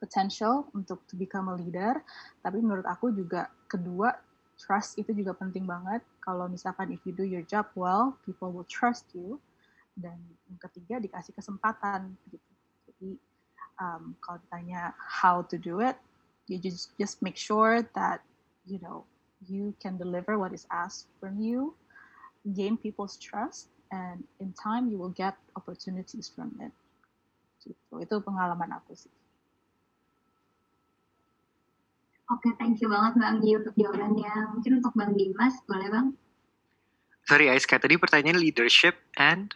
[0.02, 2.02] potential untuk to become a leader.
[2.42, 4.18] Tapi menurut aku juga kedua
[4.58, 6.02] trust itu juga penting banget.
[6.18, 9.38] Kalau misalkan if you do your job well people will trust you.
[9.94, 10.18] Dan
[10.50, 12.50] yang ketiga dikasih kesempatan gitu.
[12.90, 13.10] Jadi
[13.78, 15.96] um, kalau ditanya how to do it
[16.47, 18.23] you just just make sure that
[18.66, 19.05] you know
[19.47, 21.74] you can deliver what is asked from you
[22.55, 26.73] gain people's trust and in time you will get opportunities from it
[27.66, 29.12] gitu itu pengalaman aku sih
[32.27, 34.35] Oke, okay, thank you banget Mbak Anggi untuk jawabannya.
[34.59, 36.18] Mungkin untuk Bang Dimas, boleh Bang?
[37.23, 39.55] Sorry, Aiska, tadi pertanyaan leadership and?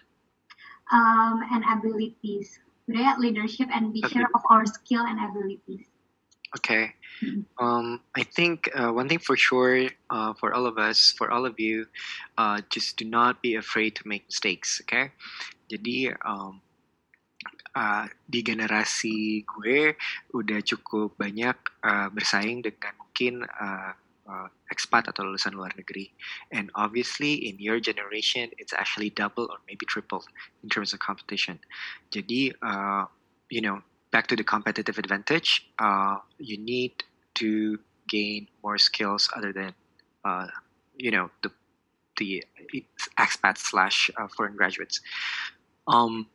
[0.93, 2.59] um, and abilities.
[2.85, 5.87] Sebenarnya leadership and be sure of our skill and abilities.
[6.57, 6.95] Okay.
[7.23, 7.65] Mm-hmm.
[7.65, 11.47] Um, I think uh, one thing for sure uh, for all of us, for all
[11.47, 11.87] of you,
[12.39, 14.81] uh, just do not be afraid to make mistakes.
[14.83, 15.13] Okay.
[15.71, 16.61] Jadi um,
[17.75, 19.95] uh, di generasi gue
[20.35, 21.57] udah cukup banyak
[21.87, 23.93] uh, bersaing dengan mungkin uh,
[24.27, 26.11] uh, expat atau lulusan luar negeri.
[26.51, 30.27] And obviously in your generation it's actually double or maybe triple
[30.63, 31.63] in terms of competition.
[32.11, 33.07] Jadi uh,
[33.51, 37.05] you know back to the competitive advantage, uh, you need
[37.35, 37.79] to
[38.09, 39.73] gain more skills other than
[40.25, 40.47] uh,
[40.99, 41.51] you know the
[42.19, 42.45] the
[43.19, 45.01] expats slash uh, foreign graduates.
[45.87, 46.27] Um,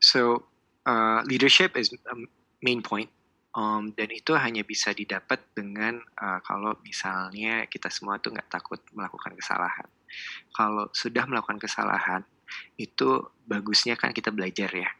[0.00, 0.44] so
[0.86, 2.16] uh, leadership is a
[2.62, 3.10] main point
[3.56, 8.78] um, dan itu hanya bisa didapat dengan uh, kalau misalnya kita semua tuh nggak takut
[8.92, 9.88] melakukan kesalahan.
[10.52, 12.22] Kalau sudah melakukan kesalahan,
[12.76, 14.90] itu bagusnya kan kita belajar ya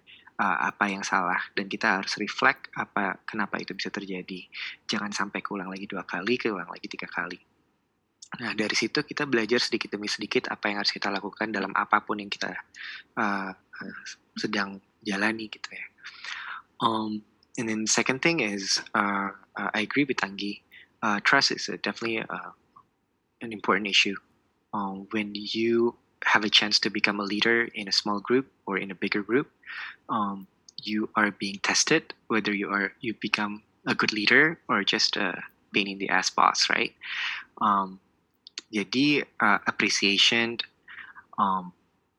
[0.43, 4.43] uh, apa yang salah dan kita harus reflect apa kenapa itu bisa terjadi.
[4.91, 7.39] Jangan sampai keulang lagi dua kali, keulang lagi tiga kali.
[8.43, 12.03] Nah dari situ kita belajar sedikit demi sedikit apa yang harus kita lakukan dalam apa
[12.03, 12.51] pun yang kita
[13.15, 13.53] uh,
[14.35, 15.87] sedang jalani gitu ya.
[16.83, 17.23] Um,
[17.55, 20.67] and then second thing is uh, uh, I agree with Angi.
[21.03, 22.53] Uh, trust is definitely uh,
[23.43, 24.17] an important issue.
[24.73, 28.79] Um, when you have a chance to become a leader in a small group or
[28.79, 29.51] in a bigger group,
[30.09, 30.47] um,
[30.83, 35.43] you are being tested whether you are you become a good leader or just a
[35.75, 36.95] pain in the ass boss, right?
[37.61, 38.01] Um,
[38.73, 40.59] jadi uh, appreciation
[41.37, 41.73] um,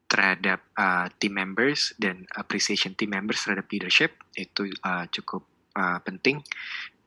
[0.08, 5.42] terhadap uh, team members dan appreciation team members terhadap leadership itu uh, cukup
[5.74, 6.46] uh, penting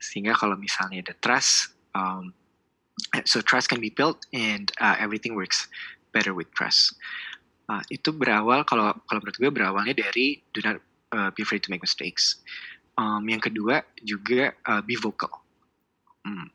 [0.03, 2.35] sehingga kalau misalnya ada trust um,
[3.23, 5.71] so trust can be built and uh, everything works
[6.17, 6.97] better with trust
[7.69, 10.81] uh, itu berawal kalau kalau menurut gue berawalnya dari do not
[11.13, 12.41] uh, be afraid to make mistakes
[12.97, 15.29] Um, yang kedua juga uh, be vocal.
[16.25, 16.49] Hmm.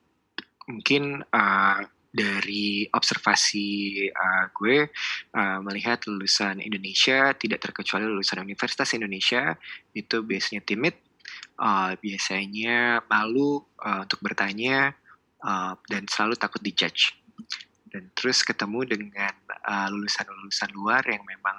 [0.65, 1.79] Mungkin uh,
[2.09, 3.69] dari observasi
[4.09, 4.89] uh, gue
[5.37, 9.53] uh, melihat lulusan Indonesia tidak terkecuali lulusan Universitas Indonesia
[9.93, 10.97] itu biasanya timid,
[11.61, 14.97] uh, biasanya malu uh, untuk bertanya
[15.45, 17.13] uh, dan selalu takut dijudge.
[17.91, 19.35] Dan terus ketemu dengan
[19.91, 21.57] lulusan-lulusan uh, luar yang memang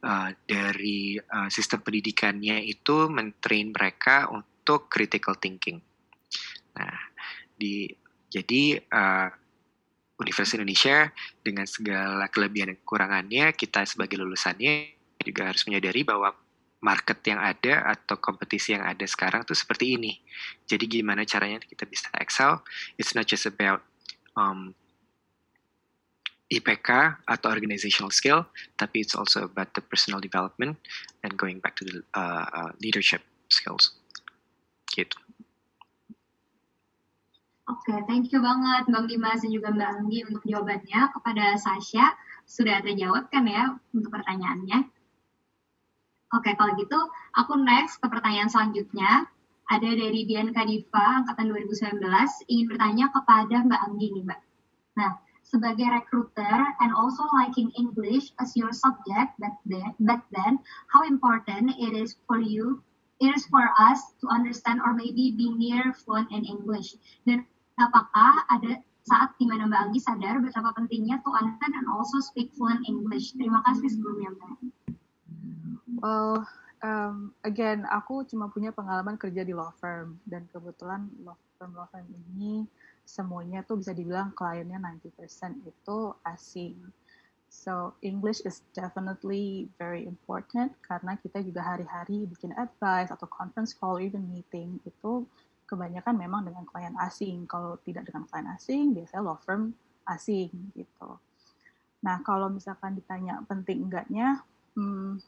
[0.00, 5.84] uh, dari uh, sistem pendidikannya itu mentrain mereka untuk critical thinking.
[6.80, 6.96] Nah,
[7.52, 7.86] di
[8.32, 9.28] jadi uh,
[10.18, 11.10] Universitas Indonesia
[11.44, 16.32] dengan segala kelebihan dan kekurangannya, kita sebagai lulusannya juga harus menyadari bahwa
[16.84, 20.12] market yang ada atau kompetisi yang ada sekarang tuh seperti ini.
[20.68, 22.60] Jadi gimana caranya kita bisa excel?
[23.00, 23.80] It's not just about
[24.36, 24.76] um,
[26.58, 28.46] IPK atau organizational skill,
[28.78, 30.78] tapi it's also about the personal development
[31.26, 33.94] and going back to the uh, uh, leadership skills.
[34.94, 35.16] Gitu.
[37.64, 41.00] Oke, okay, thank you banget Bang Dimas dan juga Mbak Anggi untuk jawabannya.
[41.16, 42.12] Kepada Sasha,
[42.44, 44.84] sudah terjawab kan ya untuk pertanyaannya?
[46.36, 46.98] Oke, kalau gitu
[47.32, 49.24] aku next ke pertanyaan selanjutnya.
[49.64, 52.04] Ada dari Dian Kadifa, Angkatan 2019,
[52.52, 54.40] ingin bertanya kepada Mbak Anggi nih Mbak.
[55.00, 60.58] Nah, sebagai recruiter and also liking English as your subject back then, back then,
[60.88, 62.80] how important it is for you,
[63.20, 66.96] it is for us to understand or maybe be near fluent in English.
[67.28, 67.44] Dan
[67.76, 72.48] apakah ada saat di mana Mbak Anggi sadar betapa pentingnya to understand and also speak
[72.56, 73.36] fluent English?
[73.36, 74.54] Terima kasih sebelumnya Mbak.
[76.00, 76.48] Well,
[76.80, 81.88] um, again, aku cuma punya pengalaman kerja di law firm dan kebetulan law firm law
[81.92, 82.64] firm ini
[83.04, 86.76] semuanya tuh bisa dibilang kliennya 90% itu asing.
[87.52, 94.02] So English is definitely very important karena kita juga hari-hari bikin advice atau conference call,
[94.02, 95.22] even meeting itu
[95.70, 97.46] kebanyakan memang dengan klien asing.
[97.46, 99.70] Kalau tidak dengan klien asing, biasanya law firm
[100.10, 101.20] asing gitu.
[102.02, 104.42] Nah kalau misalkan ditanya penting enggaknya,
[104.74, 105.22] hmm,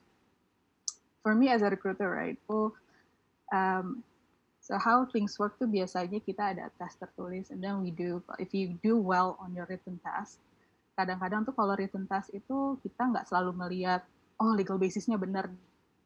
[1.27, 2.39] for me as a recruiter, right?
[2.47, 2.79] So,
[3.51, 4.07] um,
[4.67, 8.19] so how things work tuh biasanya kita ada tes tertulis, and then we do.
[8.43, 10.43] If you do well on your written test,
[10.99, 14.03] kadang-kadang tuh kalau written test itu kita nggak selalu melihat,
[14.43, 15.47] oh legal basisnya benar,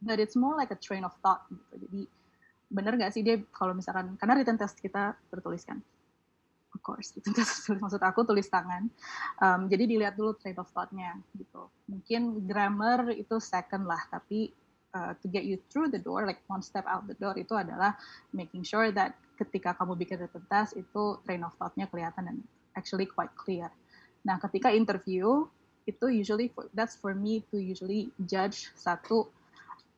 [0.05, 1.89] but it's more like a train of thought gitu.
[1.89, 2.01] Jadi
[2.69, 5.83] benar nggak sih dia kalau misalkan karena written test kita tertuliskan
[6.71, 7.27] of course itu
[7.83, 8.87] maksud aku tulis tangan
[9.43, 14.55] um, jadi dilihat dulu train of thought-nya gitu mungkin grammar itu second lah tapi
[14.95, 17.95] uh, to get you through the door, like one step out the door itu adalah
[18.35, 22.37] making sure that ketika kamu bikin written test itu train of thought-nya kelihatan dan
[22.77, 23.73] actually quite clear.
[24.27, 25.49] Nah, ketika interview
[25.89, 29.27] itu usually for, that's for me to usually judge satu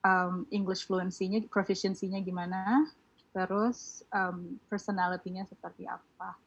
[0.06, 2.86] um, English fluency-nya, proficiency-nya gimana,
[3.35, 6.39] terus um, personality-nya seperti apa.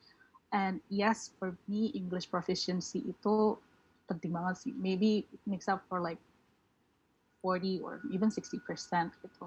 [0.55, 3.59] And yes, for me English proficiency itu
[4.07, 4.71] penting banget sih.
[4.71, 6.21] Maybe mix up for like
[7.45, 8.57] 40 or even 60%
[9.21, 9.45] gitu.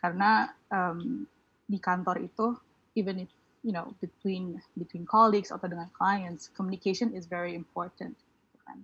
[0.00, 1.28] Karena um,
[1.68, 2.56] di kantor itu
[2.96, 3.30] even if
[3.60, 8.78] you know between between colleagues atau dengan clients communication is very important gitu kan.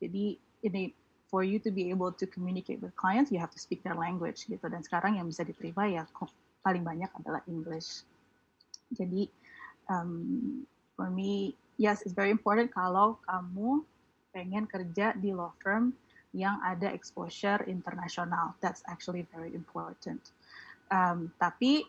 [0.00, 0.96] Jadi ini
[1.28, 4.48] for you to be able to communicate with clients you have to speak their language
[4.48, 6.08] gitu dan sekarang yang bisa diterima ya
[6.64, 8.08] paling banyak adalah English.
[8.96, 9.28] Jadi
[9.92, 10.64] um,
[10.96, 13.84] for me yes it's very important kalau kamu
[14.32, 15.92] pengen kerja di law firm
[16.36, 18.56] yang ada exposure internasional.
[18.60, 20.20] That's actually very important.
[20.88, 21.84] Um, tapi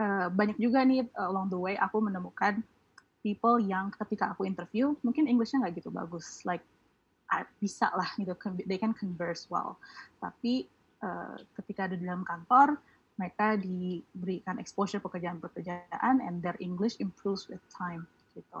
[0.00, 2.64] uh, banyak juga nih along the way aku menemukan
[3.24, 6.62] people yang ketika aku interview mungkin Englishnya nggak gitu bagus, like
[7.32, 8.32] uh, bisa lah gitu,
[8.68, 9.80] they can converse well.
[10.22, 10.68] Tapi
[11.02, 12.78] uh, ketika ada di dalam kantor
[13.16, 18.04] mereka diberikan exposure pekerjaan-pekerjaan and their English improves with time
[18.36, 18.60] gitu.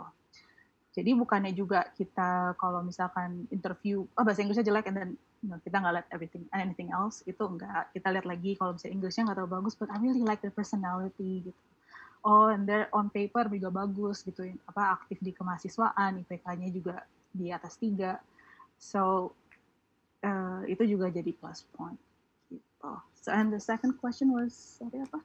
[0.96, 5.10] Jadi bukannya juga kita kalau misalkan interview, oh bahasa Inggrisnya jelek, and then
[5.44, 7.92] you know, kita nggak lihat everything anything else itu enggak.
[7.92, 11.52] Kita lihat lagi kalau misalnya Inggrisnya nggak terlalu bagus, but I really like the personality
[11.52, 11.60] gitu.
[12.24, 17.52] Oh, and there on paper juga bagus gitu, apa aktif di kemahasiswaan, IPK-nya juga di
[17.52, 18.16] atas tiga.
[18.80, 19.36] So
[20.24, 22.00] uh, itu juga jadi plus point.
[22.48, 22.92] Gitu.
[23.20, 25.20] So and the second question was sorry apa?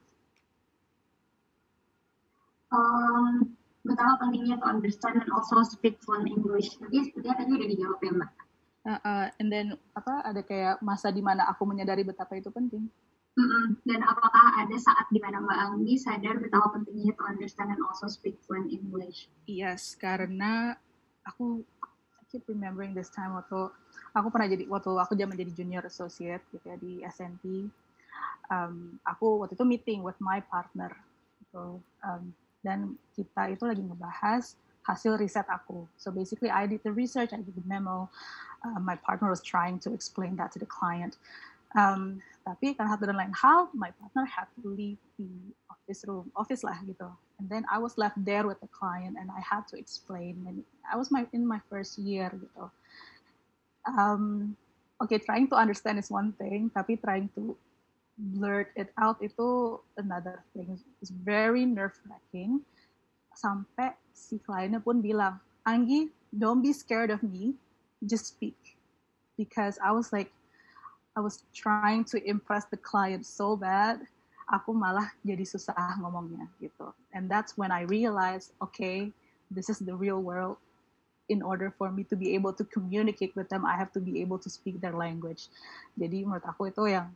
[2.76, 6.78] Um, betapa pentingnya to understand and also speak fluent English.
[6.78, 8.32] Tapi sepertinya tadi udah dijawab ya Mbak.
[8.82, 12.90] Uh, uh, and then apa ada kayak masa di mana aku menyadari betapa itu penting.
[13.32, 13.66] Mm -mm.
[13.88, 18.10] Dan apakah ada saat di mana Mbak Anggi sadar betapa pentingnya to understand and also
[18.10, 19.30] speak fluent English?
[19.48, 20.76] Yes, karena
[21.24, 21.62] aku
[22.20, 23.72] I keep remembering this time waktu
[24.12, 27.72] aku pernah jadi waktu aku zaman jadi junior associate gitu ya di SNP.
[28.52, 30.92] um, aku waktu itu meeting with my partner
[31.40, 31.80] gitu.
[32.04, 34.56] Um, dan kita itu lagi ngebahas
[34.86, 35.86] hasil riset aku.
[35.98, 38.10] So basically I did the research, I did the memo.
[38.62, 41.18] Uh, my partner was trying to explain that to the client.
[41.78, 45.30] Um, tapi karena satu dan lain hal, my partner had to leave the
[45.72, 47.08] office room, office lah gitu.
[47.40, 50.46] And then I was left there with the client and I had to explain.
[50.46, 52.70] And I was my in my first year gitu.
[53.88, 54.54] Um,
[55.02, 57.58] okay, trying to understand is one thing, tapi trying to
[58.22, 60.78] blurt it out itu another thing.
[61.02, 62.62] It's very nerve wracking.
[63.34, 67.58] Sampai si kliennya pun bilang, Anggi, don't be scared of me,
[68.06, 68.78] just speak.
[69.38, 70.30] Because I was like,
[71.18, 74.06] I was trying to impress the client so bad,
[74.48, 76.94] aku malah jadi susah ngomongnya gitu.
[77.12, 79.10] And that's when I realized, okay,
[79.50, 80.62] this is the real world.
[81.32, 84.20] In order for me to be able to communicate with them, I have to be
[84.20, 85.48] able to speak their language.
[85.96, 87.08] Jadi menurut aku itu yang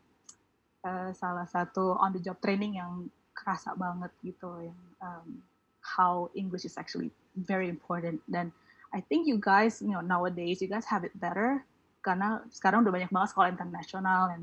[1.14, 5.42] salah satu on the job training yang kerasa banget gitu, yang um,
[5.82, 8.22] how English is actually very important.
[8.30, 8.54] Dan
[8.96, 11.66] I think you guys, you know, nowadays you guys have it better
[12.06, 14.42] karena sekarang udah banyak banget sekolah internasional dan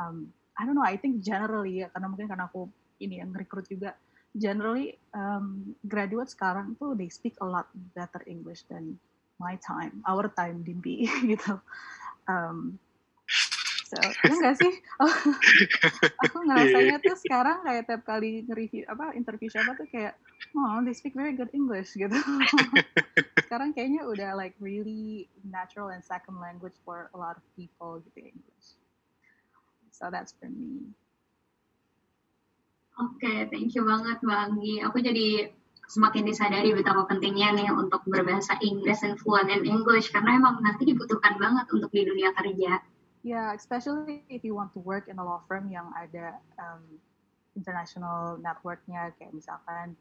[0.00, 2.72] um, I don't know I think generally ya karena mungkin karena aku
[3.04, 3.92] ini yang rekrut juga
[4.32, 8.96] generally um, graduate sekarang tuh they speak a lot better English than
[9.36, 10.74] my time our time di
[11.36, 11.60] gitu
[12.24, 12.80] um,
[13.88, 14.72] So, ya enggak sih?
[15.00, 15.08] Oh,
[16.28, 20.12] aku ngerasanya tuh sekarang kayak tiap kali nge-review apa interview siapa tuh kayak
[20.60, 22.12] oh they speak very good English gitu.
[23.48, 28.28] sekarang kayaknya udah like really natural and second language for a lot of people gitu
[28.28, 28.76] English.
[29.88, 30.92] So that's for me.
[33.00, 34.84] Oke, okay, thank you banget Mbak Anggi.
[34.84, 35.48] Aku jadi
[35.88, 40.84] semakin disadari betapa pentingnya nih untuk berbahasa Inggris and fluent in English karena emang nanti
[40.84, 42.84] dibutuhkan banget untuk di dunia kerja.
[43.28, 46.80] Yeah, especially if you want to work in a law firm yang ada um,
[47.52, 49.92] international networknya kayak misalkan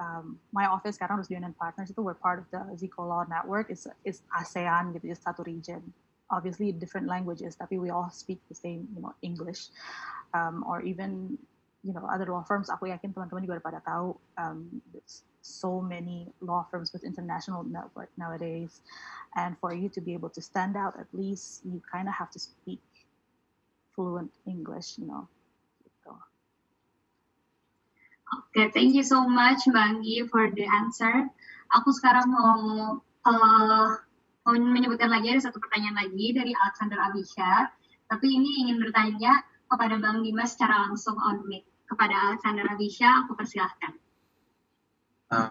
[0.00, 3.68] um, my office sekarang harus Union Partners itu we're part of the Zico Law Network.
[3.68, 5.84] It's is ASEAN gitu just satu region.
[6.32, 9.68] Obviously different languages tapi we all speak the same you know English.
[10.32, 11.36] Um, or even
[11.84, 14.72] you know other law firms aku yakin teman-teman juga pada tahu um,
[15.44, 18.80] so many law firms with international network nowadays.
[19.36, 22.30] And for you to be able to stand out, at least you kind of have
[22.32, 22.80] to speak
[23.94, 25.28] fluent English, you know.
[28.34, 31.28] Okay, thank you so much, Bangi, for the answer.
[31.70, 32.58] Aku sekarang mau
[33.26, 33.88] uh,
[34.42, 37.70] mau menyebutkan lagi ada satu pertanyaan lagi dari Alexander Abisha.
[38.10, 41.62] Tapi ini ingin bertanya kepada Bang Dimas secara langsung on mic.
[41.84, 44.03] Kepada Alexander Abisha, aku persilahkan.
[45.34, 45.50] Uh,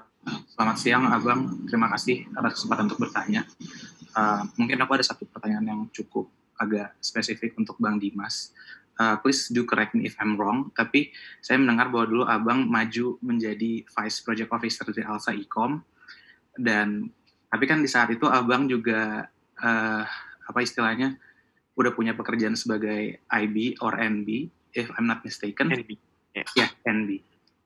[0.56, 1.68] selamat siang, Abang.
[1.68, 3.44] Terima kasih atas kesempatan untuk bertanya.
[4.16, 8.56] Uh, mungkin aku ada satu pertanyaan yang cukup agak spesifik untuk Bang Dimas.
[8.96, 11.12] Uh, please do correct me if I'm wrong, tapi
[11.44, 15.82] saya mendengar bahwa dulu Abang maju menjadi Vice Project Officer di Alsa Ecom,
[16.56, 17.10] dan
[17.52, 19.28] tapi kan di saat itu Abang juga
[19.60, 20.04] uh,
[20.48, 21.18] apa istilahnya
[21.74, 24.48] udah punya pekerjaan sebagai IB or NB,
[24.78, 25.74] if I'm not mistaken.
[25.74, 25.92] NB.
[26.38, 26.70] Ya, yeah.
[26.70, 27.10] yeah, NB.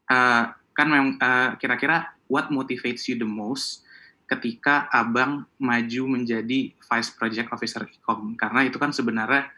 [0.07, 3.81] Uh, kan memang uh, kira-kira what motivates you the most
[4.29, 9.49] ketika abang maju menjadi vice project officer Ecom karena itu kan sebenarnya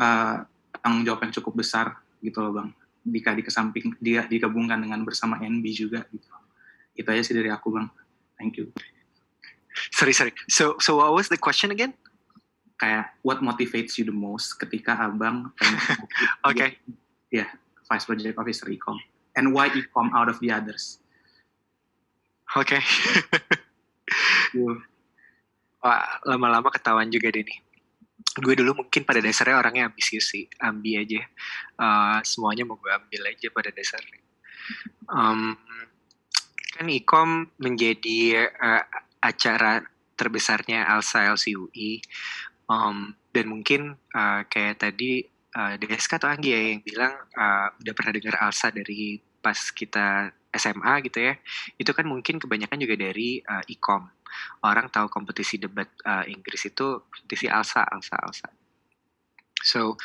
[0.00, 0.40] uh,
[0.80, 2.68] tanggung jawab yang cukup besar gitu loh bang.
[3.04, 6.24] Jika dikesamping dia digabungkan dengan bersama NB juga gitu.
[6.96, 7.92] Itu aja sih dari aku bang.
[8.40, 8.72] Thank you.
[9.92, 10.32] Sorry sorry.
[10.48, 11.92] So so what was the question again?
[12.80, 15.52] Kayak what motivates you the most ketika abang
[16.42, 16.80] oke okay.
[17.30, 17.48] ya yeah,
[17.86, 18.98] vice project officer Ecom
[19.36, 20.98] and why it come out of the others.
[22.54, 22.78] Oke.
[22.78, 22.82] Okay.
[25.84, 27.58] Wah, lama-lama ketahuan juga deh nih.
[28.40, 31.22] Gue dulu mungkin pada dasarnya orangnya ambisius sih, ambi aja.
[31.76, 34.22] Uh, semuanya mau gue ambil aja pada dasarnya.
[35.10, 35.58] Um,
[36.74, 38.82] kan ikom menjadi uh,
[39.22, 39.84] acara
[40.16, 42.00] terbesarnya Alsa LCUI.
[42.70, 47.94] Um, dan mungkin uh, kayak tadi uh, Deska atau Anggi ya yang bilang uh, udah
[47.94, 51.34] pernah dengar Alsa dari pas kita SMA gitu ya,
[51.78, 54.06] itu kan mungkin kebanyakan juga dari uh, e-com.
[54.66, 58.48] Orang tahu kompetisi debat uh, Inggris itu kompetisi Alsa, Alsa, Alsa.
[59.62, 59.96] So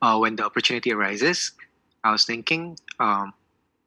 [0.00, 1.52] uh, when the opportunity arises,
[2.04, 3.34] I was thinking, um,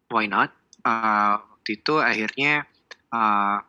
[0.09, 0.51] why not?
[0.81, 2.65] Uh, waktu itu akhirnya
[3.13, 3.61] uh,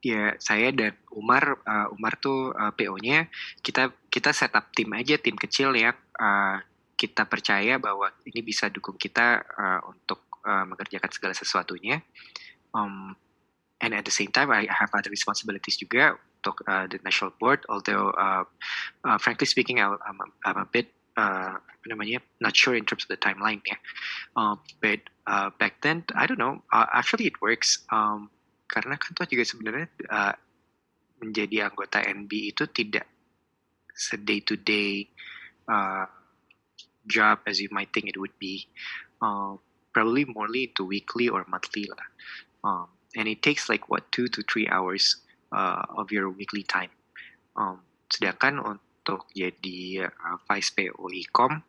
[0.00, 3.28] ya saya dan Umar, uh, Umar tuh uh, PO-nya
[3.64, 5.92] kita kita setup tim aja, tim kecil ya.
[6.20, 6.60] Uh,
[7.00, 12.04] kita percaya bahwa ini bisa dukung kita uh, untuk uh, mengerjakan segala sesuatunya.
[12.76, 13.16] Um,
[13.80, 17.64] and at the same time, I have other responsibilities juga untuk uh, the national board.
[17.72, 18.44] Although, uh,
[19.08, 19.96] uh, frankly speaking, I'm,
[20.44, 23.80] I'm, a bit uh, apa namanya not sure in terms of the timeline ya.
[24.36, 26.60] Um, but uh, back then I don't know.
[26.68, 27.80] Uh, actually it works.
[27.88, 28.28] Um,
[28.68, 30.36] karena kan tuh juga sebenarnya uh,
[31.24, 33.08] menjadi anggota NB itu tidak
[34.24, 35.08] day to day
[35.68, 36.08] uh,
[37.06, 38.68] job as you might think it would be.
[39.20, 39.56] Uh,
[39.92, 41.88] probably morely to weekly or monthly.
[42.62, 45.16] Um, and it takes like what two to three hours
[45.52, 46.90] uh, of your weekly time.
[47.58, 51.62] Um, sedangkan untuk jadi uh, vice PO Ecom,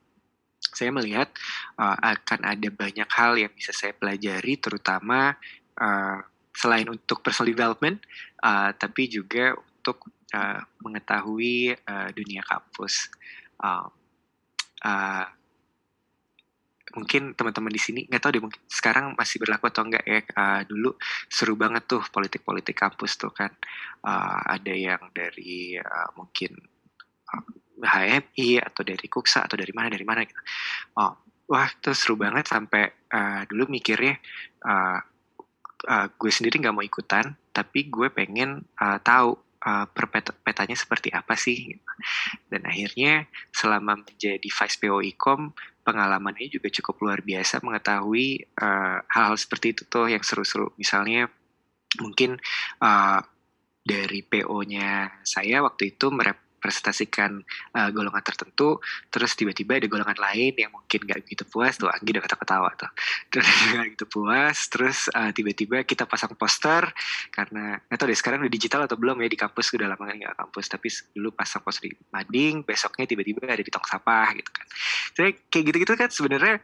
[0.62, 1.34] saya melihat
[1.82, 5.36] uh, akan ada banyak hal yang bisa saya pelajari, terutama
[5.82, 6.22] uh,
[6.54, 7.98] selain untuk personal development,
[8.46, 10.06] uh, tapi juga untuk
[10.38, 13.10] uh, mengetahui uh, dunia kampus.
[13.58, 13.90] Uh,
[14.86, 15.26] uh,
[16.92, 20.62] mungkin teman-teman di sini nggak tahu deh mungkin sekarang masih berlaku atau enggak ya uh,
[20.68, 20.92] dulu
[21.32, 23.52] seru banget tuh politik-politik kampus tuh kan.
[24.04, 26.58] Uh, ada yang dari uh, mungkin
[27.32, 27.44] uh,
[27.82, 30.42] HMI atau dari Kuksa atau dari mana dari mana gitu.
[31.00, 31.14] Oh,
[31.50, 34.20] wah itu seru banget sampai uh, dulu mikirnya
[34.68, 35.00] uh,
[35.88, 39.36] uh, gue sendiri nggak mau ikutan tapi gue pengen uh, tahu
[39.66, 39.86] uh,
[40.44, 41.92] petanya seperti apa sih gitu.
[42.50, 49.38] dan akhirnya selama menjadi vice PO Ecom pengalamannya juga cukup luar biasa mengetahui hal hal-hal
[49.38, 51.30] seperti itu tuh yang seru-seru misalnya
[51.98, 52.38] mungkin
[52.80, 53.20] uh,
[53.82, 57.42] dari PO-nya saya waktu itu merep presentasikan
[57.74, 58.78] uh, golongan tertentu,
[59.10, 62.92] terus tiba-tiba ada golongan lain yang mungkin gak begitu puas, tuh Anggi udah kata-ketawa tuh.
[63.32, 66.86] Terus gak gitu puas, terus uh, tiba-tiba kita pasang poster,
[67.34, 70.38] karena gak tau deh sekarang udah digital atau belum ya di kampus, udah lama gak
[70.38, 74.68] kampus, tapi dulu pasang poster di mading, besoknya tiba-tiba ada di tong sampah gitu kan.
[75.18, 76.62] Jadi kayak gitu-gitu kan sebenarnya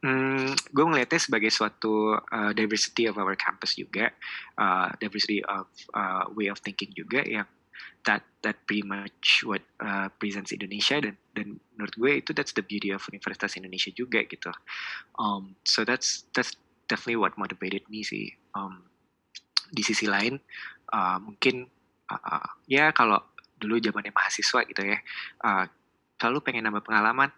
[0.00, 4.08] Hmm, gue ngelihatnya sebagai suatu uh, diversity of our campus juga,
[4.56, 7.44] uh, diversity of uh, way of thinking juga yang
[8.08, 12.64] that that pretty much what uh, presents Indonesia dan dan menurut gue itu that's the
[12.64, 14.50] beauty of Universitas Indonesia juga gitu.
[15.20, 16.56] Um, so that's that's
[16.88, 18.32] definitely what motivated me sih.
[18.56, 18.88] Um,
[19.70, 20.42] di sisi lain
[20.90, 21.70] uh, mungkin
[22.10, 23.22] uh, ya kalau
[23.60, 24.98] dulu zamannya mahasiswa gitu ya,
[25.44, 25.64] uh,
[26.16, 27.28] selalu pengen nambah pengalaman,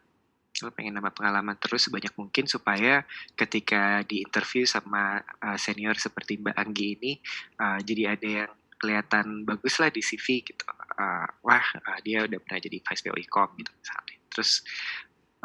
[0.54, 3.02] selalu pengen nambah pengalaman terus sebanyak mungkin supaya
[3.34, 7.12] ketika di interview sama uh, senior seperti Mbak Anggi ini,
[7.58, 8.52] uh, jadi ada yang
[8.82, 10.66] kelihatan bagus lah di CV gitu.
[10.98, 14.18] Uh, wah uh, dia udah pernah jadi vice PO Ecom gitu misalnya.
[14.26, 14.50] Terus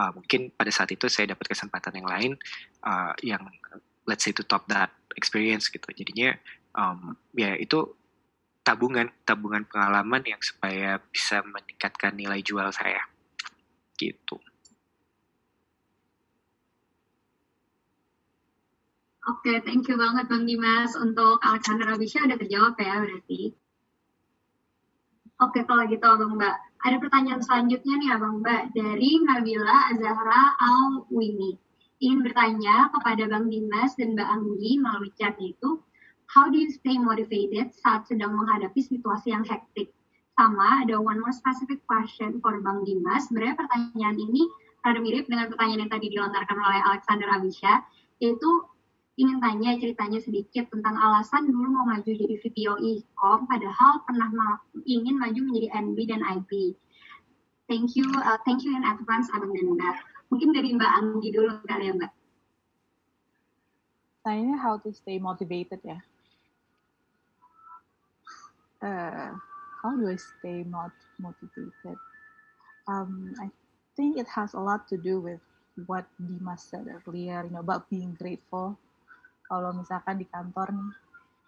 [0.01, 2.31] uh, mungkin pada saat itu saya dapat kesempatan yang lain
[2.81, 3.45] uh, yang
[4.09, 5.85] let's say to top that experience gitu.
[5.93, 6.33] Jadinya
[6.73, 7.85] um, ya itu
[8.65, 13.05] tabungan tabungan pengalaman yang supaya bisa meningkatkan nilai jual saya
[13.95, 14.41] gitu.
[19.27, 20.95] Oke, okay, thank you banget Bang Dimas.
[20.95, 23.51] Untuk Alexander Abisha udah terjawab ya berarti.
[25.43, 26.55] Oke, okay, kalau gitu Abang Mbak.
[26.87, 31.59] Ada pertanyaan selanjutnya nih Abang Mbak dari Nabila Azahra Al-Wini.
[31.99, 35.83] Ingin bertanya kepada Bang Dimas dan Mbak Anggi melalui chat itu,
[36.31, 39.91] how do you stay motivated saat sedang menghadapi situasi yang hektik?
[40.39, 43.27] Sama, ada one more specific question for Bang Dimas.
[43.27, 44.47] Sebenarnya pertanyaan ini
[44.87, 47.83] ada mirip dengan pertanyaan yang tadi dilontarkan oleh Alexander Abisha,
[48.23, 48.63] yaitu
[49.17, 54.29] ingin tanya ceritanya sedikit tentang alasan dulu mau maju jadi VPO e-com padahal pernah
[54.85, 56.77] ingin maju menjadi NB dan IB.
[57.65, 59.95] Thank you, uh, thank you in advance Abang dan Mbak.
[60.29, 62.13] Mungkin dari Mbak Anggi dulu kali ya Mbak.
[64.21, 65.97] Tanya how to stay motivated ya.
[68.77, 69.33] Uh,
[69.81, 71.97] how do I stay not motivated?
[72.85, 73.49] Um, I
[73.97, 75.41] think it has a lot to do with
[75.89, 78.77] what Dimas said earlier, you know, about being grateful
[79.47, 80.91] kalau misalkan di kantor nih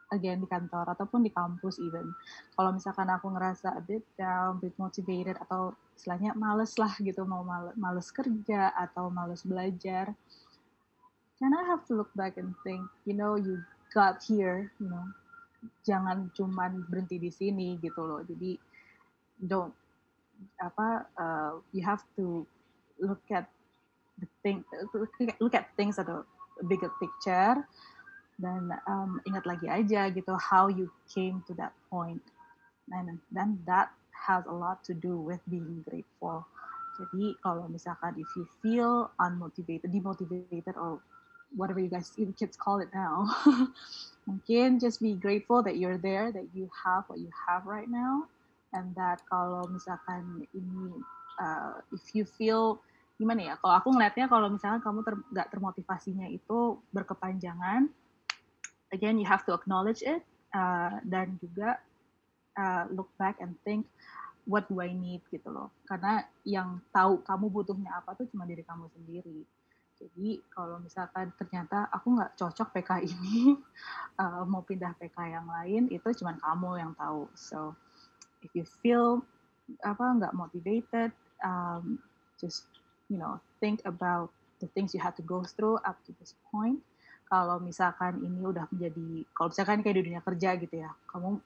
[0.10, 2.10] again di kantor ataupun di kampus even.
[2.58, 7.22] Kalau misalkan aku ngerasa a bit down, a bit motivated atau istilahnya males lah gitu
[7.30, 7.46] mau
[7.78, 10.10] males, kerja atau males belajar
[11.40, 13.64] can I have to look back and think you know you
[13.96, 15.08] got here you know.
[15.84, 18.24] Jangan cuman berhenti di sini gitu loh.
[18.24, 18.56] Jadi
[19.44, 19.76] don't
[20.56, 22.48] apa uh, you have to
[22.96, 23.52] look at
[24.24, 24.64] the thing
[25.44, 26.24] look at things at a
[26.68, 27.64] bigger picture.
[28.40, 32.24] Dan um, ingat lagi aja gitu how you came to that point.
[32.90, 36.48] And then that has a lot to do with being grateful.
[37.00, 41.00] Jadi kalau misalkan if you feel unmotivated demotivated or
[41.56, 43.26] whatever you guys even kids call it now
[44.30, 48.28] mungkin just be grateful that you're there that you have what you have right now.
[48.76, 51.00] And that kalau misalkan ini
[51.42, 52.84] uh, if you feel
[53.20, 57.92] gimana ya kalau aku ngelihatnya kalau misalnya kamu ter, gak termotivasinya itu berkepanjangan
[58.96, 60.24] again you have to acknowledge it
[60.56, 61.84] uh, dan juga
[62.56, 63.84] uh, look back and think
[64.50, 65.70] what do I need gitu loh.
[65.86, 69.46] Karena yang tahu kamu butuhnya apa tuh cuma diri kamu sendiri.
[70.00, 73.54] Jadi kalau misalkan ternyata aku nggak cocok PK ini,
[74.22, 77.30] uh, mau pindah PK yang lain, itu cuma kamu yang tahu.
[77.38, 77.78] So
[78.42, 79.22] if you feel
[79.86, 81.14] apa nggak motivated,
[81.46, 82.02] um,
[82.42, 82.66] just
[83.10, 84.32] you know think about
[84.64, 86.80] the things you had to go through up to this point.
[87.30, 91.38] Kalau misalkan ini udah menjadi, kalau misalkan kayak di dunia kerja gitu ya, kamu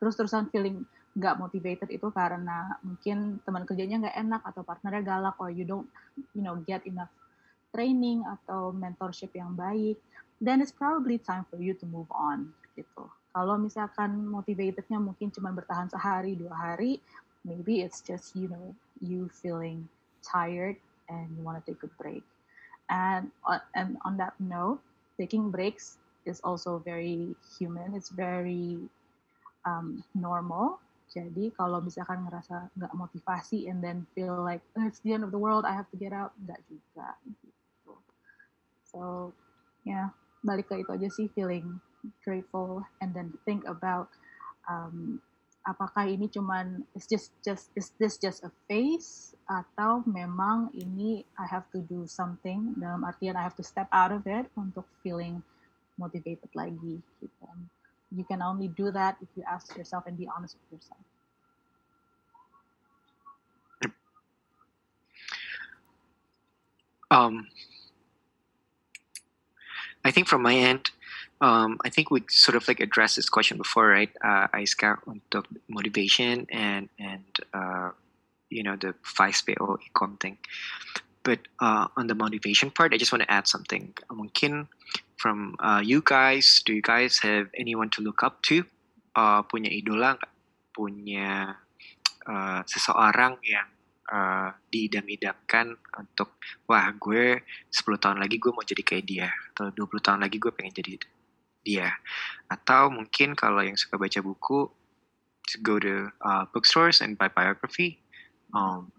[0.00, 0.84] terus-terusan feeling
[1.16, 5.88] nggak motivated itu karena mungkin teman kerjanya nggak enak atau partnernya galak or you don't
[6.36, 7.08] you know get enough
[7.72, 9.96] training atau mentorship yang baik,
[10.40, 13.08] then it's probably time for you to move on gitu.
[13.36, 17.00] Kalau misalkan motivatednya mungkin cuma bertahan sehari dua hari,
[17.44, 18.72] maybe it's just you know
[19.04, 19.84] you feeling
[20.24, 22.22] tired and you want to take a break.
[22.90, 24.78] And uh, and on that note,
[25.18, 27.94] taking breaks is also very human.
[27.94, 28.78] It's very
[29.66, 30.78] um, normal.
[31.10, 35.30] Jadi kalau misalkan ngerasa nggak motivasi and then feel like oh, it's the end of
[35.30, 37.14] the world, I have to get out, nggak juga.
[38.86, 39.30] So
[39.86, 40.10] yeah,
[40.42, 41.78] balik ke itu aja sih feeling
[42.22, 44.10] grateful and then think about
[44.70, 45.18] um,
[45.66, 51.46] apakah ini cuman is just just is this just a phase atau memang ini I
[51.50, 55.42] have to do something dalam artian I have to step out of it untuk feeling
[55.98, 57.50] motivated lagi gitu.
[58.14, 61.02] You can only do that if you ask yourself and be honest with yourself.
[67.10, 67.46] Um,
[70.06, 70.90] I think from my end,
[71.40, 74.10] um, I think we sort of like addressed this question before, right?
[74.24, 77.90] Uh, Aiska untuk motivation and and uh,
[78.48, 80.38] you know the 5PO ecom thing.
[81.26, 83.92] But uh, on the motivation part, I just want to add something.
[84.10, 84.68] Mungkin
[85.18, 88.62] from uh, you guys, do you guys have anyone to look up to?
[89.10, 90.14] Uh, punya idola?
[90.70, 91.58] Punya
[92.30, 93.66] uh, seseorang yang
[94.06, 96.38] uh, diidam-idamkan untuk
[96.70, 100.52] wah gue 10 tahun lagi gue mau jadi kayak dia atau 20 tahun lagi gue
[100.54, 100.94] pengen jadi
[101.66, 101.90] dia
[102.46, 104.70] atau mungkin kalau yang suka baca buku
[105.62, 107.98] go to uh, bookstores and buy biography
[108.54, 108.92] um,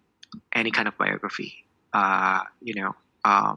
[0.54, 1.64] any kind of biography.
[1.94, 2.92] Uh, you know
[3.24, 3.56] uh,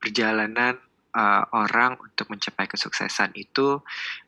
[0.00, 0.80] perjalanan
[1.12, 3.78] uh, orang untuk mencapai kesuksesan itu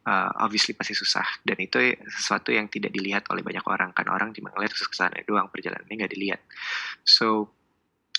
[0.05, 1.25] uh, obviously pasti susah.
[1.41, 1.81] Dan itu
[2.13, 6.13] sesuatu yang tidak dilihat oleh banyak orang kan orang cuma ngeliat kesuksesannya doang perjalanannya nggak
[6.13, 6.41] dilihat.
[7.09, 7.51] So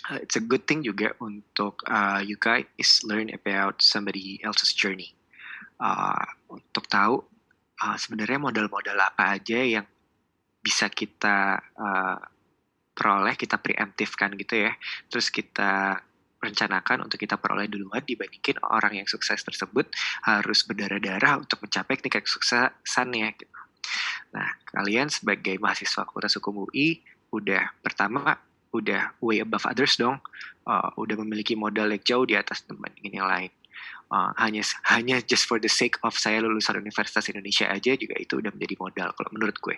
[0.10, 5.14] uh, it's a good thing juga untuk uh, you guys learn about somebody else's journey
[5.84, 7.20] uh, untuk tahu
[7.84, 9.86] uh, sebenarnya modal-modal apa aja yang
[10.64, 12.18] bisa kita uh,
[12.96, 14.72] peroleh kita preemptifkan gitu ya
[15.12, 16.00] terus kita
[16.44, 19.88] rencanakan untuk kita peroleh duluan dibandingin orang yang sukses tersebut
[20.28, 23.32] harus berdarah-darah untuk mencapai tingkat kesuksesannya.
[23.40, 23.48] Gitu.
[24.36, 27.00] Nah, kalian sebagai mahasiswa Fakultas Hukum UI
[27.32, 28.36] udah pertama
[28.76, 30.20] udah way above others dong,
[30.68, 33.54] uh, udah memiliki modal yang jauh di atas dibandingin yang lain.
[34.12, 38.38] Uh, hanya hanya just for the sake of saya lulusan Universitas Indonesia aja juga itu
[38.38, 39.78] udah menjadi modal kalau menurut gue.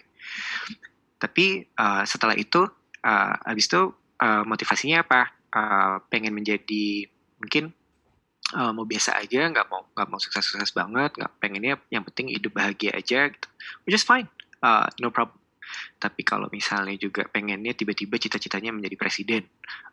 [1.16, 2.68] Tapi uh, setelah itu,
[3.04, 5.36] uh, habis itu uh, motivasinya apa?
[5.56, 7.08] uh, pengen menjadi
[7.40, 7.72] mungkin
[8.54, 12.36] uh, mau biasa aja nggak mau nggak mau sukses sukses banget nggak pengennya yang penting
[12.36, 13.48] hidup bahagia aja gitu
[13.88, 14.28] which is fine
[14.62, 15.40] uh, no problem
[15.96, 19.44] tapi kalau misalnya juga pengennya tiba-tiba cita-citanya menjadi presiden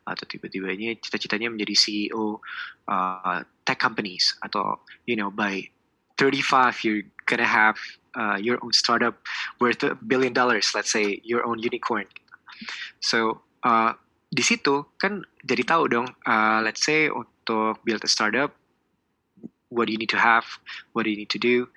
[0.02, 2.42] atau tiba-tibanya cita-citanya menjadi CEO
[2.90, 5.62] uh, tech companies atau you know by
[6.18, 7.78] 35 you're gonna have
[8.18, 9.22] uh, your own startup
[9.62, 12.06] worth a billion dollars let's say your own unicorn.
[13.00, 13.94] So uh,
[14.32, 18.56] di situ kan jadi tahu dong, uh, let's say untuk build a startup,
[19.72, 20.44] what do you need to have,
[20.92, 21.68] what do you need to do,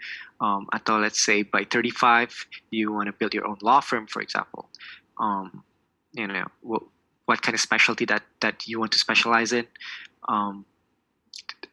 [0.43, 2.35] um, atau let's say by 35
[2.69, 4.67] you want to build your own law firm, for example,
[5.15, 5.63] um,
[6.11, 6.83] you know what,
[7.25, 9.65] what kind of specialty that that you want to specialize in,
[10.27, 10.67] um,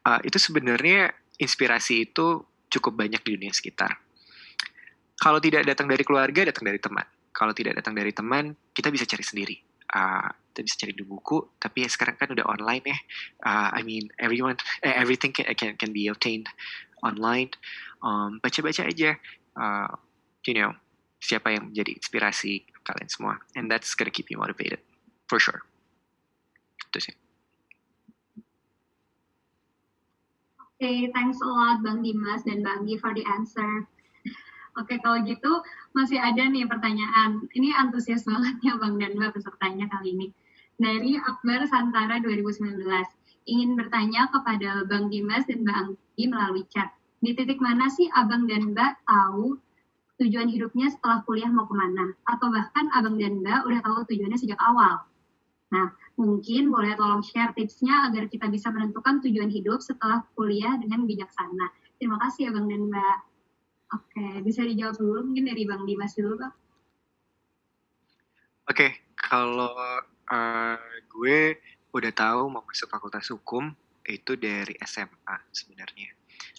[0.07, 3.99] uh, itu sebenarnya inspirasi itu cukup banyak di dunia sekitar.
[5.19, 7.05] Kalau tidak datang dari keluarga, datang dari teman.
[7.33, 9.55] Kalau tidak datang dari teman, kita bisa cari sendiri
[9.93, 12.97] uh, kita bisa cari di buku tapi ya sekarang kan udah online ya
[13.41, 16.45] uh, I mean everyone eh, everything can, can can be obtained
[17.01, 17.49] online
[18.05, 19.17] um, baca-baca aja
[19.57, 19.89] uh,
[20.45, 20.77] you know
[21.17, 24.77] siapa yang menjadi inspirasi kalian semua and that's gonna keep you motivated
[25.25, 25.65] for sure
[26.93, 27.17] itu sih
[30.83, 33.87] Oke, okay, thanks a lot Bang Dimas dan Bang Gi for the answer.
[34.75, 35.63] Oke, kalau gitu
[35.95, 37.45] masih ada nih pertanyaan.
[37.55, 40.27] Ini antusias banget ya Bang dan Mbak pesertanya kali ini.
[40.83, 42.83] Dari Akbar Santara 2019.
[43.47, 46.91] Ingin bertanya kepada Bang Dimas dan Mbak Anggi melalui chat.
[47.23, 49.63] Di titik mana sih Abang dan Mbak tahu
[50.19, 52.11] tujuan hidupnya setelah kuliah mau ke mana.
[52.27, 55.03] Atau bahkan abang dan mbak udah tahu tujuannya sejak awal.
[55.73, 55.89] Nah,
[56.19, 61.71] mungkin boleh tolong share tipsnya agar kita bisa menentukan tujuan hidup setelah kuliah dengan bijaksana.
[61.97, 63.19] Terima kasih abang dan mbak.
[63.93, 66.53] Oke, bisa dijawab dulu mungkin dari Bang Dimas dulu, Bang.
[68.63, 69.75] Oke, okay, kalau
[70.33, 71.61] uh, gue
[71.93, 73.69] udah tahu mau masuk fakultas hukum
[74.09, 76.09] itu dari SMA sebenarnya.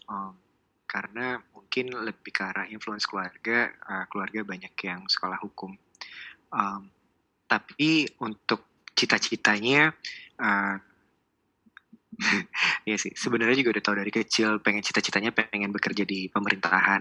[0.07, 0.39] Um,
[0.87, 5.75] karena mungkin lebih ke arah influence keluarga, uh, keluarga banyak yang sekolah hukum.
[6.55, 6.87] Um,
[7.51, 9.91] tapi untuk cita-citanya,
[10.39, 10.79] uh,
[12.85, 17.01] Iya sih, sebenarnya juga udah tahu dari kecil pengen cita-citanya pengen bekerja di pemerintahan.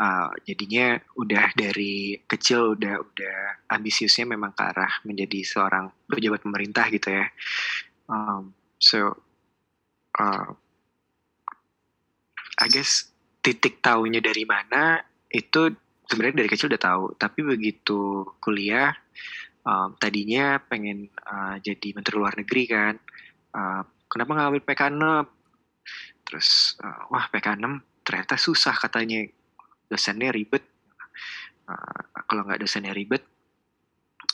[0.00, 6.88] Uh, jadinya udah dari kecil udah udah ambisiusnya memang ke arah menjadi seorang pejabat pemerintah
[6.88, 7.28] gitu ya.
[8.08, 9.12] Um, so,
[10.16, 10.48] uh,
[12.60, 13.12] I guess
[13.44, 15.72] titik tahunya dari mana itu
[16.04, 18.92] sebenarnya dari kecil udah tahu tapi begitu kuliah
[19.64, 22.94] um, tadinya pengen uh, jadi menteri luar negeri kan
[23.54, 25.04] uh, kenapa nggak ambil PK6
[26.26, 27.66] terus uh, wah PK6
[28.02, 29.22] ternyata susah katanya.
[29.90, 30.62] Dosennya ribet.
[31.66, 33.22] Uh, kalau nggak dosennya ribet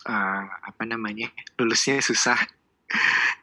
[0.08, 1.28] uh, apa namanya
[1.58, 2.38] lulusnya susah.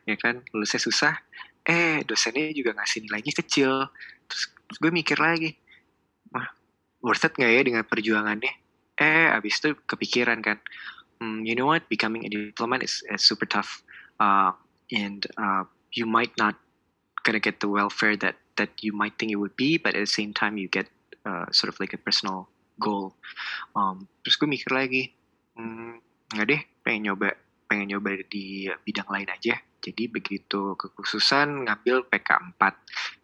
[0.04, 0.44] Ya kan?
[0.52, 1.16] Lulusnya susah.
[1.64, 3.88] Eh dosennya juga ngasih nilainya kecil.
[4.28, 5.56] Terus gue mikir lagi,
[6.28, 6.52] wah
[7.00, 8.52] worth it gak ya dengan perjuangannya?
[9.00, 10.60] Eh, abis itu kepikiran kan,
[11.24, 13.80] hmm, you know what, becoming a diplomat is, is super tough.
[14.20, 14.52] Uh,
[14.92, 16.57] and uh, you might not
[17.24, 20.10] gonna get the welfare that that you might think it would be, but at the
[20.10, 20.90] same time you get
[21.26, 23.15] uh, sort of like a personal goal.
[23.74, 25.14] Um, terus gue mikir lagi,
[25.57, 25.98] hmm,
[26.34, 27.34] nggak deh, pengen nyoba,
[27.65, 29.57] pengen nyoba di bidang lain aja.
[29.84, 32.61] Jadi begitu kekhususan ngambil PK4.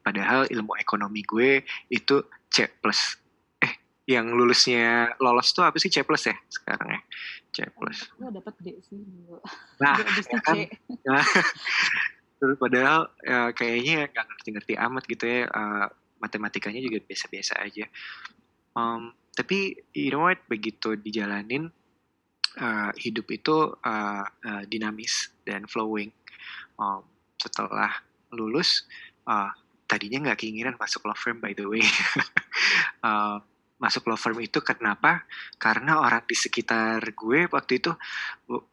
[0.03, 2.15] Padahal ilmu ekonomi gue itu
[2.51, 3.15] C plus.
[3.63, 3.73] Eh,
[4.11, 7.01] yang lulusnya lolos tuh apa sih C plus ya sekarang ya?
[7.55, 8.11] C plus.
[8.19, 8.99] Gue dapet D sih.
[9.79, 10.57] Nah, ya kan?
[11.07, 11.23] Nah,
[12.39, 15.41] terus padahal ya, kayaknya nggak ngerti-ngerti amat gitu ya.
[15.51, 15.87] Uh,
[16.19, 17.87] matematikanya juga biasa-biasa aja.
[18.75, 21.71] Um, tapi you know what, begitu dijalanin,
[22.59, 26.11] uh, hidup itu uh, uh, dinamis dan flowing
[26.81, 27.05] um,
[27.37, 27.91] setelah
[28.33, 28.85] lulus
[29.29, 29.49] uh,
[29.85, 31.81] tadinya nggak keinginan masuk law firm by the way
[33.07, 33.37] uh,
[33.79, 35.23] masuk law firm itu kenapa?
[35.55, 37.95] Karena orang di sekitar gue waktu itu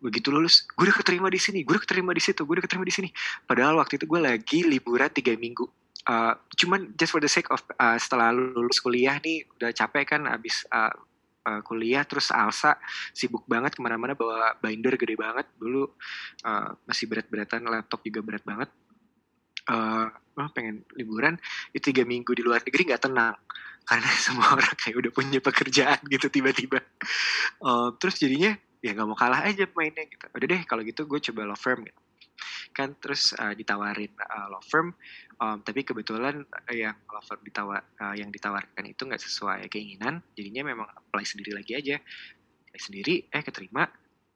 [0.03, 2.85] begitu lulus gue udah keterima di sini gue udah keterima di situ gue udah keterima
[2.85, 3.09] di sini.
[3.47, 5.65] Padahal waktu itu gue lagi liburan tiga minggu.
[6.07, 10.23] Uh, cuman just for the sake of uh, setelah lulus kuliah nih udah capek kan
[10.31, 10.95] abis uh,
[11.47, 12.79] uh, kuliah terus Alsa
[13.11, 15.47] sibuk banget ke mana-mana bawa binder gede banget.
[15.59, 15.83] Dulu
[16.47, 18.71] uh, masih berat-beratan laptop juga berat banget
[19.71, 20.07] uh,
[20.53, 21.41] pengen liburan
[21.73, 23.37] itu tiga minggu di luar negeri nggak tenang.
[23.89, 26.83] Karena semua orang kayak udah punya pekerjaan gitu tiba-tiba.
[27.63, 30.27] Uh, terus jadinya ya nggak mau kalah aja mainnya gitu.
[30.31, 32.01] Udah deh kalau gitu gue coba law firm gitu.
[32.75, 34.91] Kan terus uh, ditawarin uh, law firm
[35.39, 36.45] um, tapi kebetulan
[36.75, 40.19] yang law firm ditawar uh, yang ditawarkan itu nggak sesuai keinginan.
[40.35, 41.97] Jadinya memang apply sendiri lagi aja.
[41.97, 43.87] Apply sendiri eh keterima.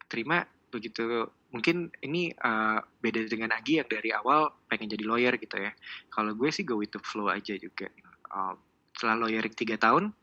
[0.06, 5.58] Terima begitu mungkin ini uh, beda dengan Agi yang dari awal pengen jadi lawyer gitu
[5.58, 5.74] ya.
[6.10, 7.90] Kalau gue sih go with the flow aja juga.
[8.30, 8.58] Um,
[8.94, 10.14] setelah lawyering tiga tahun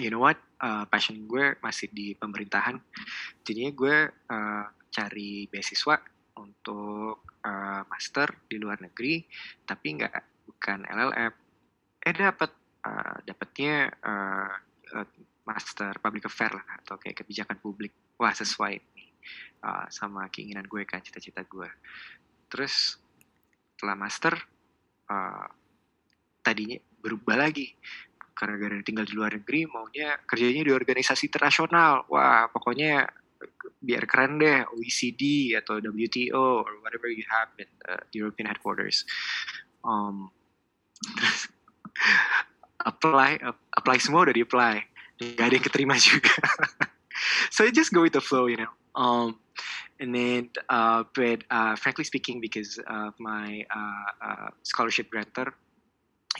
[0.00, 2.78] you know what uh, passion gue masih di pemerintahan.
[3.44, 5.96] Jadinya gue uh, cari beasiswa
[6.38, 9.20] untuk uh, master di luar negeri
[9.68, 11.32] tapi nggak bukan LLM
[12.02, 12.50] eh dapat
[12.82, 14.52] uh, dapatnya uh,
[15.42, 17.92] master public affair lah atau kayak kebijakan publik.
[18.18, 18.91] Wah sesuai
[19.62, 21.68] uh, sama keinginan gue kan cita-cita gue.
[22.50, 22.98] Terus
[23.74, 24.34] setelah master
[25.10, 25.46] uh,
[26.42, 27.72] tadinya berubah lagi.
[28.32, 32.06] Karena gara tinggal di luar negeri maunya kerjanya di organisasi internasional.
[32.10, 33.06] Wah pokoknya
[33.82, 39.06] biar keren deh OECD atau WTO or whatever you have in the European headquarters.
[39.82, 40.30] Um,
[42.90, 43.38] apply
[43.78, 44.82] apply semua udah di apply
[45.22, 46.34] nggak ada yang keterima juga.
[47.54, 49.38] So I just go with the flow you know um,
[50.00, 55.54] and then uh, but uh, frankly speaking because of my uh, uh, scholarship grantor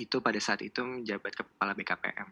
[0.01, 2.29] itu pada saat itu menjabat kepala BKPM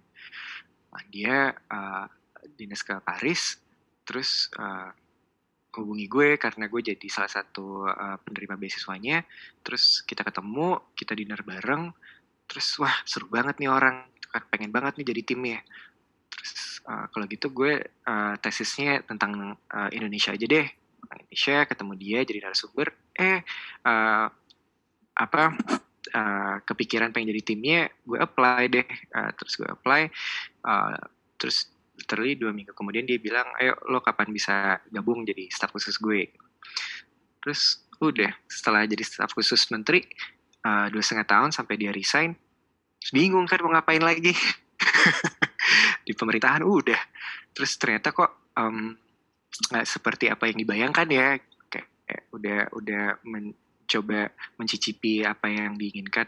[0.90, 2.08] nah, dia uh,
[2.56, 3.60] dinas ke Paris
[4.04, 4.90] terus uh,
[5.70, 9.22] hubungi gue karena gue jadi salah satu uh, penerima beasiswanya.
[9.62, 11.94] Terus kita ketemu kita dinner bareng
[12.50, 14.10] terus wah seru banget nih orang
[14.50, 15.60] pengen banget nih jadi timnya
[16.90, 20.66] uh, kalau gitu gue uh, tesisnya tentang uh, Indonesia aja deh.
[21.10, 22.90] Indonesia ketemu dia jadi narasumber.
[23.14, 23.38] Eh
[23.86, 24.26] uh,
[25.14, 25.42] apa
[26.16, 28.86] uh, kepikiran pengen jadi timnya gue apply deh.
[29.14, 30.10] Uh, terus gue apply
[30.66, 30.98] uh,
[31.38, 35.94] terus literally dua minggu kemudian dia bilang ayo lo kapan bisa gabung jadi staf khusus
[36.02, 36.26] gue?
[37.40, 40.00] Terus udah setelah jadi staf khusus menteri
[40.64, 42.36] dua setengah tahun sampai dia resign
[43.12, 44.36] bingung kan mau ngapain lagi
[46.10, 46.98] di pemerintahan udah.
[47.54, 48.90] Terus ternyata kok um,
[49.70, 51.38] nggak seperti apa yang dibayangkan ya.
[51.70, 56.26] Kayak, udah udah mencoba mencicipi apa yang diinginkan.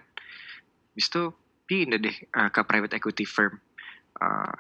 [0.95, 1.23] Habis itu
[1.67, 3.59] pindah deh uh, ke private equity firm.
[4.23, 4.55] Uh,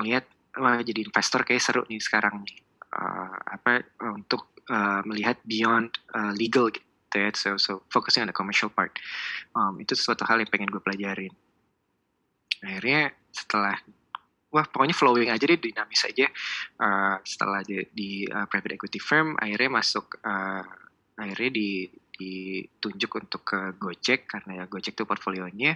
[0.00, 0.24] lihat
[0.56, 2.56] wah jadi investor kayak seru nih sekarang nih.
[2.94, 3.84] Uh, apa
[4.16, 7.28] untuk uh, melihat beyond uh, legal gitu ya.
[7.36, 8.96] So so focusing on the commercial part.
[9.52, 11.34] Um, itu sesuatu hal yang pengen gue pelajarin.
[12.64, 13.76] Akhirnya setelah
[14.54, 16.30] wah pokoknya flowing aja deh dinamis aja.
[16.78, 20.62] Uh, setelah di, di uh, private equity firm akhirnya masuk uh,
[21.18, 21.70] akhirnya di
[22.14, 25.74] ditunjuk untuk ke Gojek karena ya Gojek tuh portfolionya.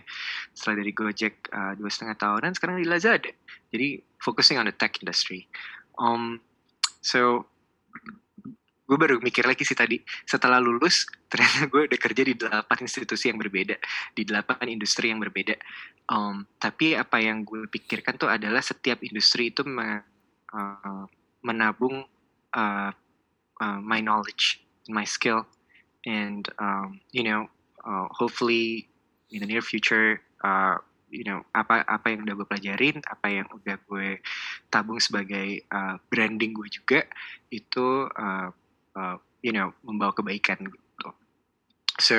[0.55, 3.27] Setelah dari Gojek dua setengah tahunan sekarang di Lazada.
[3.75, 5.51] Jadi focusing on the tech industry.
[5.99, 6.39] Um
[7.03, 7.51] so
[8.89, 13.29] gue baru mikir lagi sih tadi setelah lulus ternyata gue udah kerja di delapan institusi
[13.29, 13.77] yang berbeda
[14.17, 15.61] di delapan industri yang berbeda.
[16.09, 20.01] Um, tapi apa yang gue pikirkan tuh adalah setiap industri itu me,
[20.57, 21.05] uh,
[21.45, 22.09] menabung
[22.57, 22.91] uh,
[23.61, 25.45] uh, my knowledge my skill
[26.09, 27.45] and um, you know
[27.85, 28.89] uh, hopefully
[29.29, 30.81] in the near future uh,
[31.13, 34.09] you know apa apa yang udah gue pelajarin apa yang udah gue
[34.73, 37.05] tabung sebagai uh, branding gue juga
[37.53, 38.49] itu uh,
[38.99, 39.17] uh,
[39.47, 41.09] you know membawa kebaikan gitu.
[42.03, 42.19] So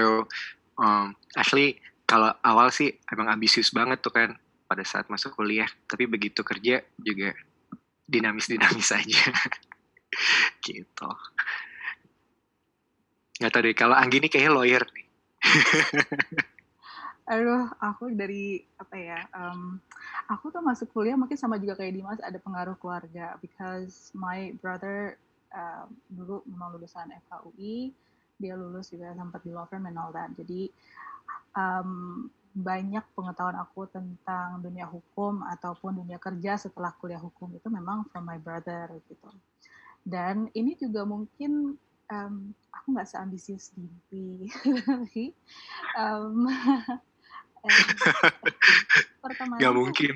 [0.79, 1.75] um, Ashley
[2.07, 5.67] kalau awal sih emang ambisius banget tuh kan pada saat masuk kuliah.
[5.85, 7.35] Tapi begitu kerja juga
[8.07, 9.23] dinamis dinamis aja.
[10.63, 11.09] Gitu.
[13.39, 15.07] Nggak tahu deh kalau Anggi ini kayaknya lawyer nih.
[17.29, 19.21] Aduh, aku dari apa ya?
[19.37, 19.77] Um,
[20.25, 23.37] aku tuh masuk kuliah mungkin sama juga kayak Dimas ada pengaruh keluarga.
[23.37, 25.21] Because my brother
[25.53, 27.93] uh, dulu memang lulusan FHUI,
[28.39, 30.31] dia lulus juga sempat di law firm and all that.
[30.37, 30.71] Jadi
[31.53, 38.07] um, banyak pengetahuan aku tentang dunia hukum ataupun dunia kerja setelah kuliah hukum itu memang
[38.09, 39.29] from my brother gitu.
[40.01, 41.77] Dan ini juga mungkin
[42.09, 42.35] um,
[42.73, 44.49] aku nggak seambisius Dimpi,
[44.87, 45.31] tapi
[45.93, 46.49] um,
[49.23, 50.13] pertemanan gak mungkin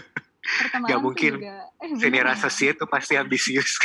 [0.60, 3.80] pertemanan gak mungkin juga, eh, senior associate itu pasti ambisius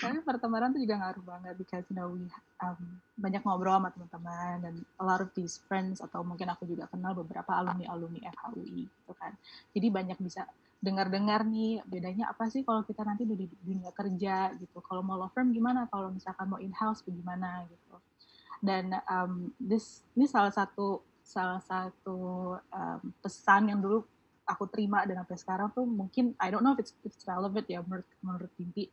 [0.00, 2.24] Soalnya pertemanan tuh juga ngaruh banget because you know we
[2.64, 2.80] um,
[3.20, 7.12] banyak ngobrol sama teman-teman dan a lot of these friends atau mungkin aku juga kenal
[7.12, 9.36] beberapa alumni-alumni FHUI gitu kan.
[9.76, 10.48] Jadi banyak bisa
[10.80, 14.80] dengar-dengar nih bedanya apa sih kalau kita nanti di dunia kerja gitu.
[14.80, 15.84] Kalau mau law firm gimana?
[15.92, 18.00] Kalau misalkan mau in-house bagaimana gitu.
[18.64, 24.00] Dan um, this ini salah satu salah satu um, pesan yang dulu
[24.48, 27.84] aku terima dan sampai sekarang tuh mungkin I don't know if it's, it's relevant ya
[27.84, 28.90] menurut menurut Timpi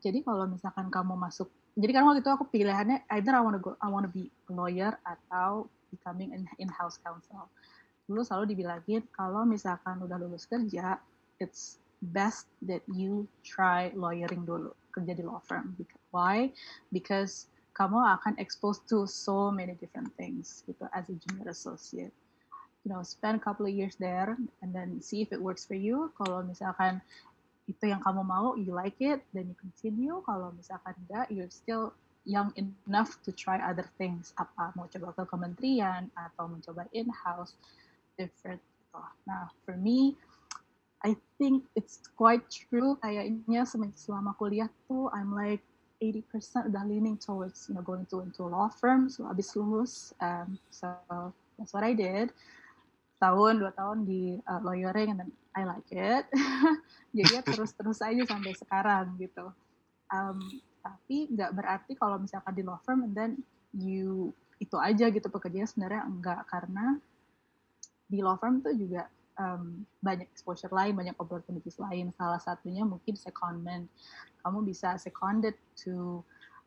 [0.00, 3.62] jadi kalau misalkan kamu masuk, jadi kan waktu itu aku pilihannya either I want to
[3.62, 7.46] go, I want to be a lawyer atau becoming an in-house counsel.
[8.08, 10.98] Dulu selalu dibilangin kalau misalkan udah lulus kerja,
[11.38, 15.76] it's best that you try lawyering dulu, kerja di law firm.
[16.10, 16.50] Why?
[16.90, 17.46] Because
[17.76, 22.12] kamu akan exposed to so many different things gitu as a junior associate.
[22.82, 25.76] You know, spend a couple of years there and then see if it works for
[25.76, 26.08] you.
[26.16, 27.04] Kalau misalkan
[27.70, 30.18] itu yang kamu mau, you like it, then you continue.
[30.26, 31.94] Kalau misalkan enggak, you're still
[32.26, 34.34] young enough to try other things.
[34.34, 37.54] Apa mau coba ke kementerian atau mencoba in-house,
[38.18, 38.58] different.
[38.58, 38.98] Gitu.
[39.30, 40.18] Nah, for me,
[41.06, 42.98] I think it's quite true.
[43.00, 43.64] Kayaknya
[43.94, 45.62] selama kuliah tuh, I'm like
[46.02, 49.08] 80% udah leaning towards you know going to into law firm.
[49.08, 50.90] So abis lulus, um, so
[51.56, 52.34] that's what I did.
[53.20, 56.24] Tahun dua tahun di uh, lawyering then I like it.
[57.16, 59.52] Jadi ya terus-terus aja sampai sekarang gitu.
[60.10, 60.40] Um,
[60.80, 63.32] tapi nggak berarti kalau misalkan di law firm and then
[63.76, 66.96] you itu aja gitu pekerjaannya sebenarnya enggak karena
[68.10, 69.06] di law firm tuh juga
[69.38, 72.10] um, banyak exposure lain, banyak opportunities lain.
[72.12, 73.86] Salah satunya mungkin secondment.
[74.42, 76.20] Kamu bisa seconded to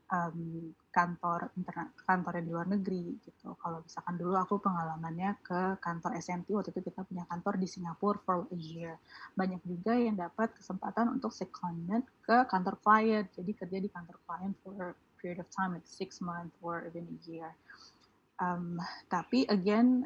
[0.10, 3.58] um, kantor internet kantor di luar negeri gitu.
[3.58, 8.22] Kalau misalkan dulu aku pengalamannya ke kantor SMT waktu itu kita punya kantor di Singapura
[8.22, 9.02] for a year.
[9.34, 13.26] Banyak juga yang dapat kesempatan untuk secondment ke kantor client.
[13.34, 17.10] Jadi kerja di kantor client for a period of time like six months or even
[17.10, 17.50] a year.
[18.38, 18.78] Um,
[19.10, 20.06] tapi again,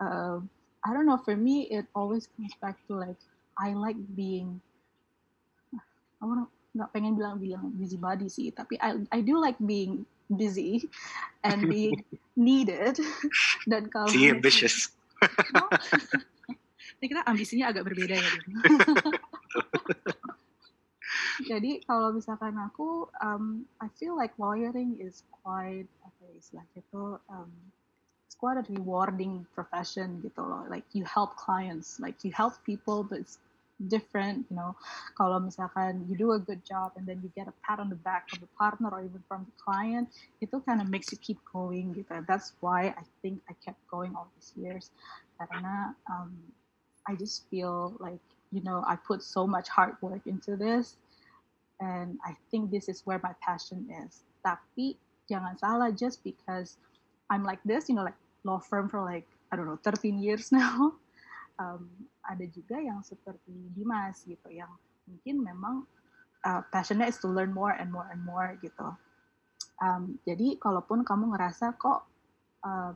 [0.00, 0.40] uh,
[0.80, 1.20] I don't know.
[1.20, 3.20] For me, it always comes back to like
[3.60, 4.64] I like being.
[6.16, 10.84] I want nggak pengen bilang bilang busybody sih tapi I I do like being busy
[11.40, 12.04] and being
[12.36, 13.00] needed
[13.64, 14.92] dan kalau si ambitious
[16.96, 18.30] Ini kita ambisinya agak berbeda ya.
[21.50, 27.20] Jadi kalau misalkan aku, um, I feel like lawyering is quite apa ya istilahnya itu
[27.28, 27.52] um,
[28.24, 30.64] it's quite a rewarding profession gitu loh.
[30.72, 33.36] Like you help clients, like you help people, but it's
[33.88, 34.72] different, you know.
[35.14, 38.00] Kalau misalkan you do a good job and then you get a pat on the
[38.00, 40.08] back from the partner or even from the client,
[40.40, 42.16] itu kind of makes you keep going gitu.
[42.24, 44.88] That's why I think I kept going all these years
[45.36, 46.32] karena um,
[47.04, 50.96] I just feel like you know I put so much hard work into this
[51.80, 54.24] and I think this is where my passion is.
[54.40, 54.96] Tapi
[55.28, 56.80] jangan salah just because
[57.28, 60.50] I'm like this, you know, like law firm for like I don't know 13 years
[60.54, 60.96] now.
[61.56, 61.88] Um,
[62.20, 64.68] ada juga yang seperti Dimas gitu, yang
[65.08, 65.74] mungkin memang
[66.44, 68.92] uh, passionnya is to learn more and more and more gitu.
[69.80, 72.04] Um, jadi kalaupun kamu ngerasa kok
[72.64, 72.92] uh,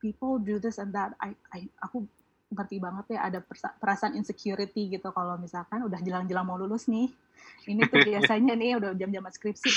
[0.00, 2.08] people do this and that, I, I, aku
[2.54, 3.38] ngerti banget ya ada
[3.80, 7.12] perasaan insecurity gitu kalau misalkan udah jelang-jelang mau lulus nih.
[7.68, 9.72] Ini tuh biasanya nih udah jam-jam skripsi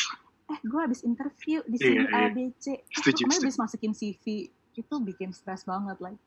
[0.48, 2.80] eh gue habis interview di sini yeah, A B C.
[2.80, 4.48] Eh kemarin habis masukin CV
[4.78, 6.20] itu bikin stres banget like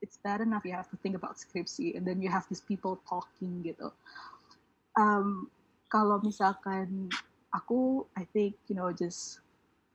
[0.00, 2.98] it's bad enough you have to think about skripsi and then you have these people
[3.08, 3.92] talking gitu.
[4.98, 5.48] Um,
[5.88, 7.08] kalau misalkan
[7.54, 9.40] aku I think you know just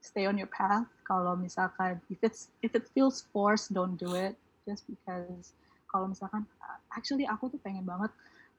[0.04, 0.88] stay on your path.
[1.06, 4.36] Kalau misalkan if it's if it feels forced don't do it.
[4.64, 5.54] Just because
[5.92, 6.48] kalau misalkan
[6.96, 8.10] actually aku tuh pengen banget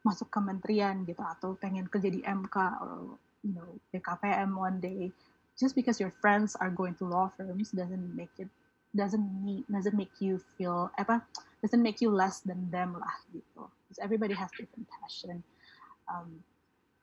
[0.04, 5.10] masuk kementerian gitu atau pengen kerja di MK or you know BKPM one day.
[5.54, 8.50] Just because your friends are going to law firms doesn't make it
[8.94, 11.20] doesn't mean doesn't make you feel apa
[11.60, 13.66] doesn't make you less than them lah gitu.
[13.66, 15.42] Because everybody has different passion
[16.06, 16.40] um,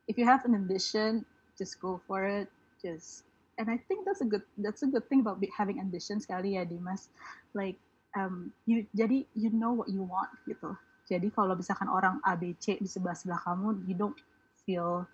[0.08, 1.28] if you have an ambition
[1.60, 2.48] just go for it.
[2.82, 3.30] Just
[3.62, 6.66] and I think that's a good that's a good thing about having ambition sekali ya
[6.66, 7.14] Dimas.
[7.54, 7.78] Like
[8.18, 10.74] um, you jadi you know what you want gitu.
[11.06, 14.18] Jadi kalau misalkan orang A B C di sebelah sebelah kamu you don't
[14.64, 15.06] feel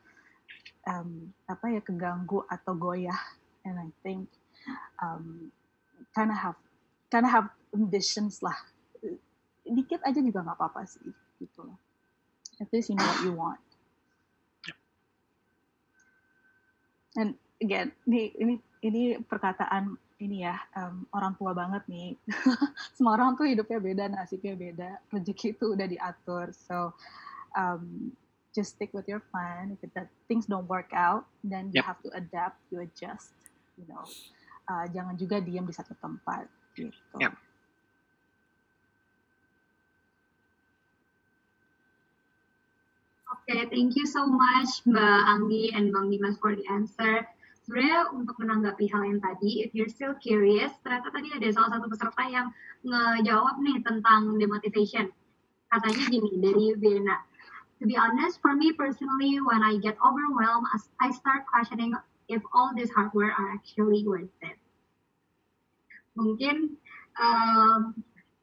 [0.88, 3.20] um, apa ya keganggu atau goyah.
[3.68, 4.32] And I think
[5.04, 5.52] um,
[6.16, 6.56] kind of have
[7.12, 8.56] kind of have ambitions lah.
[9.68, 11.04] Dikit aja juga nggak apa-apa sih
[11.40, 11.78] gitu loh.
[12.58, 13.62] At least you know what you want.
[17.18, 18.54] And again ini ini
[18.86, 22.18] ini perkataan ini ya um, orang tua banget nih.
[22.96, 26.54] Semua orang tuh hidupnya beda nasibnya beda rezeki itu udah diatur.
[26.54, 26.94] So
[27.54, 28.14] um,
[28.56, 29.78] just stick with your plan.
[29.78, 31.90] If it, that things don't work out then you yep.
[31.90, 33.34] have to adapt you adjust
[33.78, 34.06] you know.
[34.68, 37.34] Uh, jangan juga diam di satu tempat gitu yep.
[43.48, 47.28] Okay, thank you so much Mbak Anggi and Bang Dimas for the answer
[47.68, 51.92] sebenarnya untuk menanggapi hal yang tadi, if you're still curious, ternyata tadi ada salah satu
[51.92, 52.48] peserta yang
[52.88, 55.12] ngejawab nih tentang demotivation.
[55.68, 57.20] Katanya gini, dari Vienna.
[57.78, 60.66] To be honest, for me personally, when I get overwhelmed,
[60.98, 61.94] I start questioning
[62.32, 64.57] if all this hard work are actually worth it.
[66.18, 66.76] Mungkin
[67.22, 67.94] um,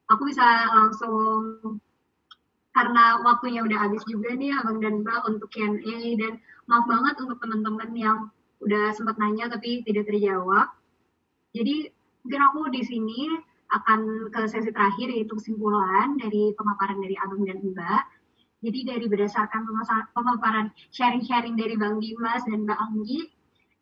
[0.08, 1.42] aku bisa langsung
[2.74, 7.38] karena waktunya udah habis juga nih Abang dan Mbak untuk Q&A dan maaf banget untuk
[7.38, 8.18] teman-teman yang
[8.62, 10.74] udah sempat nanya tapi tidak terjawab.
[11.54, 11.86] Jadi
[12.26, 13.30] mungkin aku di sini
[13.70, 18.02] akan ke sesi terakhir yaitu kesimpulan dari pemaparan dari Abang dan Mbak.
[18.64, 19.68] Jadi dari berdasarkan
[20.16, 23.28] pemaparan sharing-sharing dari Bang Dimas dan Mbak Anggi,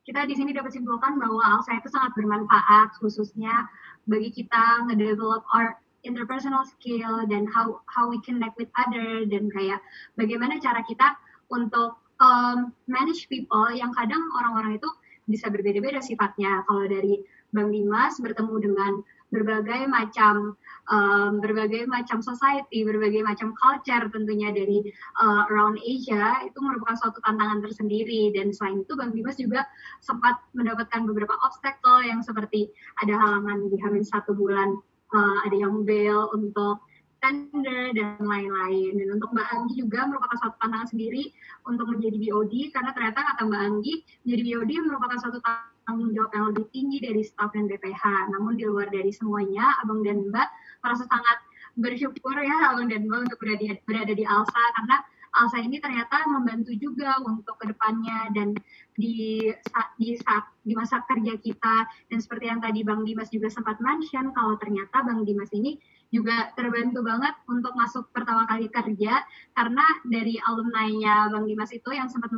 [0.02, 3.70] kita di sini dapat simpulkan bahwa ALSA itu sangat bermanfaat khususnya
[4.10, 9.78] bagi kita ngedevelop our interpersonal skill dan how how we connect with other dan kayak
[10.18, 11.14] bagaimana cara kita
[11.54, 14.90] untuk um, manage people yang kadang orang-orang itu
[15.30, 16.66] bisa berbeda-beda sifatnya.
[16.66, 17.22] Kalau dari
[17.54, 18.92] Bang Dimas bertemu dengan
[19.32, 20.54] berbagai macam
[20.92, 24.84] um, berbagai macam society, berbagai macam culture tentunya dari
[25.18, 29.64] uh, around Asia itu merupakan suatu tantangan tersendiri dan selain itu Bang Dimas juga
[30.04, 32.68] sempat mendapatkan beberapa obstacle yang seperti
[33.00, 34.76] ada halangan di hamil satu bulan,
[35.16, 36.84] uh, ada yang bail untuk
[37.22, 38.98] tender dan lain-lain.
[38.98, 41.30] Dan untuk Mbak Anggi juga merupakan suatu tantangan sendiri
[41.64, 43.94] untuk menjadi BOD karena ternyata kata Mbak Anggi
[44.26, 45.38] menjadi BOD merupakan suatu
[45.86, 48.32] tanggung jawab yang lebih tinggi dari staf dan BPH.
[48.34, 50.48] Namun di luar dari semuanya, Abang dan Mbak
[50.82, 51.38] merasa sangat
[51.78, 54.64] bersyukur ya Abang dan Mbak untuk berada, berada di ALSA.
[54.78, 54.96] Karena
[55.32, 58.52] ALSA ini ternyata membantu juga untuk ke depannya dan
[59.00, 59.48] di
[59.96, 61.76] di saat di masa kerja kita.
[62.12, 65.80] Dan seperti yang tadi Bang Dimas juga sempat mention kalau ternyata Bang Dimas ini
[66.12, 69.24] juga terbantu banget untuk masuk pertama kali kerja.
[69.56, 72.28] Karena dari alumni-nya Bang Dimas itu yang sempat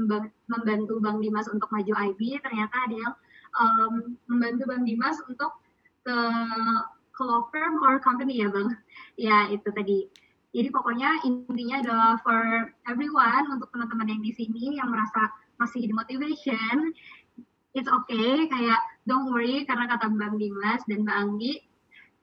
[0.47, 3.15] membantu Bang Dimas untuk maju IB ternyata ada yang
[3.59, 5.55] um, membantu Bang Dimas untuk
[6.05, 6.17] ke,
[7.15, 8.75] ke law firm or company ya Bang?
[9.19, 10.11] Ya itu tadi.
[10.55, 15.27] Jadi pokoknya intinya adalah for everyone untuk teman-teman yang di sini yang merasa
[15.59, 16.95] masih di motivation,
[17.75, 18.47] it's okay.
[18.47, 21.55] Kayak don't worry karena kata Bang Dimas dan Mbak Anggi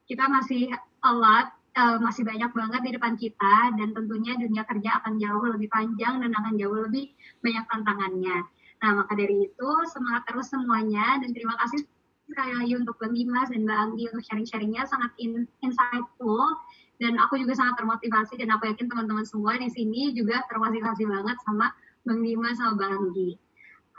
[0.07, 0.71] kita masih
[1.03, 5.45] a lot uh, masih banyak banget di depan kita dan tentunya dunia kerja akan jauh
[5.51, 8.37] lebih panjang dan akan jauh lebih banyak tantangannya.
[8.81, 11.85] Nah, maka dari itu semangat terus semuanya dan terima kasih
[12.25, 16.57] sekali lagi untuk Bang Dimas dan Mbak Anggi untuk sharing-sharingnya sangat in, insightful
[16.97, 21.37] dan aku juga sangat termotivasi dan aku yakin teman-teman semua di sini juga termotivasi banget
[21.45, 21.69] sama
[22.07, 23.37] Bang Dimas sama Bang Anggi.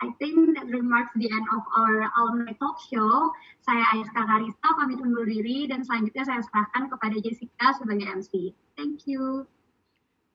[0.03, 3.31] I think that remarks the end of our alumni talk show.
[3.63, 8.51] Saya Aiska Karista, pamit undur diri, dan selanjutnya saya serahkan kepada Jessica sebagai MC.
[8.75, 9.47] Thank you.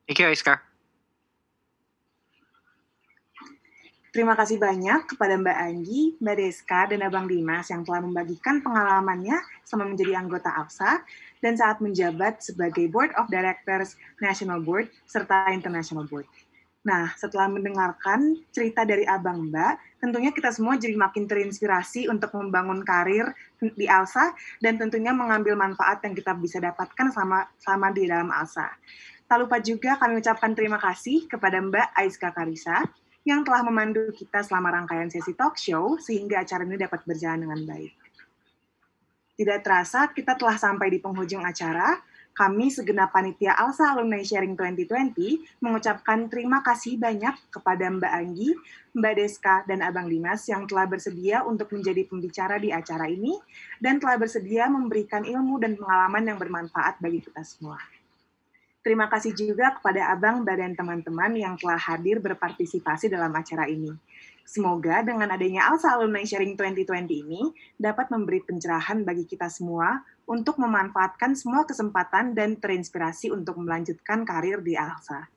[0.07, 0.66] Thank you, Aiska.
[4.07, 9.35] Terima kasih banyak kepada Mbak Anggi, Mbak Deska, dan Abang Dimas yang telah membagikan pengalamannya
[9.67, 11.03] sama menjadi anggota AFSA
[11.43, 16.23] dan saat menjabat sebagai Board of Directors National Board serta International Board.
[16.88, 22.88] Nah, setelah mendengarkan cerita dari Abang Mbak, tentunya kita semua jadi makin terinspirasi untuk membangun
[22.88, 23.27] karir
[23.59, 24.31] di ALSA
[24.63, 28.71] dan tentunya mengambil manfaat yang kita bisa dapatkan selama, selama di dalam ALSA.
[29.27, 32.88] Tak lupa juga kami ucapkan terima kasih kepada Mbak Aiska Karisa
[33.27, 37.59] yang telah memandu kita selama rangkaian sesi talk show sehingga acara ini dapat berjalan dengan
[37.67, 37.91] baik.
[39.35, 41.99] Tidak terasa, kita telah sampai di penghujung acara
[42.37, 48.53] kami segenap panitia ALSA Alumni Sharing 2020 mengucapkan terima kasih banyak kepada Mbak Anggi,
[48.93, 53.33] Mbak Deska, dan Abang Dimas yang telah bersedia untuk menjadi pembicara di acara ini
[53.81, 57.81] dan telah bersedia memberikan ilmu dan pengalaman yang bermanfaat bagi kita semua.
[58.88, 63.91] Terima kasih juga kepada Abang, dan teman-teman yang telah hadir berpartisipasi dalam acara ini.
[64.47, 66.88] Semoga dengan adanya ALSA Alumni Sharing 2020
[67.27, 74.23] ini dapat memberi pencerahan bagi kita semua untuk memanfaatkan semua kesempatan dan terinspirasi untuk melanjutkan
[74.23, 75.27] karir di ALSA.